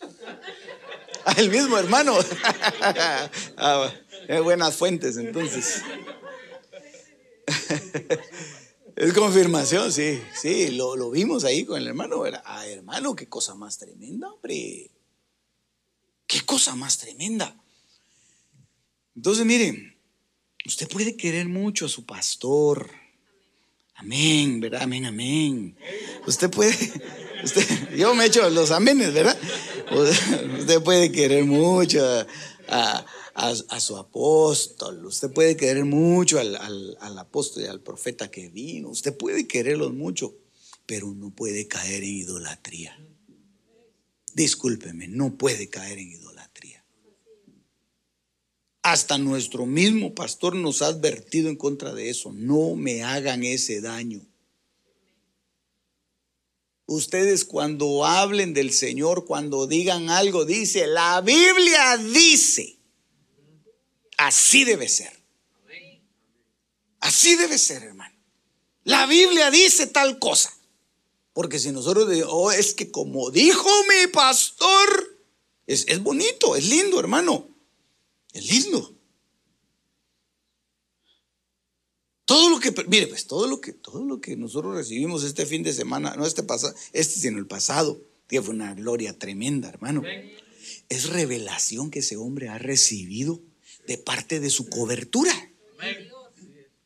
el 1.36 1.50
mismo 1.50 1.78
hermano. 1.78 2.16
ah, 3.56 3.90
buenas 4.42 4.76
fuentes 4.76 5.16
entonces. 5.16 5.82
es 8.96 9.12
confirmación, 9.12 9.92
sí, 9.92 10.22
sí, 10.34 10.70
lo, 10.72 10.96
lo, 10.96 11.10
vimos 11.10 11.44
ahí 11.44 11.64
con 11.64 11.78
el 11.78 11.86
hermano. 11.86 12.22
Ah, 12.44 12.66
hermano, 12.66 13.14
qué 13.14 13.28
cosa 13.28 13.54
más 13.54 13.78
tremenda, 13.78 14.30
hombre. 14.30 14.90
Qué 16.26 16.44
cosa 16.44 16.74
más 16.74 16.98
tremenda. 16.98 17.56
Entonces, 19.16 19.46
miren, 19.46 19.96
usted 20.66 20.88
puede 20.88 21.16
querer 21.16 21.48
mucho 21.48 21.86
a 21.86 21.88
su 21.88 22.04
pastor. 22.04 22.90
Amén, 23.98 24.60
¿verdad? 24.60 24.82
Amén, 24.82 25.06
amén. 25.06 25.76
Usted 26.24 26.48
puede, 26.50 26.72
usted, 27.44 27.96
yo 27.96 28.14
me 28.14 28.26
echo 28.26 28.48
los 28.48 28.70
amenes, 28.70 29.12
¿verdad? 29.12 29.36
Usted 30.60 30.80
puede 30.82 31.10
querer 31.10 31.44
mucho 31.44 32.00
a, 32.68 33.04
su 33.80 33.96
apóstol, 33.96 35.04
usted 35.04 35.32
puede 35.32 35.56
querer 35.56 35.84
mucho 35.84 36.38
al, 36.38 36.56
al 37.00 37.18
apóstol 37.18 37.64
y 37.64 37.66
al 37.66 37.80
profeta 37.80 38.30
que 38.30 38.48
vino, 38.48 38.88
usted 38.88 39.16
puede 39.16 39.48
quererlos 39.48 39.92
mucho, 39.92 40.36
pero 40.86 41.12
no 41.12 41.30
puede 41.30 41.66
caer 41.66 42.04
en 42.04 42.10
idolatría. 42.10 42.96
Discúlpeme, 44.32 45.08
no 45.08 45.36
puede 45.36 45.68
caer 45.68 45.98
en 45.98 46.12
idolatría. 46.12 46.37
Hasta 48.82 49.18
nuestro 49.18 49.66
mismo 49.66 50.14
pastor 50.14 50.54
nos 50.54 50.82
ha 50.82 50.86
advertido 50.86 51.48
en 51.48 51.56
contra 51.56 51.92
de 51.92 52.10
eso. 52.10 52.32
No 52.32 52.74
me 52.76 53.02
hagan 53.02 53.44
ese 53.44 53.80
daño. 53.80 54.20
Ustedes 56.86 57.44
cuando 57.44 58.06
hablen 58.06 58.54
del 58.54 58.72
Señor, 58.72 59.26
cuando 59.26 59.66
digan 59.66 60.08
algo, 60.08 60.46
dice, 60.46 60.86
la 60.86 61.20
Biblia 61.20 61.98
dice. 61.98 62.78
Así 64.16 64.64
debe 64.64 64.88
ser. 64.88 65.12
Así 67.00 67.36
debe 67.36 67.58
ser, 67.58 67.82
hermano. 67.82 68.16
La 68.84 69.06
Biblia 69.06 69.50
dice 69.50 69.86
tal 69.86 70.18
cosa. 70.18 70.52
Porque 71.34 71.58
si 71.58 71.70
nosotros 71.70 72.08
decimos, 72.08 72.30
oh, 72.32 72.50
es 72.50 72.74
que 72.74 72.90
como 72.90 73.30
dijo 73.30 73.68
mi 73.84 74.10
pastor, 74.10 75.20
es, 75.66 75.84
es 75.88 76.02
bonito, 76.02 76.56
es 76.56 76.68
lindo, 76.68 76.98
hermano. 76.98 77.47
Es 78.32 78.50
lindo. 78.50 78.94
Todo 82.24 82.50
lo 82.50 82.60
que, 82.60 82.74
mire, 82.88 83.06
pues 83.06 83.26
todo 83.26 83.46
lo 83.46 83.60
que, 83.60 83.72
todo 83.72 84.04
lo 84.04 84.20
que 84.20 84.36
nosotros 84.36 84.76
recibimos 84.76 85.24
este 85.24 85.46
fin 85.46 85.62
de 85.62 85.72
semana, 85.72 86.14
no 86.14 86.26
este 86.26 86.42
pasado, 86.42 86.74
este 86.92 87.18
sino 87.20 87.38
el 87.38 87.46
pasado, 87.46 88.02
que 88.28 88.42
fue 88.42 88.54
una 88.54 88.74
gloria 88.74 89.18
tremenda, 89.18 89.68
hermano. 89.70 90.02
Es 90.90 91.08
revelación 91.08 91.90
que 91.90 92.00
ese 92.00 92.18
hombre 92.18 92.48
ha 92.48 92.58
recibido 92.58 93.40
de 93.86 93.96
parte 93.96 94.40
de 94.40 94.50
su 94.50 94.68
cobertura. 94.68 95.32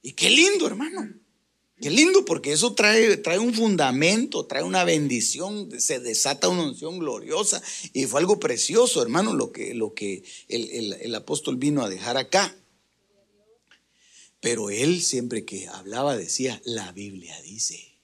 Y 0.02 0.12
qué 0.12 0.30
lindo, 0.30 0.66
hermano. 0.66 1.12
Qué 1.82 1.90
lindo, 1.90 2.24
porque 2.24 2.52
eso 2.52 2.74
trae, 2.74 3.16
trae 3.16 3.40
un 3.40 3.52
fundamento, 3.52 4.46
trae 4.46 4.62
una 4.62 4.84
bendición, 4.84 5.68
se 5.80 5.98
desata 5.98 6.48
una 6.48 6.62
unción 6.62 7.00
gloriosa. 7.00 7.60
Y 7.92 8.06
fue 8.06 8.20
algo 8.20 8.38
precioso, 8.38 9.02
hermano, 9.02 9.34
lo 9.34 9.50
que, 9.50 9.74
lo 9.74 9.92
que 9.92 10.22
el, 10.46 10.92
el 10.92 11.14
apóstol 11.16 11.56
vino 11.56 11.82
a 11.82 11.88
dejar 11.88 12.16
acá. 12.16 12.56
Pero 14.40 14.70
él 14.70 15.02
siempre 15.02 15.44
que 15.44 15.66
hablaba 15.66 16.16
decía, 16.16 16.62
la 16.64 16.92
Biblia 16.92 17.40
dice. 17.42 17.98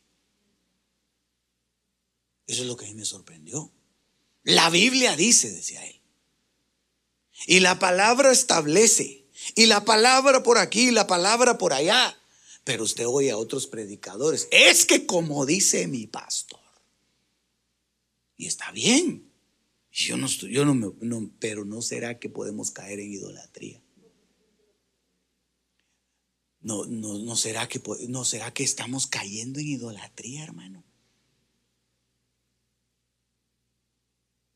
Eso 2.49 2.63
es 2.63 2.69
lo 2.69 2.77
que 2.77 2.87
a 2.87 2.89
mí 2.89 2.95
me 2.95 3.05
sorprendió. 3.05 3.71
La 4.43 4.71
Biblia 4.71 5.15
dice, 5.15 5.53
decía 5.53 5.87
él. 5.87 6.01
Y 7.47 7.61
la 7.61 7.79
palabra 7.79 8.33
establece. 8.33 9.25
Y 9.55 9.67
la 9.67 9.85
palabra 9.85 10.43
por 10.43 10.59
aquí, 10.59 10.89
y 10.89 10.91
la 10.91 11.07
palabra 11.07 11.59
por 11.59 11.73
allá. 11.73 12.18
Pero 12.69 12.85
usted 12.85 13.07
oye 13.07 13.31
a 13.31 13.39
otros 13.39 13.67
predicadores, 13.67 14.47
es 14.51 14.85
que 14.85 15.07
como 15.07 15.47
dice 15.47 15.89
mi 15.89 16.07
pastor. 16.07 16.61
Y 18.37 18.45
está 18.45 18.73
bien. 18.73 19.33
Yo 19.91 20.19
no 20.19 20.27
estoy, 20.27 20.53
yo 20.53 20.67
no 20.67 20.75
me, 20.75 20.93
no, 21.01 21.31
pero 21.41 21.65
no 21.65 21.81
será 21.81 22.19
que 22.19 22.29
podemos 22.29 22.71
caer 22.71 23.01
en 23.01 23.11
idolatría. 23.11 23.83
No, 26.61 26.85
no, 26.85 27.17
no 27.17 27.37
será 27.37 27.69
que 27.69 27.81
no 28.07 28.27
será 28.27 28.53
que 28.53 28.65
estamos 28.65 29.07
cayendo 29.07 29.61
en 29.61 29.69
idolatría, 29.69 30.45
hermano. 30.45 30.85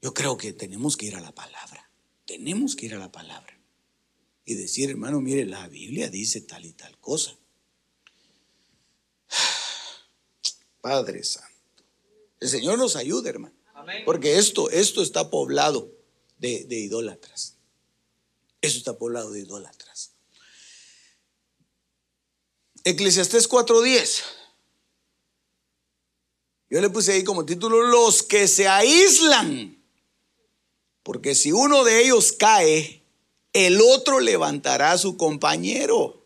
Yo 0.02 0.12
creo 0.12 0.36
que 0.36 0.52
tenemos 0.52 0.98
que 0.98 1.06
ir 1.06 1.16
a 1.16 1.22
la 1.22 1.34
palabra. 1.34 1.90
Tenemos 2.26 2.76
que 2.76 2.84
ir 2.84 2.94
a 2.94 2.98
la 2.98 3.10
palabra 3.10 3.58
y 4.44 4.52
decir, 4.52 4.90
hermano, 4.90 5.22
mire, 5.22 5.46
la 5.46 5.66
Biblia 5.68 6.10
dice 6.10 6.42
tal 6.42 6.66
y 6.66 6.74
tal 6.74 6.98
cosa. 6.98 7.38
Padre 10.82 11.24
Santo. 11.24 11.48
El 12.40 12.48
Señor 12.50 12.76
nos 12.76 12.96
ayude, 12.96 13.30
hermano. 13.30 13.54
Porque 14.04 14.36
esto, 14.36 14.68
esto 14.70 15.02
está 15.02 15.30
poblado 15.30 15.90
de, 16.38 16.64
de 16.64 16.80
idólatras. 16.80 17.56
Eso 18.60 18.78
está 18.78 18.98
poblado 18.98 19.30
de 19.30 19.40
idólatras. 19.40 20.12
Eclesiastés 22.84 23.48
4:10. 23.48 24.22
Yo 26.68 26.80
le 26.80 26.90
puse 26.90 27.12
ahí 27.12 27.24
como 27.24 27.44
título 27.44 27.82
los 27.82 28.22
que 28.22 28.48
se 28.48 28.66
aíslan. 28.66 29.82
Porque 31.02 31.34
si 31.34 31.52
uno 31.52 31.84
de 31.84 32.02
ellos 32.02 32.32
cae, 32.32 33.02
el 33.52 33.80
otro 33.80 34.20
levantará 34.20 34.92
a 34.92 34.98
su 34.98 35.16
compañero. 35.16 36.21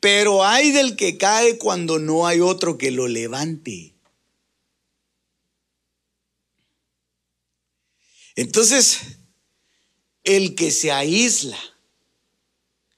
Pero 0.00 0.44
hay 0.44 0.72
del 0.72 0.96
que 0.96 1.16
cae 1.16 1.58
cuando 1.58 1.98
no 1.98 2.26
hay 2.26 2.40
otro 2.40 2.78
que 2.78 2.90
lo 2.90 3.08
levante. 3.08 3.94
Entonces, 8.34 9.00
el 10.22 10.54
que 10.54 10.70
se 10.70 10.92
aísla, 10.92 11.58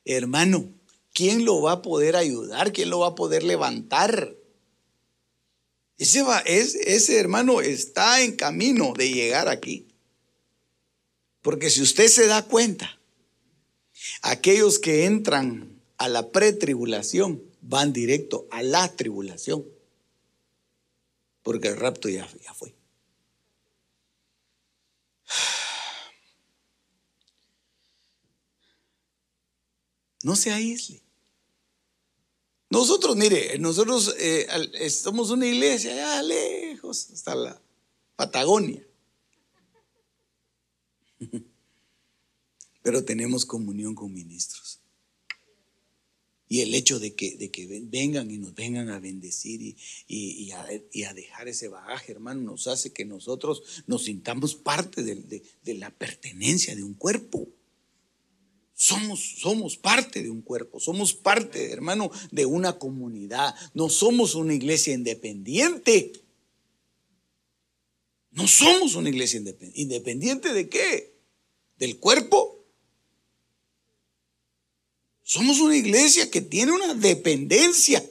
hermano, 0.05 0.72
¿quién 1.12 1.44
lo 1.44 1.62
va 1.62 1.72
a 1.72 1.82
poder 1.82 2.16
ayudar? 2.16 2.72
¿Quién 2.72 2.90
lo 2.90 3.01
va 3.01 3.09
a 3.09 3.14
poder 3.14 3.44
levantar? 3.44 4.36
Ese, 5.96 6.22
va, 6.22 6.38
ese 6.40 7.18
hermano 7.18 7.61
está 7.61 8.22
en 8.22 8.36
camino 8.36 8.92
de 8.96 9.11
llegar 9.11 9.49
aquí. 9.49 9.88
Porque 11.42 11.70
si 11.70 11.82
usted 11.82 12.09
se 12.09 12.26
da 12.26 12.42
cuenta, 12.42 13.01
aquellos 14.22 14.78
que 14.78 15.07
entran 15.07 15.68
a 15.99 16.09
la 16.09 16.30
pretribulación 16.30 17.42
van 17.61 17.92
directo 17.92 18.46
a 18.51 18.62
la 18.62 18.96
tribulación. 18.96 19.64
Porque 21.42 21.68
el 21.68 21.76
rapto 21.76 22.09
ya, 22.09 22.28
ya 22.44 22.55
fue. 22.55 22.74
No 30.24 30.34
se 30.34 30.51
aísle. 30.51 31.01
Nosotros, 32.70 33.14
mire, 33.16 33.57
nosotros 33.59 34.16
eh, 34.18 34.90
somos 34.90 35.30
una 35.30 35.46
iglesia 35.46 35.92
allá 35.92 36.22
lejos, 36.22 37.09
hasta 37.12 37.36
la 37.36 37.62
Patagonia. 38.16 38.84
Pero 42.82 43.05
tenemos 43.05 43.46
comunión 43.46 43.94
con 43.94 44.12
ministros. 44.12 44.68
Y 46.49 46.62
el 46.62 46.74
hecho 46.74 46.99
de 46.99 47.14
que, 47.14 47.36
de 47.36 47.51
que 47.51 47.66
vengan 47.82 48.30
y 48.30 48.38
nos 48.38 48.55
vengan 48.55 48.88
a 48.88 48.99
bendecir 48.99 49.61
y, 49.61 49.76
y, 50.09 50.53
a, 50.53 51.12
dejar 51.14 51.49
ese 51.49 51.68
bagaje, 51.68 52.12
hermano, 52.12 52.40
nos 52.40 52.66
hace 52.66 52.92
que 52.92 53.05
nosotros 53.05 53.62
nos 53.86 54.05
sintamos 54.05 54.55
parte 54.55 55.03
de, 55.03 55.42
de 55.62 55.74
la 55.74 55.90
pertenencia 55.90 56.74
de 56.74 56.82
un 56.82 56.94
cuerpo. 56.94 57.49
Somos, 58.80 59.40
somos 59.40 59.76
parte 59.76 60.22
de 60.22 60.30
un 60.30 60.40
cuerpo, 60.40 60.78
somos 60.78 61.12
parte, 61.12 61.72
hermano, 61.72 62.12
de 62.30 62.46
una 62.46 62.78
comunidad. 62.78 63.55
No 63.74 63.88
somos 63.88 64.36
una 64.36 64.55
iglesia 64.55 64.94
independiente. 64.94 66.12
No 68.30 68.46
somos 68.46 68.94
una 68.94 69.09
iglesia 69.09 69.38
independiente. 69.38 69.80
¿Independiente 69.80 70.53
de 70.53 70.68
qué? 70.68 71.12
¿Del 71.76 71.99
cuerpo? 71.99 72.57
Somos 75.29 75.61
una 75.61 75.76
iglesia 75.76 76.31
que 76.31 76.41
tiene 76.41 76.72
una 76.72 76.95
dependencia. 76.95 78.03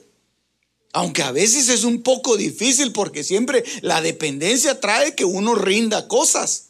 Aunque 0.92 1.24
a 1.24 1.32
veces 1.32 1.68
es 1.68 1.82
un 1.82 2.04
poco 2.04 2.36
difícil 2.36 2.92
porque 2.92 3.24
siempre 3.24 3.64
la 3.82 4.00
dependencia 4.00 4.78
trae 4.78 5.16
que 5.16 5.24
uno 5.24 5.56
rinda 5.56 6.06
cosas. 6.06 6.68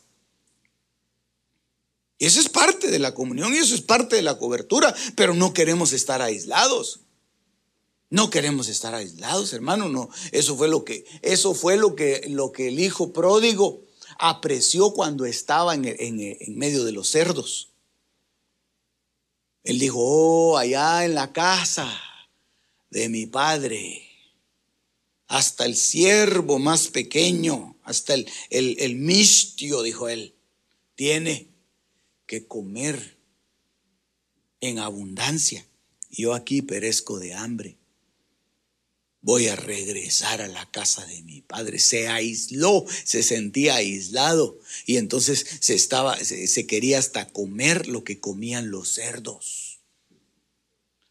Y 2.17 2.25
eso 2.25 2.41
es 2.41 2.49
parte 2.49 2.91
de 2.91 2.99
la 2.99 3.13
comunión 3.13 3.53
y 3.53 3.59
eso 3.59 3.75
es 3.75 3.83
parte 3.83 4.17
de 4.17 4.23
la 4.23 4.39
cobertura, 4.39 4.95
pero 5.17 5.35
no 5.35 5.53
queremos 5.53 5.93
estar 5.93 6.23
aislados. 6.23 7.01
No 8.09 8.31
queremos 8.31 8.69
estar 8.69 8.95
aislados, 8.95 9.53
hermano, 9.53 9.91
no. 9.91 10.09
Eso 10.33 10.57
fue 10.57 10.69
lo 10.69 10.83
que 10.83 11.05
eso 11.21 11.53
fue 11.53 11.77
lo 11.77 11.95
que 11.95 12.25
lo 12.31 12.53
que 12.53 12.69
el 12.69 12.81
hijo 12.81 13.13
pródigo 13.13 13.83
apreció 14.19 14.95
cuando 14.95 15.27
estaba 15.27 15.75
en, 15.75 15.85
en 15.85 16.57
medio 16.57 16.85
de 16.85 16.93
los 16.93 17.11
cerdos. 17.11 17.69
Él 19.65 19.79
dijo, 19.79 19.99
"Oh, 19.99 20.57
allá 20.57 21.05
en 21.05 21.15
la 21.15 21.33
casa 21.33 21.91
de 22.91 23.09
mi 23.09 23.27
padre, 23.27 24.09
hasta 25.27 25.67
el 25.67 25.77
siervo 25.77 26.59
más 26.59 26.89
pequeño, 26.89 27.77
hasta 27.83 28.15
el, 28.15 28.29
el, 28.51 28.77
el 28.79 28.97
mistio, 28.97 29.83
dijo 29.83 30.09
él, 30.09 30.35
tiene 30.95 31.51
que 32.27 32.47
comer 32.47 33.19
en 34.61 34.79
abundancia. 34.79 35.67
Yo 36.11 36.35
aquí 36.35 36.63
perezco 36.63 37.19
de 37.19 37.35
hambre. 37.35 37.77
Voy 39.21 39.49
a 39.49 39.57
regresar 39.57 40.41
a 40.41 40.49
la 40.49 40.71
casa 40.71 41.05
de 41.07 41.23
mi 41.23 41.43
padre. 41.43 41.79
Se 41.79 42.09
aisló, 42.09 42.85
se 43.05 43.23
sentía 43.23 43.77
aislado 43.77 44.59
y 44.87 44.97
entonces 44.97 45.45
se 45.61 45.75
estaba, 45.75 46.17
se, 46.19 46.67
quería 46.67 46.99
hasta 46.99 47.33
comer 47.33 47.89
lo 47.89 48.05
que 48.05 48.21
comían 48.21 48.71
los 48.71 48.89
cerdos. 48.89 49.81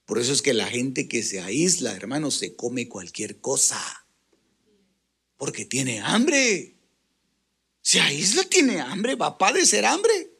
Por 0.05 0.19
eso 0.19 0.31
es 0.31 0.41
que 0.41 0.53
la 0.53 0.67
gente 0.67 1.07
que 1.07 1.21
se 1.21 1.41
aísla, 1.41 1.93
hermano, 1.93 2.31
se 2.31 2.55
come 2.55 2.87
cualquier 2.87 3.41
cosa. 3.41 3.79
Porque 5.35 5.65
tiene 5.65 5.99
hambre. 5.99 6.77
Se 7.81 7.99
aísla, 7.99 8.43
tiene 8.43 8.79
hambre, 8.79 9.15
va 9.15 9.27
a 9.27 9.37
padecer 9.37 9.85
hambre 9.85 10.37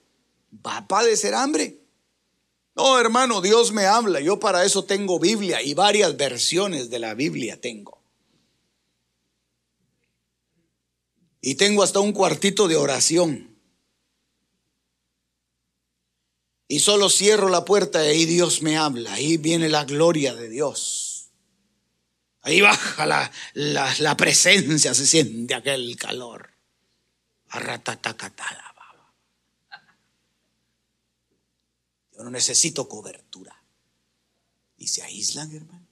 va 0.65 0.78
a 0.78 0.88
padecer 0.88 1.34
hambre. 1.34 1.82
No, 2.78 2.99
hermano, 2.99 3.41
Dios 3.41 3.71
me 3.71 3.88
habla. 3.88 4.21
Yo 4.21 4.39
para 4.39 4.63
eso 4.63 4.84
tengo 4.86 5.19
Biblia 5.19 5.63
y 5.63 5.73
varias 5.73 6.15
versiones 6.15 6.91
de 6.91 6.99
la 6.99 7.15
Biblia 7.15 7.59
tengo. 7.59 7.99
Y 11.41 11.55
tengo 11.55 11.82
hasta 11.82 11.99
un 11.99 12.13
cuartito 12.13 12.67
de 12.67 12.75
oración. 12.75 13.57
Y 16.67 16.80
solo 16.80 17.09
cierro 17.09 17.49
la 17.49 17.65
puerta 17.65 18.05
y 18.05 18.09
ahí 18.09 18.25
Dios 18.25 18.61
me 18.61 18.78
habla. 18.78 19.13
Ahí 19.13 19.38
viene 19.38 19.69
la 19.69 19.84
gloria 19.84 20.36
de 20.36 20.47
Dios. 20.47 21.32
Ahí 22.41 22.61
baja 22.61 23.07
la, 23.07 23.32
la, 23.55 24.15
presencia, 24.15 24.93
se 24.93 25.07
siente 25.07 25.55
aquel 25.55 25.95
calor. 25.97 26.51
Arratatacatala. 27.49 28.76
Yo 32.18 32.24
no 32.24 32.32
necesito 32.32 32.89
cobertura. 32.89 33.63
Y 34.78 34.88
se 34.88 35.03
aíslan, 35.03 35.53
hermano. 35.55 35.88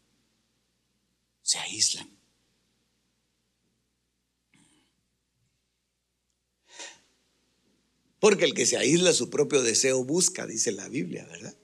Se 1.43 1.59
aíslan. 1.59 2.09
Porque 8.19 8.45
el 8.45 8.55
que 8.55 8.65
se 8.65 8.77
aísla 8.77 9.13
su 9.13 9.29
propio 9.29 9.61
deseo 9.61 10.03
busca, 10.03 10.47
dice 10.47 10.71
la 10.71 10.89
Biblia, 10.89 11.25
¿verdad? 11.25 11.55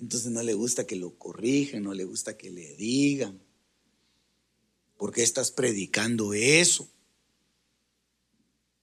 Entonces 0.00 0.32
no 0.32 0.42
le 0.42 0.54
gusta 0.54 0.84
que 0.84 0.96
lo 0.96 1.16
corrijan, 1.16 1.84
no 1.84 1.94
le 1.94 2.02
gusta 2.04 2.36
que 2.36 2.50
le 2.50 2.74
digan. 2.74 3.40
¿Por 4.96 5.12
qué 5.12 5.22
estás 5.22 5.52
predicando 5.52 6.34
eso? 6.34 6.90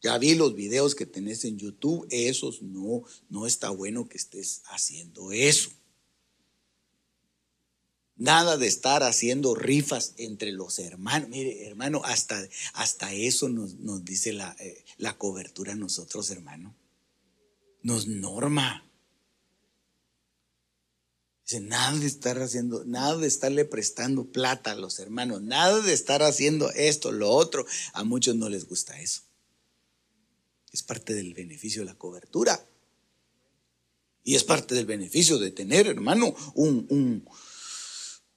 Ya 0.05 0.19
vi 0.19 0.35
los 0.35 0.53
videos 0.53 0.93
que 0.93 1.07
tenés 1.07 1.45
en 1.45 1.57
YouTube, 1.57 2.05
esos 2.11 2.61
no, 2.61 3.01
no 3.27 3.47
está 3.47 3.71
bueno 3.71 4.07
que 4.07 4.19
estés 4.19 4.61
haciendo 4.65 5.31
eso. 5.31 5.71
Nada 8.15 8.55
de 8.55 8.67
estar 8.67 9.01
haciendo 9.01 9.55
rifas 9.55 10.13
entre 10.17 10.51
los 10.51 10.77
hermanos. 10.77 11.29
Mire, 11.29 11.65
hermano, 11.65 12.03
hasta, 12.05 12.47
hasta 12.73 13.13
eso 13.13 13.49
nos, 13.49 13.79
nos 13.79 14.05
dice 14.05 14.31
la, 14.31 14.55
eh, 14.59 14.85
la 14.99 15.17
cobertura 15.17 15.73
nosotros, 15.73 16.29
hermano. 16.29 16.75
Nos 17.81 18.05
norma. 18.05 18.87
Dice, 21.45 21.61
nada 21.61 21.97
de 21.97 22.05
estar 22.05 22.39
haciendo, 22.43 22.85
nada 22.85 23.17
de 23.17 23.25
estarle 23.25 23.65
prestando 23.65 24.31
plata 24.31 24.73
a 24.73 24.75
los 24.75 24.99
hermanos, 24.99 25.41
nada 25.41 25.81
de 25.81 25.93
estar 25.93 26.21
haciendo 26.21 26.69
esto, 26.73 27.11
lo 27.11 27.31
otro. 27.31 27.65
A 27.93 28.03
muchos 28.03 28.35
no 28.35 28.49
les 28.49 28.67
gusta 28.67 29.01
eso. 29.01 29.24
Es 30.75 30.83
parte 30.83 31.13
del 31.13 31.33
beneficio 31.33 31.83
de 31.83 31.85
la 31.85 31.95
cobertura. 31.95 32.67
Y 34.25 34.35
es 34.35 34.43
parte 34.43 34.75
del 34.75 34.85
beneficio 34.85 35.39
de 35.39 35.51
tener, 35.51 35.87
hermano, 35.87 36.35
un, 36.53 37.25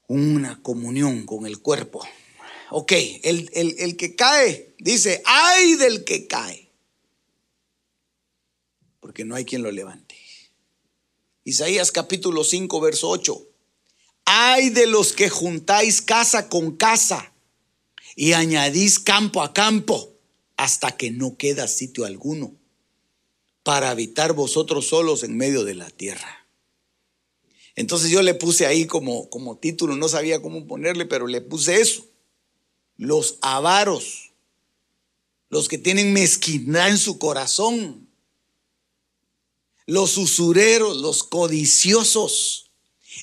una 0.06 0.62
comunión 0.62 1.26
con 1.26 1.46
el 1.46 1.58
cuerpo. 1.58 2.06
Ok, 2.70 2.92
el, 3.24 3.50
el 3.52 3.96
que 3.96 4.14
cae, 4.14 4.72
dice, 4.78 5.20
ay 5.24 5.74
del 5.74 6.04
que 6.04 6.28
cae. 6.28 6.70
Porque 9.00 9.24
no 9.24 9.34
hay 9.34 9.44
quien 9.44 9.64
lo 9.64 9.72
levante. 9.72 10.14
Isaías 11.42 11.90
capítulo 11.90 12.44
5, 12.44 12.80
verso 12.80 13.08
8. 13.08 13.48
Ay 14.26 14.70
de 14.70 14.86
los 14.86 15.12
que 15.12 15.28
juntáis 15.28 16.02
casa 16.02 16.48
con 16.48 16.76
casa 16.76 17.32
y 18.14 18.34
añadís 18.34 19.00
campo 19.00 19.42
a 19.42 19.52
campo 19.52 20.17
hasta 20.58 20.96
que 20.96 21.10
no 21.12 21.38
queda 21.38 21.68
sitio 21.68 22.04
alguno 22.04 22.52
para 23.62 23.90
habitar 23.90 24.32
vosotros 24.32 24.88
solos 24.88 25.22
en 25.22 25.36
medio 25.36 25.64
de 25.64 25.74
la 25.74 25.88
tierra. 25.88 26.46
Entonces 27.76 28.10
yo 28.10 28.22
le 28.22 28.34
puse 28.34 28.66
ahí 28.66 28.86
como, 28.86 29.30
como 29.30 29.56
título, 29.56 29.94
no 29.94 30.08
sabía 30.08 30.42
cómo 30.42 30.66
ponerle, 30.66 31.06
pero 31.06 31.28
le 31.28 31.40
puse 31.40 31.80
eso. 31.80 32.04
Los 32.96 33.38
avaros, 33.40 34.32
los 35.48 35.68
que 35.68 35.78
tienen 35.78 36.12
mezquindad 36.12 36.88
en 36.88 36.98
su 36.98 37.18
corazón, 37.18 38.08
los 39.86 40.18
usureros, 40.18 40.96
los 40.96 41.22
codiciosos, 41.22 42.72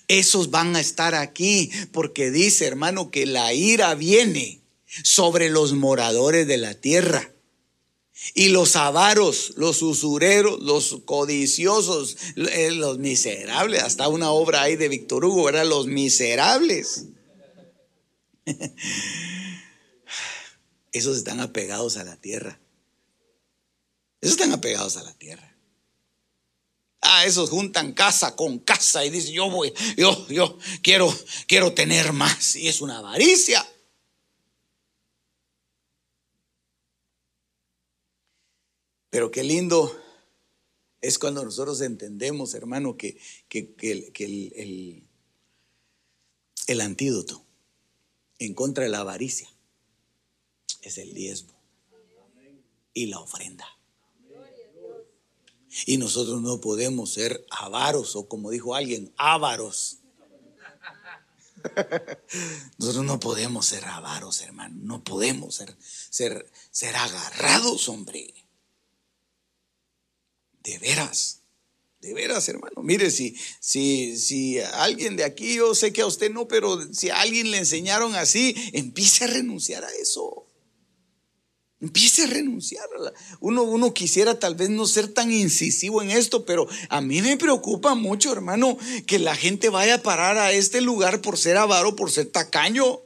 esos 0.07 0.51
van 0.51 0.77
a 0.77 0.79
estar 0.79 1.15
aquí 1.15 1.69
porque 1.91 2.31
dice 2.31 2.65
hermano 2.65 3.11
que 3.11 3.25
la 3.25 3.53
ira 3.53 3.93
viene 3.93 4.64
sobre 5.03 5.49
los 5.49 5.73
moradores 5.73 6.47
de 6.47 6.57
la 6.57 6.73
tierra. 6.73 7.31
Y 8.33 8.49
los 8.49 8.75
avaros, 8.75 9.53
los 9.57 9.81
usureros, 9.81 10.59
los 10.61 11.01
codiciosos, 11.05 12.17
eh, 12.35 12.71
los 12.71 12.97
miserables, 12.97 13.83
hasta 13.83 14.07
una 14.07 14.31
obra 14.31 14.61
ahí 14.61 14.77
de 14.77 14.87
Víctor 14.87 15.25
Hugo, 15.25 15.43
¿verdad? 15.43 15.65
Los 15.65 15.87
miserables. 15.87 17.05
Esos 20.91 21.17
están 21.17 21.41
apegados 21.41 21.97
a 21.97 22.05
la 22.05 22.15
tierra. 22.15 22.59
Esos 24.21 24.37
están 24.37 24.53
apegados 24.53 24.95
a 24.97 25.03
la 25.03 25.13
tierra. 25.13 25.55
Ah, 27.01 27.25
esos 27.25 27.51
juntan 27.51 27.93
casa 27.93 28.35
con 28.35 28.57
casa 28.57 29.05
y 29.05 29.11
dicen, 29.11 29.33
yo 29.33 29.49
voy, 29.49 29.71
yo, 29.95 30.27
yo 30.27 30.57
quiero, 30.81 31.15
quiero 31.47 31.73
tener 31.73 32.13
más. 32.13 32.55
Y 32.55 32.67
es 32.67 32.81
una 32.81 32.97
avaricia. 32.97 33.63
Pero 39.16 39.32
qué 39.32 39.45
lindo 39.45 39.97
es 40.99 41.18
cuando 41.18 41.45
nosotros 41.45 41.80
entendemos, 41.80 42.53
hermano, 42.53 42.97
que, 42.97 43.18
el, 43.49 45.07
el 46.68 46.82
antídoto 46.82 47.41
en 48.39 48.53
contra 48.53 48.84
de 48.84 48.89
la 48.89 48.99
avaricia 48.99 49.49
es 50.82 50.97
el 50.97 51.13
diezmo 51.13 51.53
y 52.93 53.05
la 53.05 53.22
ofrenda. 53.22 53.66
Y 55.86 55.97
nosotros 55.97 56.41
no 56.41 56.59
podemos 56.59 57.13
ser 57.13 57.45
avaros 57.51 58.18
o 58.18 58.28
como 58.28 58.51
dijo 58.51 58.76
alguien, 58.76 59.13
ávaros. 59.16 59.99
Nosotros 62.78 63.05
no 63.05 63.22
podemos 63.22 63.66
ser 63.66 63.86
avaros, 63.86 64.41
hermano. 64.41 64.76
No 64.82 65.05
podemos 65.05 65.55
ser, 65.55 65.74
ser, 65.80 66.51
ser 66.70 66.97
agarrados, 66.97 67.88
hombre. 67.88 68.44
De 70.66 70.80
veras, 70.80 71.43
de 72.01 72.13
veras, 72.13 72.49
hermano. 72.49 72.82
Mire, 72.82 73.11
si, 73.11 73.38
si, 73.59 74.18
si 74.18 74.59
alguien 74.59 75.16
de 75.16 75.24
aquí, 75.24 75.55
yo 75.55 75.76
sé 75.76 75.93
que 75.93 76.01
a 76.01 76.07
usted 76.07 76.32
no, 76.32 76.47
pero 76.47 76.91
si 76.91 77.09
a 77.11 77.22
alguien 77.22 77.51
le 77.51 77.59
enseñaron 77.59 78.16
así, 78.16 78.55
empiece 78.74 79.26
a 79.26 79.28
renunciar 79.28 79.86
a 79.86 79.93
eso. 79.93 80.47
Empiece 81.80 82.24
a 82.24 82.28
renunciar. 82.28 82.89
Uno, 83.41 83.61
uno 83.61 83.93
quisiera 83.93 84.39
tal 84.39 84.55
vez 84.55 84.72
no 84.72 84.88
ser 84.88 85.07
tan 85.07 85.32
incisivo 85.32 86.01
en 86.01 86.09
esto, 86.09 86.45
pero 86.45 86.68
a 86.89 86.99
mí 86.99 87.22
me 87.22 87.38
preocupa 87.38 87.93
mucho, 87.93 88.32
hermano, 88.32 88.76
que 89.05 89.20
la 89.20 89.36
gente 89.36 89.70
vaya 89.70 89.95
a 89.95 90.01
parar 90.01 90.39
a 90.39 90.51
este 90.51 90.82
lugar 90.82 91.22
por 91.22 91.38
ser 91.38 91.57
avaro, 91.57 91.95
por 91.95 92.09
ser 92.09 92.26
tacaño. 92.32 93.01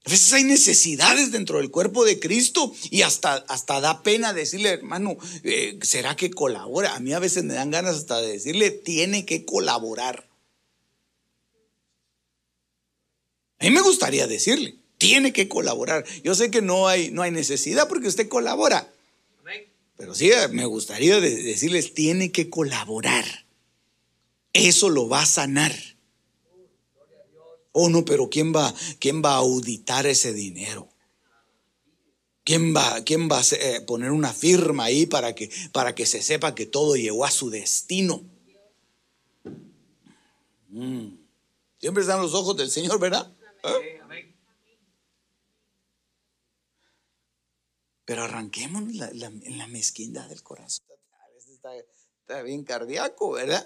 veces 0.11 0.33
hay 0.33 0.43
necesidades 0.43 1.31
dentro 1.31 1.57
del 1.57 1.71
cuerpo 1.71 2.05
de 2.05 2.19
Cristo 2.19 2.73
y 2.89 3.01
hasta, 3.01 3.35
hasta 3.47 3.81
da 3.81 4.03
pena 4.03 4.33
decirle, 4.33 4.69
hermano, 4.69 5.17
eh, 5.43 5.79
¿será 5.81 6.15
que 6.15 6.29
colabora? 6.29 6.95
A 6.95 6.99
mí 6.99 7.13
a 7.13 7.19
veces 7.19 7.43
me 7.43 7.53
dan 7.53 7.71
ganas 7.71 7.95
hasta 7.95 8.21
de 8.21 8.33
decirle, 8.33 8.71
tiene 8.71 9.25
que 9.25 9.45
colaborar. 9.45 10.27
A 13.59 13.65
mí 13.65 13.71
me 13.71 13.81
gustaría 13.81 14.27
decirle, 14.27 14.75
tiene 14.97 15.33
que 15.33 15.47
colaborar. 15.47 16.05
Yo 16.23 16.35
sé 16.35 16.51
que 16.51 16.61
no 16.61 16.87
hay, 16.87 17.11
no 17.11 17.21
hay 17.21 17.31
necesidad 17.31 17.87
porque 17.87 18.07
usted 18.07 18.27
colabora. 18.27 18.91
Pero 19.97 20.15
sí, 20.15 20.31
me 20.51 20.65
gustaría 20.65 21.19
decirles, 21.19 21.93
tiene 21.93 22.31
que 22.31 22.49
colaborar. 22.49 23.45
Eso 24.51 24.89
lo 24.89 25.07
va 25.07 25.21
a 25.21 25.25
sanar. 25.27 25.90
Oh, 27.73 27.89
no, 27.89 28.03
pero 28.03 28.29
¿quién 28.29 28.53
va, 28.53 28.73
quién 28.99 29.21
va 29.23 29.33
a 29.33 29.37
auditar 29.37 30.05
ese 30.05 30.33
dinero? 30.33 30.89
¿Quién 32.43 32.75
va, 32.75 33.03
quién 33.03 33.29
va 33.29 33.39
a 33.39 33.43
eh, 33.51 33.81
poner 33.81 34.11
una 34.11 34.33
firma 34.33 34.85
ahí 34.85 35.05
para 35.05 35.35
que, 35.35 35.49
para 35.71 35.93
que 35.95 36.05
se 36.05 36.21
sepa 36.21 36.55
que 36.55 36.65
todo 36.65 36.95
llegó 36.95 37.23
a 37.23 37.31
su 37.31 37.49
destino? 37.49 38.23
Mm. 40.69 41.17
Siempre 41.79 42.01
están 42.01 42.21
los 42.21 42.33
ojos 42.33 42.57
del 42.57 42.69
Señor, 42.69 42.99
¿verdad? 42.99 43.31
¿Eh? 43.63 44.01
Pero 48.03 48.23
arranquemos 48.23 48.83
en 48.83 49.57
la 49.57 49.67
mezquindad 49.67 50.27
del 50.27 50.43
corazón. 50.43 50.85
A 50.89 51.29
veces 51.33 51.59
está 52.21 52.41
bien 52.41 52.63
cardíaco, 52.63 53.31
¿verdad? 53.31 53.65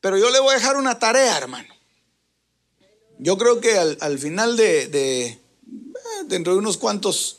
Pero 0.00 0.16
yo 0.16 0.30
le 0.30 0.40
voy 0.40 0.52
a 0.52 0.58
dejar 0.58 0.76
una 0.76 0.98
tarea, 0.98 1.36
hermano. 1.36 1.77
Yo 3.18 3.36
creo 3.36 3.60
que 3.60 3.76
al, 3.76 4.18
final 4.18 4.56
de, 4.56 4.88
eh, 4.92 5.38
dentro 6.26 6.52
de 6.52 6.58
unos 6.60 6.76
cuantos, 6.76 7.38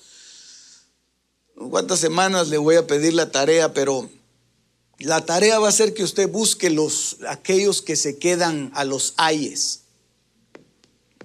cuantas 1.55 1.99
semanas 1.99 2.49
le 2.49 2.57
voy 2.57 2.75
a 2.75 2.85
pedir 2.85 3.13
la 3.13 3.31
tarea, 3.31 3.73
pero 3.73 4.09
la 4.99 5.25
tarea 5.25 5.59
va 5.59 5.69
a 5.69 5.73
ser 5.73 5.93
que 5.93 6.03
usted 6.03 6.29
busque 6.29 6.69
los, 6.69 7.17
aquellos 7.29 7.81
que 7.81 7.95
se 7.95 8.17
quedan 8.17 8.71
a 8.75 8.83
los 8.83 9.13
ayes. 9.15 9.81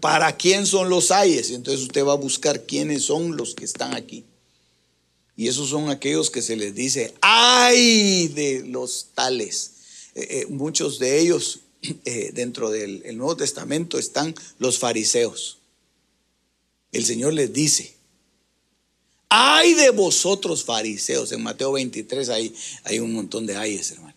¿Para 0.00 0.36
quién 0.36 0.66
son 0.66 0.88
los 0.88 1.10
ayes? 1.10 1.50
Entonces 1.50 1.82
usted 1.82 2.04
va 2.04 2.12
a 2.12 2.16
buscar 2.16 2.64
quiénes 2.64 3.04
son 3.04 3.36
los 3.36 3.54
que 3.54 3.64
están 3.64 3.94
aquí. 3.94 4.24
Y 5.36 5.48
esos 5.48 5.70
son 5.70 5.90
aquellos 5.90 6.30
que 6.30 6.42
se 6.42 6.54
les 6.54 6.76
dice, 6.76 7.12
ay 7.20 8.28
de 8.28 8.62
los 8.64 9.08
tales. 9.14 9.72
Eh, 10.14 10.26
eh, 10.30 10.46
muchos 10.48 11.00
de 11.00 11.18
ellos 11.18 11.63
eh, 12.04 12.30
dentro 12.32 12.70
del 12.70 13.16
Nuevo 13.16 13.36
Testamento 13.36 13.98
están 13.98 14.34
los 14.58 14.78
fariseos. 14.78 15.58
El 16.92 17.04
Señor 17.04 17.32
les 17.34 17.52
dice, 17.52 17.94
ay 19.28 19.74
de 19.74 19.90
vosotros 19.90 20.64
fariseos. 20.64 21.32
En 21.32 21.42
Mateo 21.42 21.72
23 21.72 22.28
hay, 22.28 22.54
hay 22.84 23.00
un 23.00 23.12
montón 23.12 23.46
de 23.46 23.56
ayes, 23.56 23.90
hermano. 23.90 24.14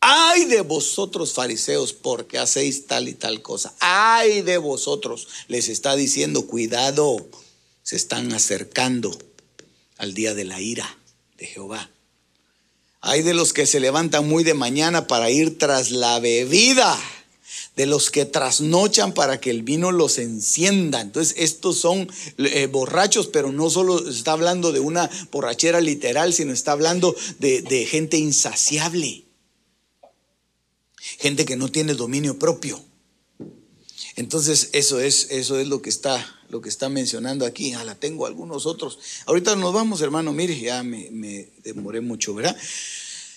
Ay 0.00 0.46
de 0.46 0.62
vosotros 0.62 1.34
fariseos 1.34 1.92
porque 1.92 2.38
hacéis 2.38 2.86
tal 2.86 3.08
y 3.08 3.14
tal 3.14 3.42
cosa. 3.42 3.74
Ay 3.80 4.42
de 4.42 4.58
vosotros. 4.58 5.28
Les 5.48 5.68
está 5.68 5.94
diciendo, 5.96 6.46
cuidado, 6.46 7.28
se 7.82 7.96
están 7.96 8.32
acercando 8.32 9.16
al 9.98 10.14
día 10.14 10.34
de 10.34 10.44
la 10.44 10.60
ira 10.60 10.98
de 11.36 11.46
Jehová. 11.46 11.90
Hay 13.00 13.22
de 13.22 13.32
los 13.32 13.52
que 13.52 13.66
se 13.66 13.80
levantan 13.80 14.28
muy 14.28 14.44
de 14.44 14.54
mañana 14.54 15.06
para 15.06 15.30
ir 15.30 15.58
tras 15.58 15.90
la 15.90 16.20
bebida, 16.20 16.98
de 17.76 17.86
los 17.86 18.10
que 18.10 18.26
trasnochan 18.26 19.14
para 19.14 19.40
que 19.40 19.50
el 19.50 19.62
vino 19.62 19.90
los 19.90 20.18
encienda. 20.18 21.00
Entonces, 21.00 21.34
estos 21.38 21.78
son 21.78 22.10
eh, 22.36 22.66
borrachos, 22.66 23.26
pero 23.28 23.52
no 23.52 23.70
solo 23.70 24.06
está 24.06 24.32
hablando 24.32 24.70
de 24.72 24.80
una 24.80 25.08
borrachera 25.32 25.80
literal, 25.80 26.34
sino 26.34 26.52
está 26.52 26.72
hablando 26.72 27.16
de, 27.38 27.62
de 27.62 27.86
gente 27.86 28.18
insaciable, 28.18 29.24
gente 31.18 31.46
que 31.46 31.56
no 31.56 31.70
tiene 31.70 31.94
dominio 31.94 32.38
propio. 32.38 32.84
Entonces, 34.16 34.68
eso 34.72 35.00
es, 35.00 35.28
eso 35.30 35.58
es 35.58 35.66
lo 35.66 35.80
que 35.80 35.88
está 35.88 36.39
lo 36.50 36.60
que 36.60 36.68
está 36.68 36.88
mencionando 36.88 37.46
aquí. 37.46 37.72
Ah, 37.72 37.84
la 37.84 37.94
tengo 37.94 38.26
algunos 38.26 38.66
otros. 38.66 38.98
Ahorita 39.26 39.56
nos 39.56 39.72
vamos, 39.72 40.00
hermano. 40.02 40.32
Mire, 40.32 40.58
ya 40.58 40.82
me, 40.82 41.48
demoré 41.62 42.00
mucho, 42.00 42.34
¿verdad? 42.34 42.56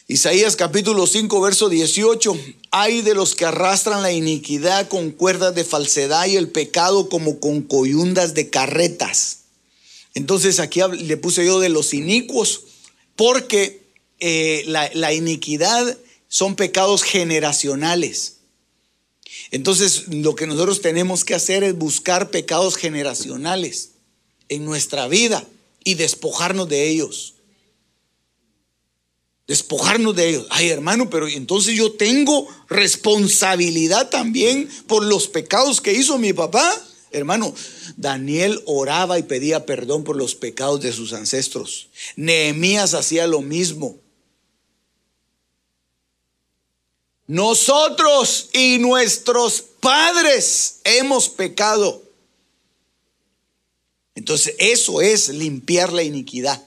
Isaías 0.08 0.56
capítulo 0.56 1.08
5, 1.08 1.40
verso 1.42 1.70
18. 1.70 2.38
Hay 2.72 3.02
de 3.02 3.14
los 3.14 3.36
que 3.36 3.46
arrastran 3.46 4.02
la 4.02 4.12
iniquidad 4.12 4.88
con 4.88 5.12
cuerdas 5.12 5.56
de 5.56 5.64
falsedad 5.64 6.26
y 6.26 6.36
el 6.36 6.50
pecado 6.50 7.08
como 7.08 7.40
con 7.40 7.62
coyundas 7.62 8.34
de 8.34 8.50
carretas. 8.50 9.40
Entonces 10.16 10.60
aquí 10.60 10.82
le 11.00 11.18
puse 11.18 11.46
yo 11.46 11.60
de 11.60 11.70
los 11.70 11.94
inicuos, 11.94 12.62
porque 13.16 13.84
eh, 14.20 14.64
la, 14.68 14.90
la 14.94 15.14
iniquidad 15.14 15.98
son 16.28 16.56
pecados 16.56 17.04
generacionales. 17.04 18.38
Entonces, 19.52 20.08
lo 20.10 20.36
que 20.36 20.48
nosotros 20.48 20.82
tenemos 20.82 21.24
que 21.24 21.36
hacer 21.36 21.64
es 21.64 21.78
buscar 21.78 22.30
pecados 22.32 22.76
generacionales 22.76 23.92
en 24.50 24.66
nuestra 24.66 25.08
vida 25.08 25.46
y 25.84 25.96
despojarnos 25.96 26.70
de 26.70 26.90
ellos. 26.90 27.36
Despojarnos 29.48 30.16
de 30.16 30.30
ellos. 30.30 30.48
Ay, 30.50 30.70
hermano, 30.70 31.10
pero 31.10 31.28
entonces 31.28 31.76
yo 31.76 31.92
tengo 31.94 32.48
responsabilidad 32.70 34.10
también 34.10 34.70
por 34.88 35.04
los 35.04 35.28
pecados 35.28 35.82
que 35.82 35.94
hizo 35.94 36.18
mi 36.18 36.34
papá. 36.34 36.74
Hermano, 37.12 37.54
Daniel 37.98 38.62
oraba 38.66 39.20
y 39.20 39.24
pedía 39.24 39.66
perdón 39.66 40.04
por 40.04 40.16
los 40.16 40.34
pecados 40.34 40.82
de 40.82 40.94
sus 40.94 41.14
ancestros. 41.14 41.90
Nehemías 42.16 42.94
hacía 42.94 43.28
lo 43.28 43.42
mismo. 43.42 44.03
Nosotros 47.28 48.50
y 48.54 48.80
nuestros 48.80 49.62
padres 49.62 50.80
hemos 50.84 51.30
pecado. 51.30 52.04
Entonces 54.16 54.56
eso 54.60 55.02
es 55.02 55.30
limpiar 55.30 55.92
la 55.94 56.04
iniquidad. 56.04 56.62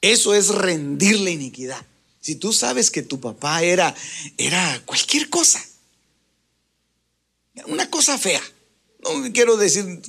Eso 0.00 0.34
es 0.34 0.48
rendir 0.48 1.20
la 1.20 1.30
iniquidad. 1.30 1.84
Si 2.20 2.34
tú 2.34 2.52
sabes 2.52 2.90
que 2.90 3.02
tu 3.02 3.20
papá 3.20 3.62
era, 3.62 3.94
era 4.36 4.82
cualquier 4.86 5.28
cosa, 5.30 5.62
una 7.66 7.90
cosa 7.90 8.18
fea. 8.18 8.42
No 9.02 9.32
quiero 9.32 9.56
decir 9.56 10.00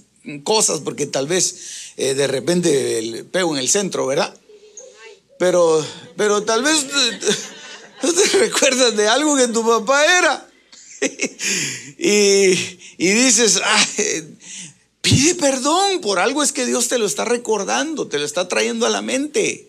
cosas 0.43 0.81
porque 0.81 1.05
tal 1.05 1.27
vez 1.27 1.93
eh, 1.97 2.13
de 2.13 2.27
repente 2.27 2.99
el 2.99 3.25
pego 3.25 3.53
en 3.53 3.59
el 3.59 3.69
centro, 3.69 4.05
¿verdad? 4.05 4.37
Pero, 5.39 5.85
pero 6.17 6.43
tal 6.43 6.63
vez 6.63 6.85
no 8.03 8.13
te 8.13 8.25
recuerdas 8.39 8.95
de 8.95 9.07
algo 9.07 9.35
que 9.35 9.47
tu 9.47 9.65
papá 9.65 10.05
era. 10.17 10.47
y, 11.97 12.55
dices, 12.97 13.59
pide 15.01 15.35
perdón, 15.35 16.01
por 16.01 16.19
algo 16.19 16.43
es 16.43 16.51
que 16.51 16.65
Dios 16.65 16.87
te 16.87 16.99
lo 16.99 17.05
está 17.05 17.25
recordando, 17.25 18.07
te 18.07 18.19
lo 18.19 18.25
está 18.25 18.47
trayendo 18.47 18.85
a 18.85 18.89
la 18.89 19.01
mente. 19.01 19.67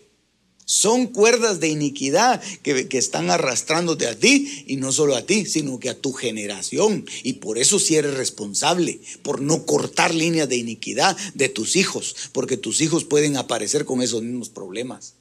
Son 0.64 1.06
cuerdas 1.06 1.58
de 1.58 1.68
iniquidad 1.68 2.40
que, 2.62 2.88
que, 2.88 2.96
están 2.96 3.30
arrastrándote 3.30 4.06
a 4.06 4.18
ti 4.18 4.64
y 4.66 4.76
no 4.76 4.92
solo 4.92 5.16
a 5.16 5.26
ti, 5.26 5.44
sino 5.44 5.80
que 5.80 5.90
a 5.90 5.98
tu 5.98 6.12
generación. 6.12 7.04
Y 7.24 7.34
por 7.34 7.58
eso 7.58 7.78
si 7.78 7.86
sí 7.86 7.96
eres 7.96 8.14
responsable, 8.14 9.00
por 9.22 9.42
no 9.42 9.66
cortar 9.66 10.14
líneas 10.14 10.48
de 10.48 10.56
iniquidad 10.56 11.16
de 11.34 11.48
tus 11.48 11.76
hijos, 11.76 12.14
porque 12.32 12.56
tus 12.56 12.80
hijos 12.80 13.04
pueden 13.04 13.36
aparecer 13.36 13.84
con 13.84 14.02
esos 14.02 14.22
mismos 14.22 14.50
problemas. 14.50 15.14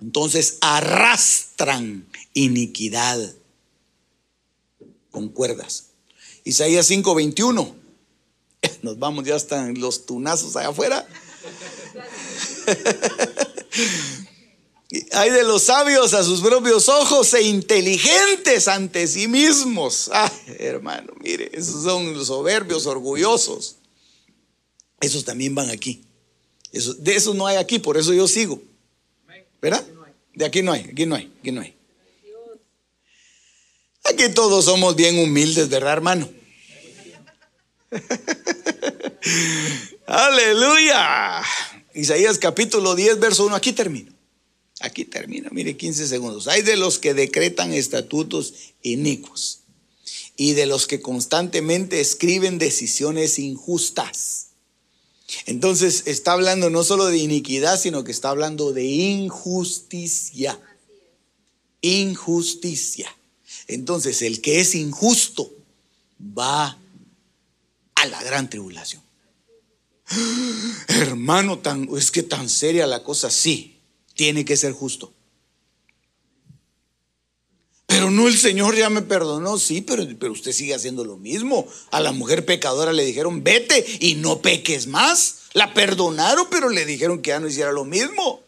Entonces 0.00 0.58
arrastran 0.60 2.06
iniquidad 2.34 3.34
con 5.10 5.28
cuerdas. 5.28 5.88
Isaías 6.44 6.90
5:21. 6.90 7.74
Nos 8.82 8.98
vamos, 8.98 9.24
ya 9.24 9.36
están 9.36 9.78
los 9.78 10.06
tunazos 10.06 10.56
allá 10.56 10.68
afuera. 10.68 11.06
Hay 15.12 15.30
de 15.30 15.42
los 15.42 15.64
sabios 15.64 16.14
a 16.14 16.24
sus 16.24 16.40
propios 16.40 16.88
ojos 16.88 17.34
e 17.34 17.42
inteligentes 17.42 18.68
ante 18.68 19.06
sí 19.06 19.28
mismos. 19.28 20.08
Ay, 20.12 20.30
hermano, 20.58 21.12
mire, 21.20 21.50
esos 21.52 21.82
son 21.82 22.14
los 22.14 22.28
soberbios, 22.28 22.86
orgullosos. 22.86 23.76
Esos 25.00 25.24
también 25.24 25.54
van 25.54 25.70
aquí. 25.70 26.04
de 26.72 27.16
esos 27.16 27.34
no 27.34 27.46
hay 27.46 27.56
aquí, 27.56 27.78
por 27.78 27.98
eso 27.98 28.14
yo 28.14 28.26
sigo. 28.26 28.62
¿Verdad? 29.60 29.84
De 30.34 30.44
aquí 30.44 30.62
no 30.62 30.72
hay, 30.72 30.82
aquí 30.82 31.06
no 31.06 31.16
hay, 31.16 31.32
aquí 31.40 31.52
no 31.52 31.60
hay. 31.60 31.74
Aquí 34.04 34.28
todos 34.34 34.64
somos 34.64 34.96
bien 34.96 35.18
humildes, 35.18 35.68
¿verdad, 35.68 35.92
hermano? 35.92 36.28
Aleluya. 40.06 41.42
Isaías 41.94 42.38
capítulo 42.38 42.94
10, 42.94 43.18
verso 43.18 43.46
1. 43.46 43.56
Aquí 43.56 43.72
termino. 43.72 44.12
Aquí 44.80 45.04
termina. 45.04 45.48
Mire, 45.50 45.76
15 45.76 46.06
segundos. 46.06 46.48
Hay 46.48 46.62
de 46.62 46.76
los 46.76 46.98
que 46.98 47.14
decretan 47.14 47.74
estatutos 47.74 48.54
inicuos 48.82 49.60
y 50.36 50.52
de 50.52 50.66
los 50.66 50.86
que 50.86 51.00
constantemente 51.00 52.00
escriben 52.00 52.58
decisiones 52.58 53.38
injustas. 53.38 54.47
Entonces 55.46 56.04
está 56.06 56.32
hablando 56.32 56.70
no 56.70 56.84
solo 56.84 57.06
de 57.06 57.18
iniquidad, 57.18 57.78
sino 57.78 58.04
que 58.04 58.12
está 58.12 58.30
hablando 58.30 58.72
de 58.72 58.84
injusticia. 58.84 60.58
Injusticia. 61.80 63.14
Entonces 63.66 64.22
el 64.22 64.40
que 64.40 64.60
es 64.60 64.74
injusto 64.74 65.52
va 66.20 66.78
a 67.94 68.06
la 68.06 68.22
gran 68.22 68.48
tribulación. 68.48 69.02
Hermano, 70.88 71.58
tan, 71.58 71.88
es 71.96 72.10
que 72.10 72.22
tan 72.22 72.48
seria 72.48 72.86
la 72.86 73.02
cosa, 73.04 73.30
sí, 73.30 73.78
tiene 74.14 74.44
que 74.44 74.56
ser 74.56 74.72
justo. 74.72 75.12
Pero 77.88 78.10
no, 78.10 78.28
el 78.28 78.36
Señor 78.36 78.76
ya 78.76 78.90
me 78.90 79.00
perdonó, 79.00 79.56
sí, 79.58 79.80
pero, 79.80 80.06
pero 80.20 80.32
usted 80.32 80.52
sigue 80.52 80.74
haciendo 80.74 81.06
lo 81.06 81.16
mismo. 81.16 81.66
A 81.90 82.00
la 82.00 82.12
mujer 82.12 82.44
pecadora 82.44 82.92
le 82.92 83.02
dijeron, 83.02 83.42
vete 83.42 83.82
y 83.98 84.16
no 84.16 84.42
peques 84.42 84.86
más. 84.86 85.38
La 85.54 85.72
perdonaron, 85.72 86.48
pero 86.50 86.68
le 86.68 86.84
dijeron 86.84 87.22
que 87.22 87.30
ya 87.30 87.40
no 87.40 87.48
hiciera 87.48 87.72
lo 87.72 87.86
mismo. 87.86 88.47